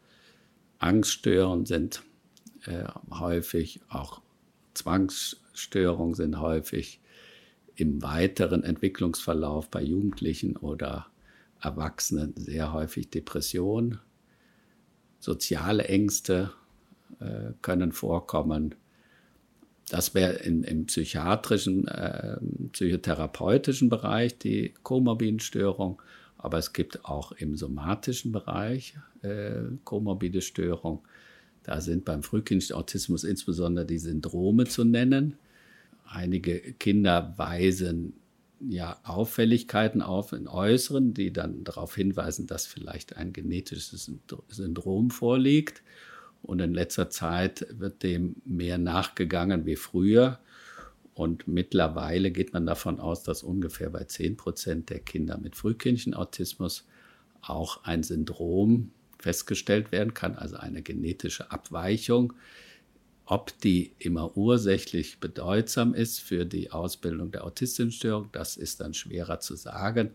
Angststörungen 0.78 1.66
sind 1.66 2.02
äh, 2.66 2.84
häufig, 3.10 3.80
auch 3.88 4.20
Zwangsstörungen 4.74 6.14
sind 6.14 6.38
häufig 6.38 7.00
im 7.76 8.02
weiteren 8.02 8.64
Entwicklungsverlauf 8.64 9.70
bei 9.70 9.82
Jugendlichen 9.82 10.56
oder 10.56 11.06
Erwachsenen 11.60 12.34
sehr 12.36 12.72
häufig 12.72 13.10
Depressionen, 13.10 14.00
soziale 15.18 15.84
Ängste, 15.84 16.52
äh, 17.20 17.52
können 17.62 17.92
vorkommen. 17.92 18.74
Das 19.88 20.14
wäre 20.14 20.34
im 20.34 20.86
psychiatrischen, 20.86 21.86
äh, 21.86 22.38
psychotherapeutischen 22.72 23.88
Bereich 23.88 24.36
die 24.38 24.74
komorbiden 24.82 25.38
Störungen, 25.38 25.98
aber 26.38 26.58
es 26.58 26.72
gibt 26.72 27.04
auch 27.04 27.32
im 27.32 27.56
somatischen 27.56 28.32
Bereich 28.32 28.96
äh, 29.22 29.62
komorbide 29.84 30.40
Störungen. 30.40 31.00
Da 31.62 31.80
sind 31.80 32.04
beim 32.04 32.22
frühkindlichen 32.22 32.76
Autismus 32.76 33.24
insbesondere 33.24 33.86
die 33.86 33.98
Syndrome 33.98 34.64
zu 34.64 34.84
nennen. 34.84 35.38
Einige 36.06 36.60
Kinder 36.74 37.34
weisen 37.36 38.14
ja 38.60 38.98
Auffälligkeiten 39.04 40.02
auf 40.02 40.32
in 40.32 40.48
Äußeren, 40.48 41.14
die 41.14 41.32
dann 41.32 41.64
darauf 41.64 41.94
hinweisen, 41.94 42.46
dass 42.46 42.66
vielleicht 42.66 43.16
ein 43.16 43.32
genetisches 43.32 44.10
Syndrom 44.48 45.10
vorliegt. 45.10 45.82
Und 46.42 46.60
in 46.60 46.74
letzter 46.74 47.10
Zeit 47.10 47.66
wird 47.70 48.02
dem 48.02 48.36
mehr 48.44 48.78
nachgegangen 48.78 49.66
wie 49.66 49.76
früher. 49.76 50.38
Und 51.14 51.48
mittlerweile 51.48 52.30
geht 52.30 52.52
man 52.52 52.66
davon 52.66 53.00
aus, 53.00 53.22
dass 53.22 53.42
ungefähr 53.42 53.90
bei 53.90 54.04
10 54.04 54.36
Prozent 54.36 54.90
der 54.90 55.00
Kinder 55.00 55.38
mit 55.38 55.56
frühkindlichen 55.56 56.14
Autismus 56.14 56.86
auch 57.40 57.84
ein 57.84 58.02
Syndrom 58.02 58.90
festgestellt 59.18 59.92
werden 59.92 60.14
kann, 60.14 60.36
also 60.36 60.56
eine 60.56 60.82
genetische 60.82 61.50
Abweichung. 61.50 62.34
Ob 63.28 63.58
die 63.60 63.92
immer 63.98 64.36
ursächlich 64.36 65.18
bedeutsam 65.18 65.94
ist 65.94 66.20
für 66.20 66.44
die 66.44 66.70
Ausbildung 66.70 67.32
der 67.32 67.44
Autismusstörung, 67.44 68.28
das 68.30 68.56
ist 68.56 68.80
dann 68.80 68.94
schwerer 68.94 69.40
zu 69.40 69.56
sagen. 69.56 70.10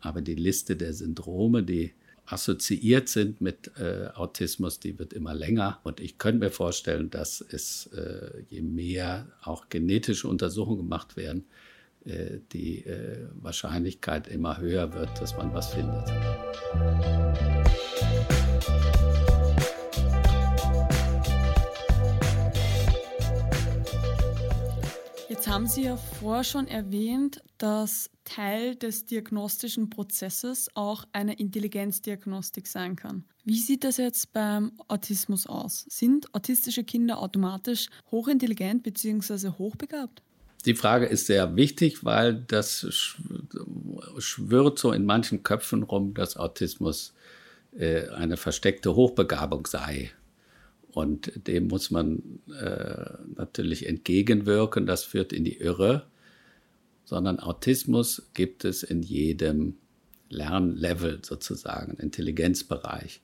Aber 0.00 0.22
die 0.22 0.34
Liste 0.34 0.74
der 0.74 0.94
Syndrome, 0.94 1.62
die 1.62 1.92
assoziiert 2.24 3.10
sind 3.10 3.42
mit 3.42 3.70
äh, 3.78 4.08
Autismus, 4.14 4.80
die 4.80 4.98
wird 4.98 5.12
immer 5.12 5.34
länger. 5.34 5.78
Und 5.82 6.00
ich 6.00 6.16
könnte 6.16 6.46
mir 6.46 6.50
vorstellen, 6.50 7.10
dass 7.10 7.42
es, 7.42 7.86
äh, 7.88 8.44
je 8.48 8.62
mehr 8.62 9.26
auch 9.42 9.68
genetische 9.68 10.26
Untersuchungen 10.26 10.78
gemacht 10.78 11.18
werden, 11.18 11.44
äh, 12.06 12.38
die 12.52 12.86
äh, 12.86 13.26
Wahrscheinlichkeit 13.42 14.26
immer 14.26 14.58
höher 14.58 14.94
wird, 14.94 15.20
dass 15.20 15.36
man 15.36 15.52
was 15.52 15.74
findet. 15.74 16.10
Jetzt 25.44 25.52
haben 25.52 25.66
Sie 25.66 25.82
ja 25.82 25.98
vorher 25.98 26.42
schon 26.42 26.66
erwähnt, 26.68 27.42
dass 27.58 28.08
Teil 28.24 28.76
des 28.76 29.04
diagnostischen 29.04 29.90
Prozesses 29.90 30.70
auch 30.72 31.04
eine 31.12 31.34
Intelligenzdiagnostik 31.34 32.66
sein 32.66 32.96
kann. 32.96 33.24
Wie 33.44 33.58
sieht 33.58 33.84
das 33.84 33.98
jetzt 33.98 34.32
beim 34.32 34.72
Autismus 34.88 35.46
aus? 35.46 35.84
Sind 35.90 36.34
autistische 36.34 36.82
Kinder 36.82 37.18
automatisch 37.18 37.90
hochintelligent 38.10 38.84
bzw. 38.84 39.50
hochbegabt? 39.58 40.22
Die 40.64 40.74
Frage 40.74 41.04
ist 41.04 41.26
sehr 41.26 41.54
wichtig, 41.56 42.06
weil 42.06 42.36
das 42.36 42.86
schwirrt 44.16 44.78
so 44.78 44.92
in 44.92 45.04
manchen 45.04 45.42
Köpfen 45.42 45.82
rum, 45.82 46.14
dass 46.14 46.38
Autismus 46.38 47.12
äh, 47.76 48.08
eine 48.08 48.38
versteckte 48.38 48.94
Hochbegabung 48.94 49.66
sei. 49.66 50.10
Und 50.94 51.46
dem 51.48 51.66
muss 51.68 51.90
man 51.90 52.40
äh, 52.60 53.04
natürlich 53.36 53.86
entgegenwirken. 53.86 54.86
Das 54.86 55.04
führt 55.04 55.32
in 55.32 55.44
die 55.44 55.58
Irre 55.58 56.06
sondern 57.04 57.38
Autismus 57.38 58.30
gibt 58.34 58.64
es 58.64 58.82
in 58.82 59.02
jedem 59.02 59.76
Lernlevel 60.30 61.20
sozusagen, 61.22 61.96
Intelligenzbereich. 61.98 63.20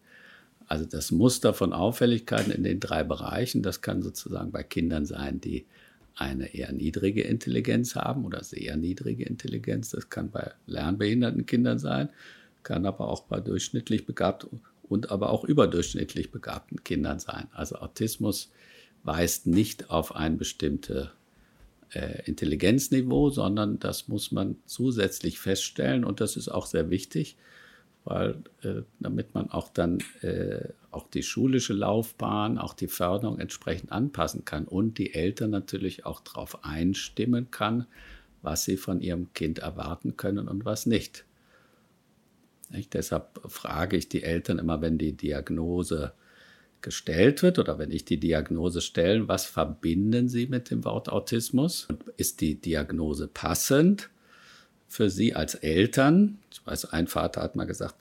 Also 0.67 0.85
das 0.85 1.11
Muster 1.11 1.55
von 1.55 1.73
Auffälligkeiten 1.73 2.53
in 2.53 2.63
den 2.63 2.79
drei 2.79 3.03
Bereichen, 3.03 3.63
das 3.63 3.81
kann 3.81 4.03
sozusagen 4.03 4.53
bei 4.53 4.63
Kindern 4.63 5.07
sein, 5.07 5.41
die 5.41 5.67
eine 6.15 6.55
eher 6.55 6.71
niedrige 6.73 7.23
Intelligenz 7.23 7.97
haben 7.97 8.25
oder 8.25 8.45
sehr 8.45 8.77
niedrige 8.77 9.25
Intelligenz. 9.25 9.91
Das 9.91 10.11
kann 10.11 10.31
bei 10.31 10.53
lernbehinderten 10.67 11.47
Kindern 11.47 11.79
sein, 11.79 12.11
kann 12.63 12.85
aber 12.85 13.09
auch 13.09 13.23
bei 13.23 13.41
durchschnittlich 13.41 14.07
begabten 14.07 14.61
und 14.91 15.11
aber 15.11 15.31
auch 15.31 15.45
überdurchschnittlich 15.45 16.31
begabten 16.31 16.83
Kindern 16.85 17.21
sein. 17.21 17.47
Also 17.53 17.77
Autismus 17.77 18.51
weist 19.05 19.47
nicht 19.47 19.89
auf 19.89 20.15
eine 20.15 20.37
bestimmte 20.37 21.13
äh, 21.95 22.23
Intelligenzniveau, 22.25 23.31
sondern 23.31 23.79
das 23.79 24.09
muss 24.09 24.33
man 24.33 24.57
zusätzlich 24.67 25.39
feststellen 25.39 26.05
und 26.05 26.21
das 26.21 26.37
ist 26.37 26.49
auch 26.49 26.67
sehr 26.67 26.91
wichtig, 26.91 27.37
weil 28.05 28.43
äh, 28.63 28.83
damit 28.99 29.33
man 29.33 29.51
auch 29.51 29.69
dann 29.69 29.99
äh, 30.23 30.69
auch 30.91 31.09
die 31.09 31.23
schulische 31.23 31.73
Laufbahn, 31.73 32.59
auch 32.59 32.75
die 32.75 32.89
Förderung 32.89 33.39
entsprechend 33.39 33.93
anpassen 33.93 34.45
kann 34.45 34.67
und 34.67 34.99
die 34.99 35.15
Eltern 35.15 35.51
natürlich 35.51 36.05
auch 36.05 36.21
darauf 36.21 36.65
einstimmen 36.65 37.53
kann, 37.53 37.87
was 38.43 38.65
sie 38.65 38.77
von 38.77 39.01
ihrem 39.01 39.33
Kind 39.35 39.61
erwarten 39.61 40.17
können 40.17 40.49
und 40.49 40.65
was 40.65 40.87
nicht. 40.87 41.25
Nicht? 42.71 42.95
Deshalb 42.95 43.41
frage 43.51 43.97
ich 43.97 44.09
die 44.09 44.23
Eltern 44.23 44.59
immer, 44.59 44.81
wenn 44.81 44.99
die 44.99 45.13
Diagnose 45.13 46.13
gestellt 46.83 47.43
wird 47.43 47.59
oder 47.59 47.79
wenn 47.79 47.91
ich 47.91 48.05
die 48.05 48.19
Diagnose 48.19 48.81
stelle, 48.81 49.29
was 49.29 49.45
verbinden 49.45 50.29
Sie 50.29 50.47
mit 50.47 50.71
dem 50.71 50.85
Wort 50.85 51.09
Autismus? 51.09 51.89
Ist 52.17 52.41
die 52.41 52.55
Diagnose 52.55 53.29
passend 53.29 54.11
für 54.89 55.11
Sie 55.11 55.35
als 55.35 55.55
Eltern? 55.55 56.39
Ich 56.51 56.67
weiß, 56.67 56.87
ein 56.87 57.07
Vater 57.07 57.43
hat 57.43 57.57
mal 57.57 57.67
gesagt, 57.67 57.97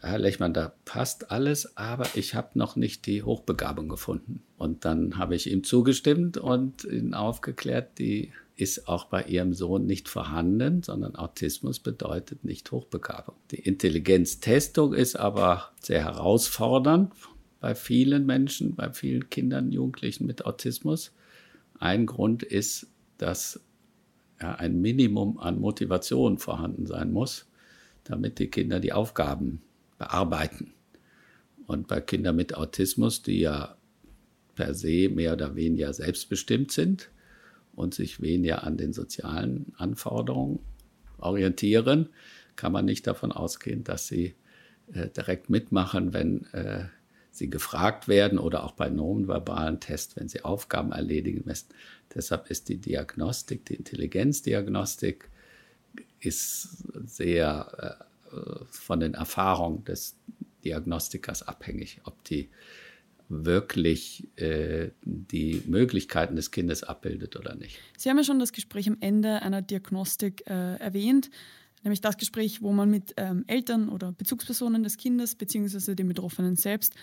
Herr 0.00 0.18
Lechmann, 0.18 0.54
da 0.54 0.72
passt 0.84 1.30
alles, 1.32 1.76
aber 1.76 2.06
ich 2.14 2.34
habe 2.34 2.56
noch 2.56 2.76
nicht 2.76 3.06
die 3.06 3.24
Hochbegabung 3.24 3.88
gefunden. 3.88 4.42
Und 4.56 4.84
dann 4.84 5.18
habe 5.18 5.34
ich 5.34 5.50
ihm 5.50 5.64
zugestimmt 5.64 6.36
und 6.36 6.84
ihn 6.84 7.14
aufgeklärt, 7.14 7.98
die 7.98 8.32
ist 8.58 8.88
auch 8.88 9.04
bei 9.04 9.22
ihrem 9.22 9.54
Sohn 9.54 9.86
nicht 9.86 10.08
vorhanden, 10.08 10.82
sondern 10.82 11.14
Autismus 11.14 11.78
bedeutet 11.78 12.44
nicht 12.44 12.70
Hochbegabung. 12.72 13.36
Die 13.52 13.60
Intelligenztestung 13.60 14.94
ist 14.94 15.14
aber 15.14 15.70
sehr 15.80 16.04
herausfordernd 16.04 17.12
bei 17.60 17.76
vielen 17.76 18.26
Menschen, 18.26 18.74
bei 18.74 18.92
vielen 18.92 19.30
Kindern, 19.30 19.70
Jugendlichen 19.70 20.26
mit 20.26 20.44
Autismus. 20.44 21.12
Ein 21.78 22.06
Grund 22.06 22.42
ist, 22.42 22.88
dass 23.16 23.60
ja, 24.40 24.56
ein 24.56 24.80
Minimum 24.80 25.38
an 25.38 25.60
Motivation 25.60 26.38
vorhanden 26.38 26.86
sein 26.86 27.12
muss, 27.12 27.46
damit 28.02 28.40
die 28.40 28.48
Kinder 28.48 28.80
die 28.80 28.92
Aufgaben 28.92 29.62
bearbeiten. 29.98 30.72
Und 31.68 31.86
bei 31.86 32.00
Kindern 32.00 32.34
mit 32.34 32.56
Autismus, 32.56 33.22
die 33.22 33.38
ja 33.38 33.76
per 34.56 34.74
se 34.74 35.08
mehr 35.08 35.34
oder 35.34 35.54
weniger 35.54 35.92
selbstbestimmt 35.92 36.72
sind 36.72 37.10
und 37.78 37.94
sich 37.94 38.20
weniger 38.20 38.64
an 38.64 38.76
den 38.76 38.92
sozialen 38.92 39.72
Anforderungen 39.76 40.58
orientieren, 41.18 42.08
kann 42.56 42.72
man 42.72 42.84
nicht 42.84 43.06
davon 43.06 43.30
ausgehen, 43.30 43.84
dass 43.84 44.08
sie 44.08 44.34
äh, 44.92 45.08
direkt 45.08 45.48
mitmachen, 45.48 46.12
wenn 46.12 46.44
äh, 46.52 46.86
sie 47.30 47.48
gefragt 47.48 48.08
werden 48.08 48.38
oder 48.38 48.64
auch 48.64 48.72
bei 48.72 48.88
nonverbalen 48.88 49.78
Tests, 49.78 50.16
wenn 50.16 50.28
sie 50.28 50.44
Aufgaben 50.44 50.90
erledigen 50.90 51.42
müssen. 51.44 51.68
Deshalb 52.12 52.50
ist 52.50 52.68
die 52.68 52.78
Diagnostik, 52.78 53.64
die 53.66 53.74
Intelligenzdiagnostik, 53.74 55.30
ist 56.18 56.84
sehr 57.04 57.98
äh, 58.32 58.64
von 58.70 58.98
den 58.98 59.14
Erfahrungen 59.14 59.84
des 59.84 60.16
Diagnostikers 60.64 61.46
abhängig, 61.46 62.00
ob 62.04 62.24
die 62.24 62.48
wirklich 63.28 64.28
äh, 64.36 64.90
die 65.04 65.62
Möglichkeiten 65.66 66.36
des 66.36 66.50
Kindes 66.50 66.82
abbildet 66.82 67.36
oder 67.36 67.54
nicht. 67.54 67.78
Sie 67.96 68.08
haben 68.08 68.16
ja 68.16 68.24
schon 68.24 68.38
das 68.38 68.52
Gespräch 68.52 68.88
am 68.88 68.96
Ende 69.00 69.42
einer 69.42 69.62
Diagnostik 69.62 70.44
äh, 70.46 70.76
erwähnt, 70.76 71.30
nämlich 71.82 72.00
das 72.00 72.16
Gespräch, 72.16 72.62
wo 72.62 72.72
man 72.72 72.90
mit 72.90 73.14
ähm, 73.16 73.44
Eltern 73.46 73.88
oder 73.88 74.12
Bezugspersonen 74.12 74.82
des 74.82 74.96
Kindes 74.96 75.34
bzw. 75.34 75.94
den 75.94 76.08
Betroffenen 76.08 76.56
selbst 76.56 76.94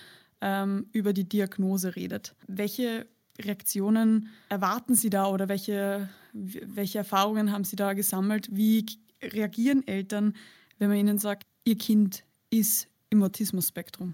ähm, 0.42 0.88
über 0.92 1.14
die 1.14 1.28
Diagnose 1.28 1.96
redet. 1.96 2.36
Welche 2.48 3.06
Reaktionen 3.40 4.30
erwarten 4.50 4.96
Sie 4.96 5.10
da 5.10 5.28
oder 5.28 5.50
welche, 5.50 6.10
welche 6.34 7.00
Erfahrungen 7.00 7.52
haben 7.52 7.64
Sie 7.64 7.76
da 7.76 7.94
gesammelt? 7.94 8.48
Wie 8.52 8.86
reagieren 9.22 9.86
Eltern, 9.88 10.34
wenn 10.80 10.90
man 10.90 10.98
ihnen 10.98 11.20
sagt, 11.20 11.44
ihr 11.66 11.78
Kind 11.78 12.24
ist 12.50 12.88
im 13.10 13.24
Autismus-Spektrum? 13.24 14.14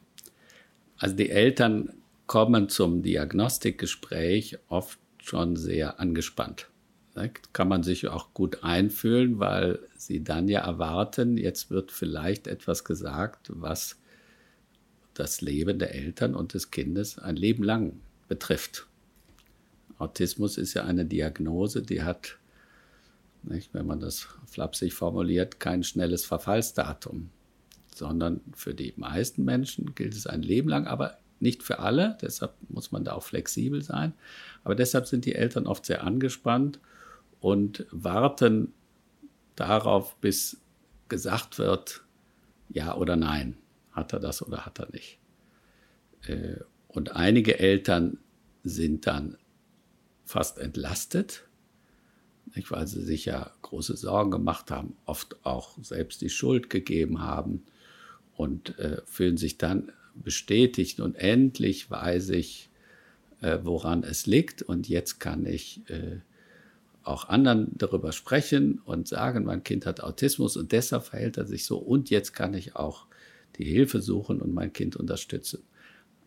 Also 0.97 1.15
die 1.15 1.29
Eltern 1.29 2.00
kommen 2.31 2.69
zum 2.69 3.03
Diagnostikgespräch 3.03 4.57
oft 4.69 4.97
schon 5.21 5.57
sehr 5.57 5.99
angespannt. 5.99 6.69
Da 7.13 7.27
kann 7.27 7.67
man 7.67 7.83
sich 7.83 8.07
auch 8.07 8.33
gut 8.33 8.63
einfühlen, 8.63 9.39
weil 9.39 9.79
sie 9.97 10.23
dann 10.23 10.47
ja 10.47 10.61
erwarten, 10.61 11.35
jetzt 11.37 11.71
wird 11.71 11.91
vielleicht 11.91 12.47
etwas 12.47 12.85
gesagt, 12.85 13.51
was 13.53 13.99
das 15.13 15.41
Leben 15.41 15.77
der 15.77 15.93
Eltern 15.93 16.33
und 16.33 16.53
des 16.53 16.71
Kindes 16.71 17.19
ein 17.19 17.35
Leben 17.35 17.65
lang 17.65 17.99
betrifft. 18.29 18.87
Autismus 19.97 20.57
ist 20.57 20.73
ja 20.73 20.85
eine 20.85 21.03
Diagnose, 21.03 21.83
die 21.83 22.01
hat, 22.01 22.37
nicht, 23.43 23.73
wenn 23.73 23.85
man 23.85 23.99
das 23.99 24.29
flapsig 24.45 24.93
formuliert, 24.93 25.59
kein 25.59 25.83
schnelles 25.83 26.23
Verfallsdatum, 26.23 27.29
sondern 27.93 28.39
für 28.55 28.73
die 28.73 28.93
meisten 28.95 29.43
Menschen 29.43 29.95
gilt 29.95 30.15
es 30.15 30.27
ein 30.27 30.43
Leben 30.43 30.69
lang, 30.69 30.87
aber 30.87 31.17
nicht 31.41 31.63
für 31.63 31.79
alle. 31.79 32.17
Deshalb 32.21 32.53
muss 32.69 32.91
man 32.91 33.03
da 33.03 33.13
auch 33.13 33.23
flexibel 33.23 33.81
sein. 33.81 34.13
Aber 34.63 34.75
deshalb 34.75 35.07
sind 35.07 35.25
die 35.25 35.35
Eltern 35.35 35.67
oft 35.67 35.85
sehr 35.85 36.03
angespannt 36.03 36.79
und 37.39 37.85
warten 37.91 38.73
darauf, 39.55 40.15
bis 40.17 40.61
gesagt 41.09 41.57
wird, 41.57 42.03
ja 42.69 42.95
oder 42.95 43.15
nein. 43.15 43.57
Hat 43.91 44.13
er 44.13 44.19
das 44.19 44.41
oder 44.41 44.65
hat 44.65 44.79
er 44.79 44.89
nicht? 44.91 45.19
Äh, 46.27 46.57
und 46.87 47.15
einige 47.15 47.59
Eltern 47.59 48.19
sind 48.63 49.07
dann 49.07 49.37
fast 50.25 50.59
entlastet, 50.59 51.47
weil 52.69 52.87
sie 52.87 53.01
sich 53.01 53.25
ja 53.25 53.51
große 53.61 53.97
Sorgen 53.97 54.31
gemacht 54.31 54.71
haben, 54.71 54.95
oft 55.05 55.45
auch 55.45 55.77
selbst 55.81 56.21
die 56.21 56.29
Schuld 56.29 56.69
gegeben 56.69 57.21
haben 57.21 57.63
und 58.35 58.77
äh, 58.79 59.01
fühlen 59.05 59.37
sich 59.37 59.57
dann 59.57 59.91
bestätigt 60.15 60.99
und 60.99 61.15
endlich 61.15 61.89
weiß 61.89 62.29
ich, 62.29 62.69
äh, 63.41 63.59
woran 63.63 64.03
es 64.03 64.25
liegt 64.25 64.61
und 64.61 64.87
jetzt 64.87 65.19
kann 65.19 65.45
ich 65.45 65.81
äh, 65.89 66.19
auch 67.03 67.29
anderen 67.29 67.71
darüber 67.77 68.11
sprechen 68.11 68.79
und 68.85 69.07
sagen, 69.07 69.45
mein 69.45 69.63
Kind 69.63 69.85
hat 69.85 70.01
Autismus 70.01 70.57
und 70.57 70.71
deshalb 70.71 71.03
verhält 71.03 71.37
er 71.37 71.45
sich 71.45 71.65
so 71.65 71.77
und 71.77 72.09
jetzt 72.09 72.33
kann 72.33 72.53
ich 72.53 72.75
auch 72.75 73.07
die 73.57 73.65
Hilfe 73.65 74.01
suchen 74.01 74.41
und 74.41 74.53
mein 74.53 74.73
Kind 74.73 74.95
unterstützen. 74.95 75.63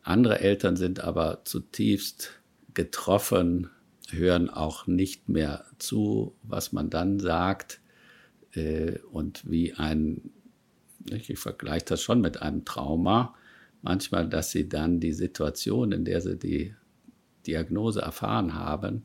Andere 0.02 0.40
Eltern 0.40 0.76
sind 0.76 1.00
aber 1.00 1.42
zutiefst 1.44 2.32
getroffen, 2.74 3.70
hören 4.10 4.50
auch 4.50 4.86
nicht 4.86 5.28
mehr 5.28 5.64
zu, 5.78 6.34
was 6.42 6.72
man 6.72 6.90
dann 6.90 7.18
sagt. 7.20 7.80
Äh, 8.52 8.98
und 9.10 9.48
wie 9.50 9.72
ein, 9.74 10.30
ich 11.06 11.38
vergleiche 11.38 11.86
das 11.86 12.02
schon 12.02 12.20
mit 12.20 12.42
einem 12.42 12.64
Trauma, 12.64 13.34
manchmal, 13.84 14.28
dass 14.28 14.50
sie 14.50 14.68
dann 14.68 14.98
die 14.98 15.12
Situation, 15.12 15.92
in 15.92 16.04
der 16.04 16.20
sie 16.20 16.36
die 16.36 16.74
Diagnose 17.46 18.00
erfahren 18.00 18.54
haben, 18.54 19.04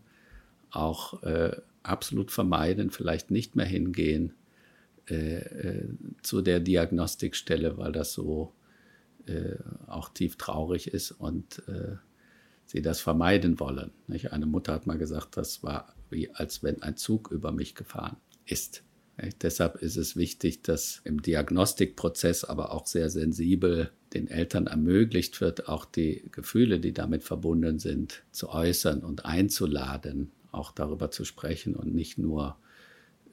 auch 0.71 1.21
äh, 1.23 1.55
absolut 1.84 2.32
vermeiden, 2.32 2.89
vielleicht 2.89 3.30
nicht 3.30 3.55
mehr 3.55 3.65
hingehen 3.65 4.34
äh, 5.09 5.39
äh, 5.39 5.89
zu 6.23 6.41
der 6.41 6.59
Diagnostikstelle, 6.61 7.77
weil 7.77 7.91
das 7.91 8.13
so 8.13 8.53
äh, 9.25 9.55
auch 9.88 10.09
tief 10.09 10.38
traurig 10.38 10.93
ist 10.93 11.11
und 11.11 11.61
äh, 11.67 11.97
sie 12.65 12.82
das 12.82 13.01
vermeiden 13.01 13.59
wollen. 13.59 13.91
Nicht? 14.07 14.32
Eine 14.32 14.45
Mutter 14.45 14.73
hat 14.73 14.88
mal 14.88 14.97
gesagt, 14.97 15.36
das 15.36 15.61
war 15.61 15.93
wie 16.09 16.34
als 16.34 16.63
wenn 16.63 16.82
ein 16.82 16.95
Zug 16.95 17.32
über 17.32 17.51
mich 17.51 17.75
gefahren 17.75 18.17
ist. 18.45 18.84
Nicht? 19.21 19.43
Deshalb 19.43 19.75
ist 19.82 19.97
es 19.97 20.15
wichtig, 20.15 20.61
dass 20.61 21.01
im 21.03 21.21
Diagnostikprozess 21.21 22.45
aber 22.45 22.71
auch 22.71 22.88
sehr 22.88 23.09
sensibel 23.09 23.91
den 24.14 24.28
Eltern 24.28 24.68
ermöglicht 24.68 25.39
wird, 25.41 25.68
auch 25.68 25.86
die 25.86 26.24
Gefühle, 26.32 26.80
die 26.80 26.93
damit 26.93 27.24
verbunden 27.24 27.80
sind, 27.80 28.24
zu 28.32 28.49
äußern 28.49 29.01
und 29.01 29.26
einzuladen, 29.26 30.32
auch 30.51 30.72
darüber 30.72 31.12
zu 31.12 31.26
sprechen 31.26 31.76
und 31.76 31.93
nicht 31.93 32.18
nur 32.18 32.57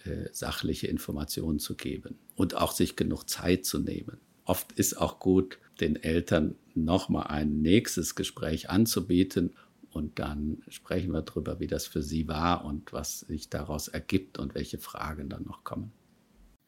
äh, 0.05 0.29
sachliche 0.33 0.87
Informationen 0.87 1.59
zu 1.59 1.75
geben 1.75 2.19
und 2.35 2.55
auch 2.55 2.73
sich 2.73 2.97
genug 2.97 3.29
Zeit 3.29 3.65
zu 3.65 3.79
nehmen. 3.79 4.19
Oft 4.45 4.73
ist 4.73 5.01
auch 5.01 5.19
gut, 5.19 5.59
den 5.81 5.97
Eltern 5.97 6.55
nochmal 6.75 7.27
ein 7.29 7.63
nächstes 7.63 8.15
Gespräch 8.15 8.71
anzubieten 8.71 9.55
und 9.91 10.19
dann 10.19 10.63
sprechen 10.69 11.13
wir 11.13 11.23
darüber, 11.23 11.59
wie 11.59 11.67
das 11.67 11.87
für 11.87 12.03
sie 12.03 12.29
war 12.29 12.65
und 12.65 12.93
was 12.93 13.21
sich 13.21 13.49
daraus 13.49 13.89
ergibt 13.89 14.39
und 14.39 14.55
welche 14.55 14.79
Fragen 14.79 15.29
dann 15.31 15.45
noch 15.45 15.65
kommen. 15.65 15.91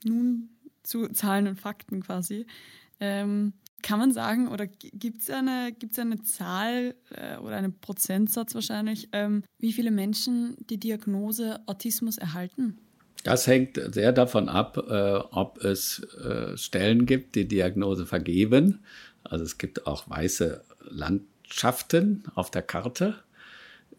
Nun 0.04 0.48
zu 0.82 1.08
Zahlen 1.08 1.46
und 1.46 1.60
Fakten 1.60 2.02
quasi. 2.02 2.46
Ähm, 3.00 3.52
kann 3.82 3.98
man 3.98 4.12
sagen, 4.12 4.48
oder 4.48 4.66
gibt 4.66 5.22
es 5.22 5.30
eine, 5.30 5.72
gibt's 5.78 5.98
eine 5.98 6.22
Zahl 6.22 6.94
äh, 7.10 7.36
oder 7.38 7.56
einen 7.56 7.78
Prozentsatz 7.78 8.54
wahrscheinlich, 8.54 9.08
ähm, 9.12 9.44
wie 9.58 9.72
viele 9.72 9.90
Menschen 9.90 10.56
die 10.68 10.78
Diagnose 10.78 11.60
Autismus 11.66 12.18
erhalten? 12.18 12.78
Das 13.24 13.46
hängt 13.46 13.80
sehr 13.92 14.12
davon 14.12 14.48
ab, 14.48 14.78
äh, 14.88 15.16
ob 15.30 15.64
es 15.64 16.00
äh, 16.14 16.56
Stellen 16.56 17.06
gibt, 17.06 17.34
die 17.34 17.46
Diagnose 17.46 18.06
vergeben. 18.06 18.80
Also 19.24 19.44
es 19.44 19.58
gibt 19.58 19.86
auch 19.86 20.08
weiße 20.08 20.62
Landschaften 20.88 22.24
auf 22.34 22.50
der 22.50 22.62
Karte. 22.62 23.16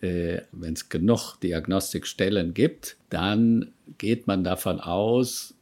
Wenn 0.01 0.73
es 0.73 0.87
genug 0.87 1.35
Diagnostikstellen 1.41 2.53
gibt, 2.53 2.95
dann 3.09 3.73
geht 3.97 4.27
man 4.27 4.45
davon 4.45 4.79
aus, 4.79 5.55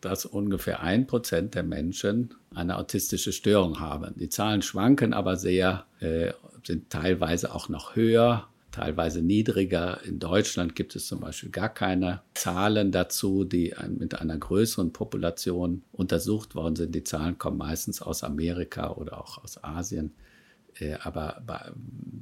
dass 0.00 0.24
ungefähr 0.24 0.80
ein 0.80 1.06
Prozent 1.06 1.54
der 1.54 1.62
Menschen 1.62 2.34
eine 2.54 2.78
autistische 2.78 3.32
Störung 3.32 3.80
haben. 3.80 4.14
Die 4.16 4.28
Zahlen 4.28 4.62
schwanken 4.62 5.12
aber 5.12 5.36
sehr, 5.36 5.86
äh, 6.00 6.32
sind 6.64 6.90
teilweise 6.90 7.54
auch 7.54 7.68
noch 7.68 7.96
höher 7.96 8.48
teilweise 8.70 9.22
niedriger. 9.22 10.02
In 10.04 10.18
Deutschland 10.18 10.74
gibt 10.74 10.94
es 10.96 11.06
zum 11.06 11.20
Beispiel 11.20 11.50
gar 11.50 11.68
keine 11.68 12.22
Zahlen 12.34 12.92
dazu, 12.92 13.44
die 13.44 13.74
mit 13.98 14.20
einer 14.20 14.38
größeren 14.38 14.92
Population 14.92 15.82
untersucht 15.92 16.54
worden 16.54 16.76
sind. 16.76 16.94
Die 16.94 17.04
Zahlen 17.04 17.38
kommen 17.38 17.58
meistens 17.58 18.00
aus 18.00 18.22
Amerika 18.22 18.92
oder 18.92 19.20
auch 19.20 19.42
aus 19.42 19.62
Asien. 19.62 20.12
Äh, 20.78 20.94
aber 21.02 21.42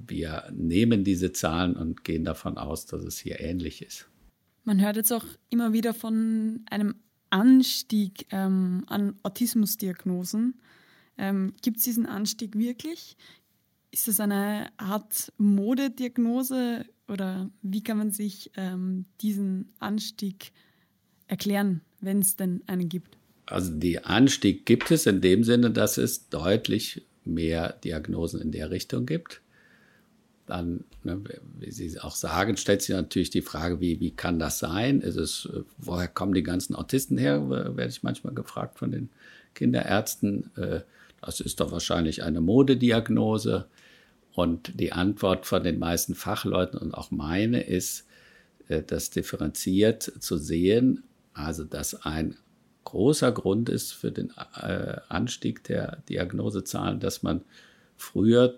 wir 0.06 0.44
nehmen 0.52 1.04
diese 1.04 1.32
Zahlen 1.32 1.76
und 1.76 2.04
gehen 2.04 2.24
davon 2.24 2.56
aus, 2.56 2.86
dass 2.86 3.02
es 3.02 3.18
hier 3.18 3.40
ähnlich 3.40 3.82
ist. 3.82 4.08
Man 4.64 4.80
hört 4.80 4.96
jetzt 4.96 5.12
auch 5.12 5.24
immer 5.50 5.72
wieder 5.72 5.94
von 5.94 6.64
einem 6.70 6.96
Anstieg 7.30 8.26
ähm, 8.30 8.84
an 8.86 9.16
Autismusdiagnosen. 9.22 10.60
Ähm, 11.16 11.54
Gibt 11.62 11.78
es 11.78 11.84
diesen 11.84 12.06
Anstieg 12.06 12.56
wirklich? 12.56 13.16
Ist 13.90 14.08
das 14.08 14.20
eine 14.20 14.70
Art 14.76 15.32
Modediagnose? 15.38 16.84
oder 17.08 17.50
wie 17.62 17.82
kann 17.82 17.98
man 17.98 18.10
sich 18.10 18.50
ähm, 18.56 19.06
diesen 19.20 19.72
Anstieg 19.78 20.52
erklären, 21.26 21.80
wenn 22.00 22.20
es 22.20 22.36
denn 22.36 22.62
einen 22.66 22.88
gibt? 22.88 23.16
Also 23.46 23.72
die 23.72 24.04
Anstieg 24.04 24.66
gibt 24.66 24.90
es 24.90 25.06
in 25.06 25.20
dem 25.20 25.42
Sinne, 25.42 25.70
dass 25.70 25.96
es 25.96 26.28
deutlich 26.28 27.06
mehr 27.24 27.72
Diagnosen 27.84 28.40
in 28.40 28.52
der 28.52 28.70
Richtung 28.70 29.06
gibt. 29.06 29.40
Dann, 30.48 30.84
ne, 31.04 31.22
wie 31.58 31.70
Sie 31.70 32.00
auch 32.00 32.14
sagen, 32.14 32.56
stellt 32.56 32.82
sich 32.82 32.94
natürlich 32.94 33.30
die 33.30 33.42
Frage, 33.42 33.80
wie, 33.80 34.00
wie 34.00 34.10
kann 34.10 34.38
das 34.38 34.58
sein? 34.58 35.00
Ist 35.00 35.16
es, 35.16 35.48
woher 35.76 36.08
kommen 36.08 36.34
die 36.34 36.42
ganzen 36.42 36.74
Autisten 36.74 37.18
her? 37.18 37.48
Werde 37.50 37.88
ich 37.88 38.02
manchmal 38.02 38.34
gefragt 38.34 38.78
von 38.78 38.90
den 38.90 39.10
Kinderärzten. 39.54 40.50
Äh, 40.56 40.80
das 41.20 41.40
ist 41.40 41.60
doch 41.60 41.72
wahrscheinlich 41.72 42.22
eine 42.22 42.40
Modediagnose. 42.40 43.66
Und 44.32 44.78
die 44.78 44.92
Antwort 44.92 45.46
von 45.46 45.64
den 45.64 45.78
meisten 45.78 46.14
Fachleuten 46.14 46.78
und 46.78 46.94
auch 46.94 47.10
meine 47.10 47.62
ist, 47.62 48.06
äh, 48.68 48.82
das 48.82 49.10
differenziert 49.10 50.02
zu 50.20 50.36
sehen, 50.36 51.02
also 51.34 51.64
dass 51.64 52.06
ein 52.06 52.36
großer 52.84 53.32
Grund 53.32 53.68
ist 53.68 53.92
für 53.92 54.12
den 54.12 54.32
äh, 54.54 54.96
Anstieg 55.08 55.64
der 55.64 55.96
Diagnosezahlen, 56.08 57.00
dass 57.00 57.22
man 57.22 57.42
früher, 57.96 58.56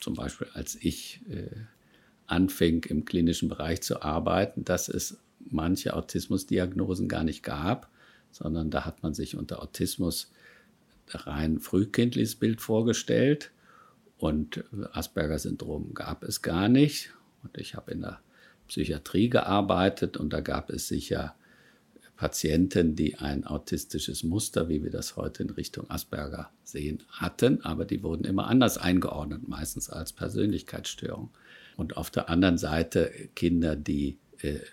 zum 0.00 0.14
Beispiel 0.14 0.48
als 0.54 0.76
ich 0.76 1.20
äh, 1.28 1.50
anfing 2.26 2.84
im 2.84 3.04
klinischen 3.04 3.48
Bereich 3.48 3.82
zu 3.82 4.02
arbeiten, 4.02 4.64
dass 4.64 4.88
es 4.88 5.18
manche 5.38 5.94
Autismusdiagnosen 5.94 7.08
gar 7.08 7.24
nicht 7.24 7.42
gab, 7.42 7.90
sondern 8.30 8.70
da 8.70 8.84
hat 8.84 9.02
man 9.02 9.14
sich 9.14 9.36
unter 9.36 9.62
Autismus 9.62 10.32
rein 11.08 11.60
frühkindliches 11.60 12.34
Bild 12.34 12.60
vorgestellt 12.60 13.52
und 14.18 14.64
Asperger-Syndrom 14.92 15.94
gab 15.94 16.24
es 16.24 16.42
gar 16.42 16.68
nicht. 16.68 17.12
Und 17.42 17.58
ich 17.58 17.74
habe 17.74 17.92
in 17.92 18.00
der 18.00 18.20
Psychiatrie 18.66 19.28
gearbeitet 19.28 20.16
und 20.16 20.32
da 20.32 20.40
gab 20.40 20.70
es 20.70 20.88
sicher 20.88 21.36
Patienten, 22.16 22.96
die 22.96 23.16
ein 23.16 23.44
autistisches 23.44 24.22
Muster, 24.22 24.68
wie 24.68 24.82
wir 24.82 24.90
das 24.90 25.16
heute 25.16 25.42
in 25.42 25.50
Richtung 25.50 25.90
Asperger 25.90 26.50
sehen, 26.64 27.02
hatten, 27.10 27.60
aber 27.62 27.84
die 27.84 28.02
wurden 28.02 28.24
immer 28.24 28.46
anders 28.46 28.78
eingeordnet, 28.78 29.46
meistens 29.46 29.90
als 29.90 30.12
Persönlichkeitsstörung. 30.12 31.30
Und 31.76 31.96
auf 31.98 32.10
der 32.10 32.30
anderen 32.30 32.56
Seite 32.56 33.12
Kinder, 33.34 33.76
die 33.76 34.16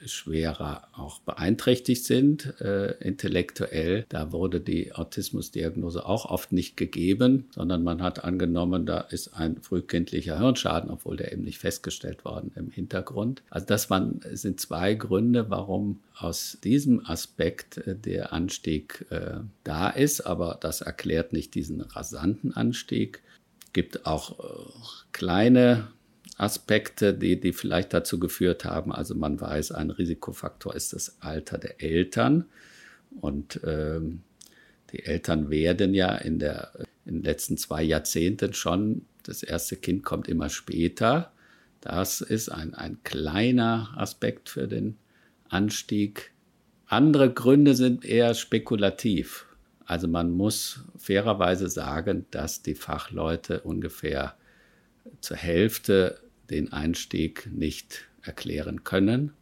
schwerer 0.06 0.88
auch 0.94 1.20
beeinträchtigt 1.20 2.06
sind, 2.06 2.60
äh, 2.62 2.94
intellektuell. 3.00 4.06
Da 4.10 4.32
wurde 4.32 4.60
die 4.60 4.94
Autismusdiagnose 4.94 6.06
auch 6.06 6.26
oft 6.26 6.52
nicht 6.52 6.78
gegeben, 6.78 7.48
sondern 7.52 7.84
man 7.84 8.02
hat 8.02 8.24
angenommen, 8.24 8.86
da 8.86 9.02
ist 9.02 9.34
ein 9.34 9.62
frühkindlicher 9.62 10.38
Hirnschaden, 10.40 10.90
obwohl 10.90 11.18
der 11.18 11.32
eben 11.32 11.44
nicht 11.44 11.60
festgestellt 11.60 12.26
worden 12.26 12.52
im 12.56 12.72
Hintergrund. 12.72 13.42
Also 13.50 13.66
das 13.68 13.90
waren, 13.90 14.22
sind 14.34 14.60
zwei 14.60 14.94
Gründe, 14.94 15.50
warum 15.50 16.00
aus 16.16 16.58
diesem 16.64 17.06
Aspekt 17.06 17.78
äh, 17.78 17.96
der 17.96 18.34
Anstieg 18.34 19.06
äh, 19.10 19.38
da 19.64 19.90
ist, 19.90 20.22
aber 20.22 20.58
das 20.60 20.82
erklärt 20.82 21.34
nicht 21.34 21.56
diesen 21.56 21.82
rasanten 21.82 22.56
Anstieg. 22.56 23.22
Es 23.66 23.74
gibt 23.74 24.06
auch 24.06 24.40
äh, 24.40 24.44
kleine 25.12 25.88
Aspekte, 26.44 27.14
die, 27.14 27.40
die 27.40 27.54
vielleicht 27.54 27.94
dazu 27.94 28.20
geführt 28.20 28.66
haben. 28.66 28.92
Also 28.92 29.16
man 29.16 29.40
weiß, 29.40 29.72
ein 29.72 29.90
Risikofaktor 29.90 30.76
ist 30.76 30.94
das 30.94 31.18
Alter 31.22 31.58
der 31.58 31.82
Eltern. 31.82 32.46
Und 33.22 33.60
ähm, 33.66 34.22
die 34.92 35.06
Eltern 35.06 35.50
werden 35.50 35.94
ja 35.94 36.16
in, 36.16 36.40
der, 36.40 36.72
in 37.06 37.16
den 37.16 37.24
letzten 37.24 37.58
zwei 37.58 37.82
Jahrzehnten 37.84 38.54
schon, 38.54 39.06
das 39.24 39.42
erste 39.42 39.78
Kind 39.78 40.04
kommt 40.04 40.28
immer 40.28 40.50
später. 40.50 41.32
Das 41.82 42.22
ist 42.22 42.50
ein, 42.50 42.74
ein 42.74 42.98
kleiner 43.04 43.94
Aspekt 43.98 44.50
für 44.50 44.68
den 44.68 44.98
Anstieg. 45.50 46.32
Andere 46.88 47.32
Gründe 47.34 47.76
sind 47.76 48.06
eher 48.06 48.34
spekulativ. 48.34 49.46
Also 49.86 50.08
man 50.08 50.32
muss 50.32 50.84
fairerweise 50.98 51.70
sagen, 51.70 52.26
dass 52.32 52.62
die 52.62 52.76
Fachleute 52.76 53.62
ungefähr 53.62 54.36
zur 55.20 55.38
Hälfte 55.38 56.23
den 56.50 56.72
Einstieg 56.74 57.50
nicht 57.52 58.08
erklären 58.22 58.84
können. 58.84 59.34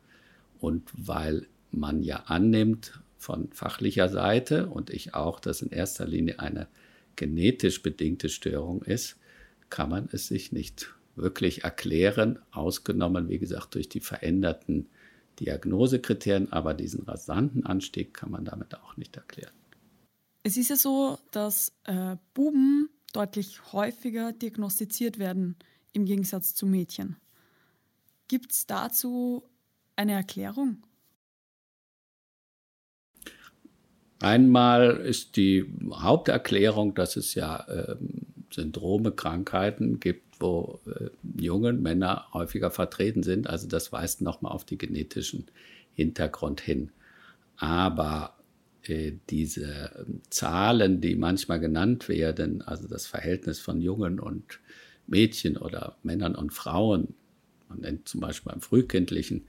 Und 0.60 0.89
weil 0.93 1.47
man 1.72 2.04
ja 2.04 2.24
annimmt 2.28 2.99
von 3.18 3.52
fachlicher 3.52 4.10
Seite 4.10 4.68
und 4.68 4.89
ich 4.89 5.14
auch, 5.14 5.39
dass 5.39 5.62
in 5.62 5.70
erster 5.70 6.08
Linie 6.08 6.39
eine 6.39 6.68
genetisch 7.16 7.84
bedingte 7.84 8.30
Störung 8.30 8.82
ist, 8.84 9.18
kann 9.70 9.89
man 9.89 10.10
es 10.12 10.28
sich 10.28 10.52
nicht 10.52 10.93
wirklich 11.16 11.64
erklären, 11.64 12.39
ausgenommen, 12.52 13.30
wie 13.30 13.39
gesagt, 13.39 13.76
durch 13.76 13.89
die 13.89 13.99
veränderten 13.99 14.89
Diagnosekriterien, 15.39 16.52
aber 16.52 16.74
diesen 16.74 17.04
rasanten 17.04 17.66
Anstieg 17.66 18.14
kann 18.14 18.32
man 18.32 18.45
damit 18.45 18.76
auch 18.76 18.97
nicht 18.97 19.16
erklären. 19.16 19.54
Es 20.43 20.58
ist 20.58 20.70
ja 20.70 20.76
so, 20.76 21.20
dass 21.32 21.74
äh, 21.84 22.16
Buben 22.34 22.89
deutlich 23.14 23.74
häufiger 23.74 24.34
diagnostiziert 24.34 25.20
werden 25.20 25.56
im 25.93 26.05
Gegensatz 26.05 26.55
zu 26.55 26.65
Mädchen. 26.65 27.17
Gibt 28.27 28.51
es 28.51 28.65
dazu 28.65 29.43
eine 29.95 30.13
Erklärung? 30.13 30.83
Einmal 34.19 34.97
ist 34.97 35.35
die 35.35 35.65
Haupterklärung, 35.91 36.93
dass 36.93 37.15
es 37.15 37.33
ja 37.33 37.61
äh, 37.67 37.95
Syndrome, 38.51 39.11
Krankheiten 39.11 39.99
gibt, 39.99 40.39
wo 40.39 40.79
äh, 40.85 41.09
junge 41.41 41.73
Männer 41.73 42.27
häufiger 42.31 42.69
vertreten 42.69 43.23
sind. 43.23 43.47
Also 43.47 43.67
das 43.67 43.91
weist 43.91 44.21
nochmal 44.21 44.51
auf 44.51 44.63
die 44.63 44.77
genetischen 44.77 45.47
Hintergrund 45.95 46.61
hin. 46.61 46.91
Aber 47.57 48.35
äh, 48.83 49.13
diese 49.29 49.91
ähm, 49.97 50.21
Zahlen, 50.29 51.01
die 51.01 51.15
manchmal 51.15 51.59
genannt 51.59 52.09
werden, 52.09 52.61
also 52.61 52.87
das 52.87 53.07
Verhältnis 53.07 53.59
von 53.59 53.81
Jungen 53.81 54.19
und 54.19 54.59
Mädchen 55.08 55.58
oder 55.58 55.97
Männern 56.04 56.36
und 56.36 56.52
Frauen, 56.52 57.16
man 57.70 57.80
nennt 57.80 58.08
zum 58.08 58.22
Beispiel 58.22 58.52
beim 58.52 58.62
Frühkindlichen 58.62 59.45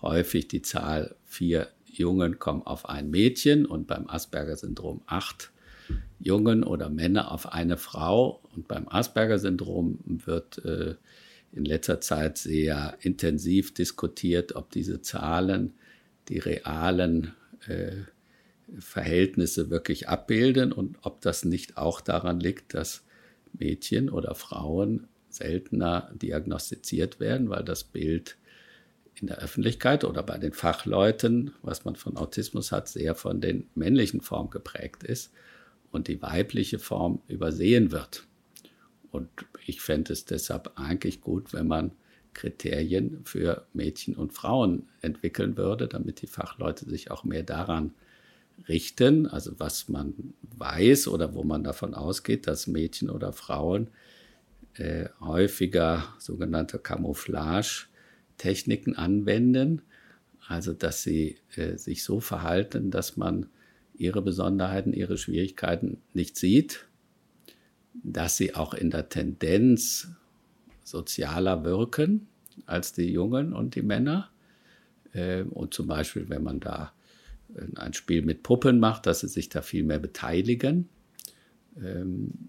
häufig 0.00 0.48
die 0.48 0.62
Zahl 0.62 1.16
vier 1.24 1.68
Jungen 1.86 2.38
kommen 2.38 2.62
auf 2.62 2.88
ein 2.88 3.10
Mädchen 3.10 3.66
und 3.66 3.86
beim 3.86 4.08
Asperger-Syndrom 4.08 5.02
acht 5.06 5.50
Jungen 6.18 6.64
oder 6.64 6.88
Männer 6.88 7.30
auf 7.30 7.52
eine 7.52 7.76
Frau. 7.76 8.40
Und 8.54 8.68
beim 8.68 8.88
Asperger-Syndrom 8.88 9.98
wird 10.04 10.64
äh, 10.64 10.94
in 11.52 11.64
letzter 11.64 12.00
Zeit 12.00 12.38
sehr 12.38 12.96
intensiv 13.00 13.74
diskutiert, 13.74 14.56
ob 14.56 14.70
diese 14.70 15.02
Zahlen 15.02 15.74
die 16.28 16.38
realen 16.38 17.34
äh, 17.68 18.02
Verhältnisse 18.78 19.70
wirklich 19.70 20.08
abbilden 20.08 20.72
und 20.72 20.96
ob 21.02 21.20
das 21.20 21.44
nicht 21.44 21.76
auch 21.76 22.00
daran 22.00 22.40
liegt, 22.40 22.74
dass 22.74 23.03
Mädchen 23.58 24.10
oder 24.10 24.34
Frauen 24.34 25.06
seltener 25.28 26.10
diagnostiziert 26.14 27.20
werden, 27.20 27.48
weil 27.50 27.64
das 27.64 27.84
Bild 27.84 28.36
in 29.20 29.26
der 29.26 29.38
Öffentlichkeit 29.38 30.04
oder 30.04 30.22
bei 30.22 30.38
den 30.38 30.52
Fachleuten, 30.52 31.52
was 31.62 31.84
man 31.84 31.96
von 31.96 32.16
Autismus 32.16 32.72
hat, 32.72 32.88
sehr 32.88 33.14
von 33.14 33.40
den 33.40 33.68
männlichen 33.74 34.20
Formen 34.20 34.50
geprägt 34.50 35.04
ist 35.04 35.32
und 35.92 36.08
die 36.08 36.20
weibliche 36.20 36.78
Form 36.78 37.20
übersehen 37.28 37.92
wird. 37.92 38.26
Und 39.10 39.28
ich 39.66 39.80
fände 39.80 40.12
es 40.12 40.24
deshalb 40.24 40.72
eigentlich 40.76 41.20
gut, 41.20 41.52
wenn 41.52 41.68
man 41.68 41.92
Kriterien 42.32 43.20
für 43.24 43.64
Mädchen 43.72 44.16
und 44.16 44.32
Frauen 44.32 44.88
entwickeln 45.02 45.56
würde, 45.56 45.86
damit 45.86 46.20
die 46.20 46.26
Fachleute 46.26 46.84
sich 46.84 47.12
auch 47.12 47.22
mehr 47.22 47.44
daran 47.44 47.94
richten, 48.68 49.26
also 49.26 49.58
was 49.58 49.88
man 49.88 50.34
weiß 50.56 51.08
oder 51.08 51.34
wo 51.34 51.42
man 51.44 51.64
davon 51.64 51.94
ausgeht, 51.94 52.46
dass 52.46 52.66
Mädchen 52.66 53.10
oder 53.10 53.32
Frauen 53.32 53.88
äh, 54.74 55.08
häufiger 55.20 56.14
sogenannte 56.18 56.78
Camouflage-Techniken 56.78 58.96
anwenden, 58.96 59.82
also 60.46 60.72
dass 60.72 61.02
sie 61.02 61.38
äh, 61.56 61.76
sich 61.76 62.04
so 62.04 62.20
verhalten, 62.20 62.90
dass 62.90 63.16
man 63.16 63.46
ihre 63.96 64.22
Besonderheiten, 64.22 64.92
ihre 64.92 65.18
Schwierigkeiten 65.18 65.98
nicht 66.12 66.36
sieht, 66.36 66.86
dass 68.02 68.36
sie 68.36 68.54
auch 68.54 68.74
in 68.74 68.90
der 68.90 69.08
Tendenz 69.08 70.08
sozialer 70.82 71.64
wirken 71.64 72.26
als 72.66 72.92
die 72.92 73.10
Jungen 73.10 73.52
und 73.52 73.76
die 73.76 73.82
Männer. 73.82 74.30
Äh, 75.12 75.42
und 75.42 75.74
zum 75.74 75.86
Beispiel, 75.86 76.28
wenn 76.28 76.42
man 76.42 76.60
da 76.60 76.92
ein 77.76 77.92
Spiel 77.92 78.22
mit 78.22 78.42
Puppen 78.42 78.80
macht, 78.80 79.06
dass 79.06 79.20
sie 79.20 79.28
sich 79.28 79.48
da 79.48 79.62
viel 79.62 79.84
mehr 79.84 79.98
beteiligen. 79.98 80.88
Ähm, 81.82 82.48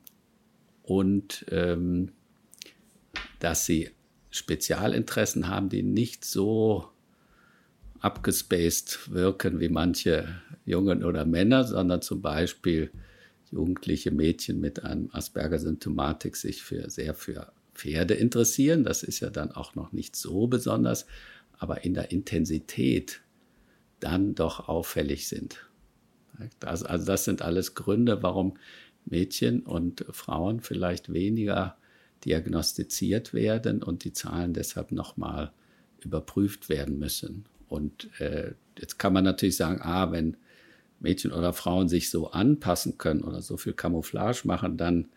und 0.84 1.46
ähm, 1.50 2.12
dass 3.40 3.66
sie 3.66 3.90
Spezialinteressen 4.30 5.48
haben, 5.48 5.70
die 5.70 5.84
nicht 5.84 6.26
so 6.26 6.90
abgespaced 8.00 9.12
wirken 9.12 9.60
wie 9.60 9.70
manche 9.70 10.28
Jungen 10.66 11.04
oder 11.04 11.26
Männer, 11.26 11.64
sondern 11.64 12.02
zum 12.02 12.22
Beispiel 12.22 12.92
jugendliche 13.52 14.12
Mädchen 14.12 14.60
mit 14.60 14.84
einem 14.84 15.10
Asperger-Symptomatik 15.12 16.36
sich 16.36 16.62
für, 16.62 16.90
sehr 16.90 17.14
für 17.14 17.52
Pferde 17.74 18.14
interessieren. 18.14 18.84
Das 18.84 19.02
ist 19.04 19.22
ja 19.22 19.30
dann 19.30 19.52
auch 19.52 19.76
noch 19.76 19.92
nicht 19.92 20.16
so 20.16 20.48
besonders, 20.48 21.06
aber 21.58 21.84
in 21.84 21.94
der 21.94 22.12
Intensität 22.12 23.22
dann 24.00 24.36
doch 24.36 24.68
auffällig 24.68 25.28
sind. 25.28 25.66
Also 26.62 26.86
das 27.06 27.26
sind 27.26 27.42
alles 27.42 27.76
Gründe, 27.76 28.22
warum 28.22 28.58
Mädchen 29.06 29.62
und 29.62 30.06
Frauen 30.10 30.62
vielleicht 30.62 31.14
weniger 31.14 31.78
diagnostiziert 32.26 33.34
werden 33.34 33.84
und 33.84 34.04
die 34.04 34.14
Zahlen 34.14 34.54
deshalb 34.54 34.92
nochmal 34.92 35.52
überprüft 36.00 36.70
werden 36.70 36.98
müssen. 36.98 37.46
Und 37.68 38.10
äh, 38.20 38.54
jetzt 38.78 38.98
kann 38.98 39.14
man 39.14 39.24
natürlich 39.24 39.58
sagen, 39.58 39.82
ah, 39.82 40.12
wenn 40.12 40.38
Mädchen 41.00 41.32
oder 41.32 41.54
Frauen 41.54 41.88
sich 41.88 42.10
so 42.10 42.32
anpassen 42.32 42.98
können 42.98 43.24
oder 43.24 43.42
so 43.42 43.58
viel 43.58 43.74
Camouflage 43.74 44.42
machen, 44.46 44.78
dann 44.78 45.10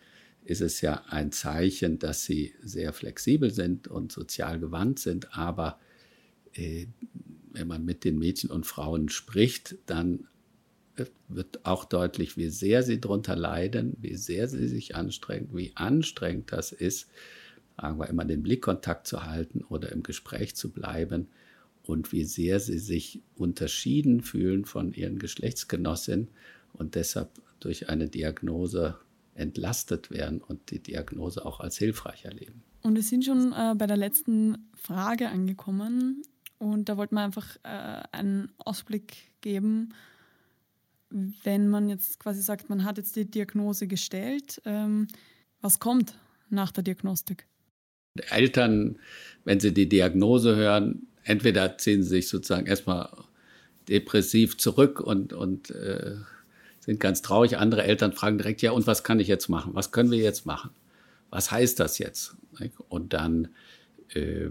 ist 0.44 0.60
es 0.60 0.80
ja 0.80 1.02
ein 1.08 1.30
Zeichen, 1.32 1.98
dass 1.98 2.24
sie 2.24 2.54
sehr 2.62 2.92
flexibel 2.92 3.50
sind 3.50 3.88
und 3.88 4.12
sozial 4.12 4.58
gewandt 4.58 4.98
sind. 4.98 5.36
Aber 5.36 5.78
äh, 6.54 6.86
wenn 7.52 7.68
man 7.68 7.84
mit 7.84 8.04
den 8.04 8.18
Mädchen 8.18 8.50
und 8.50 8.66
Frauen 8.66 9.08
spricht, 9.08 9.76
dann 9.86 10.26
wird 11.28 11.64
auch 11.64 11.84
deutlich, 11.84 12.36
wie 12.36 12.48
sehr 12.48 12.82
sie 12.82 13.00
darunter 13.00 13.36
leiden, 13.36 13.96
wie 14.00 14.16
sehr 14.16 14.48
sie 14.48 14.66
sich 14.66 14.96
anstrengen, 14.96 15.50
wie 15.52 15.72
anstrengend 15.76 16.52
das 16.52 16.72
ist, 16.72 17.08
sagen 17.80 17.98
wir 17.98 18.08
immer 18.08 18.24
den 18.24 18.42
Blickkontakt 18.42 19.06
zu 19.06 19.24
halten 19.24 19.62
oder 19.68 19.92
im 19.92 20.02
Gespräch 20.02 20.56
zu 20.56 20.70
bleiben 20.70 21.28
und 21.84 22.12
wie 22.12 22.24
sehr 22.24 22.60
sie 22.60 22.78
sich 22.78 23.22
unterschieden 23.36 24.22
fühlen 24.22 24.64
von 24.64 24.92
ihren 24.92 25.18
Geschlechtsgenossinnen 25.18 26.28
und 26.72 26.94
deshalb 26.94 27.30
durch 27.60 27.88
eine 27.88 28.08
Diagnose 28.08 28.96
entlastet 29.34 30.10
werden 30.10 30.40
und 30.40 30.70
die 30.70 30.80
Diagnose 30.80 31.46
auch 31.46 31.60
als 31.60 31.78
hilfreich 31.78 32.24
erleben. 32.24 32.62
Und 32.82 32.96
wir 32.96 33.02
sind 33.02 33.24
schon 33.24 33.52
äh, 33.52 33.74
bei 33.76 33.86
der 33.86 33.96
letzten 33.96 34.68
Frage 34.74 35.28
angekommen 35.28 36.22
und 36.58 36.88
da 36.88 36.96
wollten 36.96 37.14
wir 37.14 37.22
einfach 37.22 37.56
äh, 37.62 38.02
einen 38.12 38.52
Ausblick 38.58 39.32
geben 39.40 39.94
wenn 41.10 41.68
man 41.68 41.88
jetzt 41.88 42.20
quasi 42.20 42.42
sagt, 42.42 42.68
man 42.68 42.84
hat 42.84 42.98
jetzt 42.98 43.16
die 43.16 43.30
Diagnose 43.30 43.86
gestellt, 43.86 44.60
ähm, 44.64 45.08
was 45.60 45.80
kommt 45.80 46.14
nach 46.50 46.70
der 46.70 46.84
Diagnostik? 46.84 47.46
Eltern, 48.30 48.98
wenn 49.44 49.60
sie 49.60 49.72
die 49.72 49.88
Diagnose 49.88 50.56
hören, 50.56 51.06
entweder 51.24 51.78
ziehen 51.78 52.02
sie 52.02 52.08
sich 52.08 52.28
sozusagen 52.28 52.66
erstmal 52.66 53.10
depressiv 53.88 54.58
zurück 54.58 55.00
und, 55.00 55.32
und 55.32 55.70
äh, 55.70 56.16
sind 56.80 57.00
ganz 57.00 57.22
traurig. 57.22 57.58
Andere 57.58 57.84
Eltern 57.84 58.12
fragen 58.12 58.38
direkt, 58.38 58.60
ja, 58.62 58.72
und 58.72 58.86
was 58.86 59.04
kann 59.04 59.20
ich 59.20 59.28
jetzt 59.28 59.48
machen? 59.48 59.74
Was 59.74 59.92
können 59.92 60.10
wir 60.10 60.18
jetzt 60.18 60.46
machen? 60.46 60.70
Was 61.30 61.50
heißt 61.50 61.80
das 61.80 61.98
jetzt? 61.98 62.36
Und 62.88 63.12
dann 63.12 63.48
äh, 64.14 64.48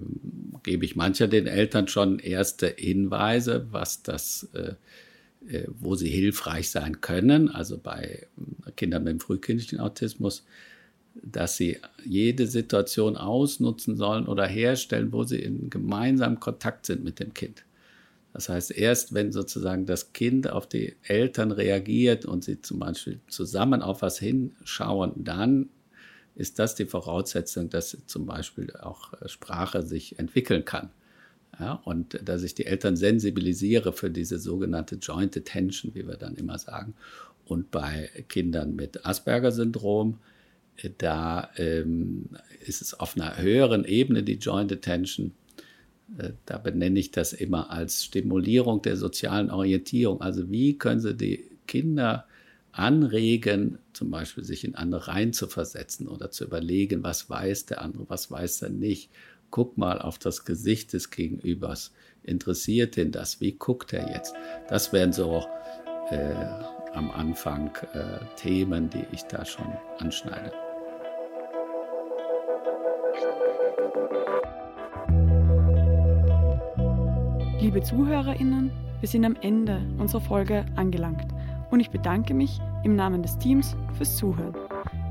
gebe 0.63 0.85
ich 0.85 0.95
mancher 0.95 1.27
den 1.27 1.47
Eltern 1.47 1.87
schon 1.87 2.19
erste 2.19 2.67
Hinweise, 2.77 3.67
was 3.71 4.03
das 4.03 4.49
äh, 4.53 4.73
äh, 5.49 5.65
wo 5.79 5.95
sie 5.95 6.09
hilfreich 6.09 6.69
sein 6.71 6.99
können, 6.99 7.49
also 7.49 7.77
bei 7.77 8.27
Kindern 8.75 9.03
mit 9.03 9.11
dem 9.13 9.19
frühkindlichen 9.21 9.79
Autismus, 9.79 10.43
dass 11.13 11.55
sie 11.55 11.77
jede 12.03 12.47
Situation 12.47 13.15
ausnutzen 13.15 13.95
sollen 13.95 14.27
oder 14.27 14.45
herstellen, 14.45 15.13
wo 15.13 15.23
sie 15.23 15.39
in 15.39 15.69
gemeinsamem 15.69 16.39
Kontakt 16.39 16.85
sind 16.85 17.03
mit 17.03 17.19
dem 17.19 17.33
Kind. 17.33 17.63
Das 18.33 18.49
heißt, 18.49 18.71
erst 18.71 19.13
wenn 19.13 19.31
sozusagen 19.31 19.85
das 19.85 20.11
Kind 20.11 20.49
auf 20.49 20.67
die 20.67 20.95
Eltern 21.03 21.51
reagiert 21.51 22.25
und 22.25 22.43
sie 22.43 22.61
zum 22.61 22.79
Beispiel 22.79 23.19
zusammen 23.29 23.81
auf 23.81 24.01
was 24.01 24.19
hinschauen, 24.19 25.13
dann 25.15 25.69
ist 26.37 26.59
das 26.59 26.75
die 26.75 26.85
Voraussetzung, 26.85 27.69
dass 27.69 27.97
zum 28.05 28.25
Beispiel 28.25 28.71
auch 28.77 29.13
Sprache 29.25 29.81
sich 29.81 30.19
entwickeln 30.19 30.65
kann. 30.65 30.91
Ja, 31.59 31.81
und 31.85 32.19
dass 32.23 32.43
ich 32.43 32.53
die 32.53 32.67
Eltern 32.67 32.95
sensibilisiere 32.95 33.91
für 33.91 34.11
diese 34.11 34.37
sogenannte 34.37 34.97
Joint 34.97 35.35
Attention, 35.35 35.95
wie 35.95 36.07
wir 36.07 36.17
dann 36.17 36.35
immer 36.35 36.59
sagen. 36.59 36.93
Und 37.45 37.71
bei 37.71 38.09
Kindern 38.27 38.75
mit 38.75 39.05
Asperger-Syndrom, 39.05 40.19
äh, 40.75 40.91
da 40.97 41.49
ähm, 41.55 42.29
ist 42.63 42.81
es 42.81 42.93
auf 42.93 43.15
einer 43.15 43.37
höheren 43.37 43.85
Ebene 43.85 44.21
die 44.21 44.35
Joint 44.35 44.71
Attention. 44.71 45.31
Äh, 46.19 46.33
da 46.45 46.59
benenne 46.59 46.99
ich 46.99 47.09
das 47.09 47.33
immer 47.33 47.71
als 47.71 48.03
Stimulierung 48.03 48.83
der 48.83 48.97
sozialen 48.97 49.49
Orientierung. 49.49 50.21
Also 50.21 50.51
wie 50.51 50.77
können 50.77 50.99
Sie 50.99 51.15
die 51.15 51.49
Kinder 51.65 52.27
anregen, 52.77 53.79
zum 53.93 54.11
Beispiel 54.11 54.43
sich 54.43 54.63
in 54.63 54.75
andere 54.75 55.07
reinzuversetzen 55.07 56.07
oder 56.07 56.31
zu 56.31 56.45
überlegen, 56.45 57.03
was 57.03 57.29
weiß 57.29 57.65
der 57.67 57.81
andere, 57.81 58.09
was 58.09 58.29
weiß 58.31 58.61
er 58.63 58.69
nicht 58.69 59.09
guck 59.51 59.77
mal 59.77 60.01
auf 60.01 60.17
das 60.17 60.45
Gesicht 60.45 60.93
des 60.93 61.09
Gegenübers. 61.09 61.93
Interessiert 62.23 62.97
ihn 62.97 63.11
das? 63.11 63.39
Wie 63.39 63.53
guckt 63.53 63.93
er 63.93 64.09
jetzt? 64.11 64.35
Das 64.67 64.91
wären 64.91 65.13
so 65.13 65.45
äh, 66.09 66.33
am 66.93 67.11
Anfang 67.11 67.71
äh, 67.93 68.19
Themen, 68.35 68.89
die 68.89 69.05
ich 69.11 69.23
da 69.23 69.45
schon 69.45 69.67
anschneide. 69.99 70.51
Liebe 77.59 77.81
ZuhörerInnen, 77.81 78.71
wir 78.99 79.09
sind 79.09 79.25
am 79.25 79.35
Ende 79.41 79.81
unserer 79.97 80.21
Folge 80.21 80.65
angelangt 80.75 81.27
und 81.71 81.79
ich 81.79 81.89
bedanke 81.89 82.33
mich 82.33 82.59
im 82.83 82.95
Namen 82.95 83.21
des 83.21 83.37
Teams 83.37 83.75
fürs 83.97 84.15
Zuhören. 84.17 84.55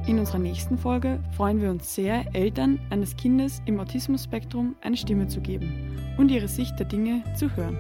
In 0.07 0.21
unserer 0.21 0.39
nächsten 0.39 0.79
Folge 0.79 1.19
freuen 1.37 1.61
wir 1.61 1.71
uns 1.71 1.95
sehr, 1.95 2.25
Eltern 2.33 2.79
eines 2.91 3.17
Kindes 3.17 3.61
im 3.67 3.81
Autismus-Spektrum 3.81 4.77
eine 4.81 4.97
Stimme 4.97 5.27
zu 5.27 5.41
geben 5.41 5.99
und 6.17 6.31
ihre 6.31 6.49
Sicht 6.49 6.79
der 6.79 6.87
Dinge 6.87 7.23
zu 7.35 7.55
hören. 7.57 7.77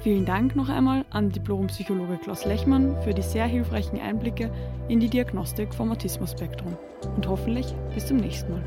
Vielen 0.00 0.24
Dank 0.24 0.56
noch 0.56 0.68
einmal 0.68 1.04
an 1.10 1.30
Diplompsychologe 1.30 2.18
Klaus 2.18 2.44
Lechmann 2.44 2.96
für 3.02 3.12
die 3.12 3.22
sehr 3.22 3.46
hilfreichen 3.46 4.00
Einblicke 4.00 4.50
in 4.88 5.00
die 5.00 5.10
Diagnostik 5.10 5.74
vom 5.74 5.90
Autismus-Spektrum 5.90 6.76
und 7.16 7.28
hoffentlich 7.28 7.74
bis 7.94 8.06
zum 8.06 8.18
nächsten 8.18 8.52
Mal. 8.52 8.62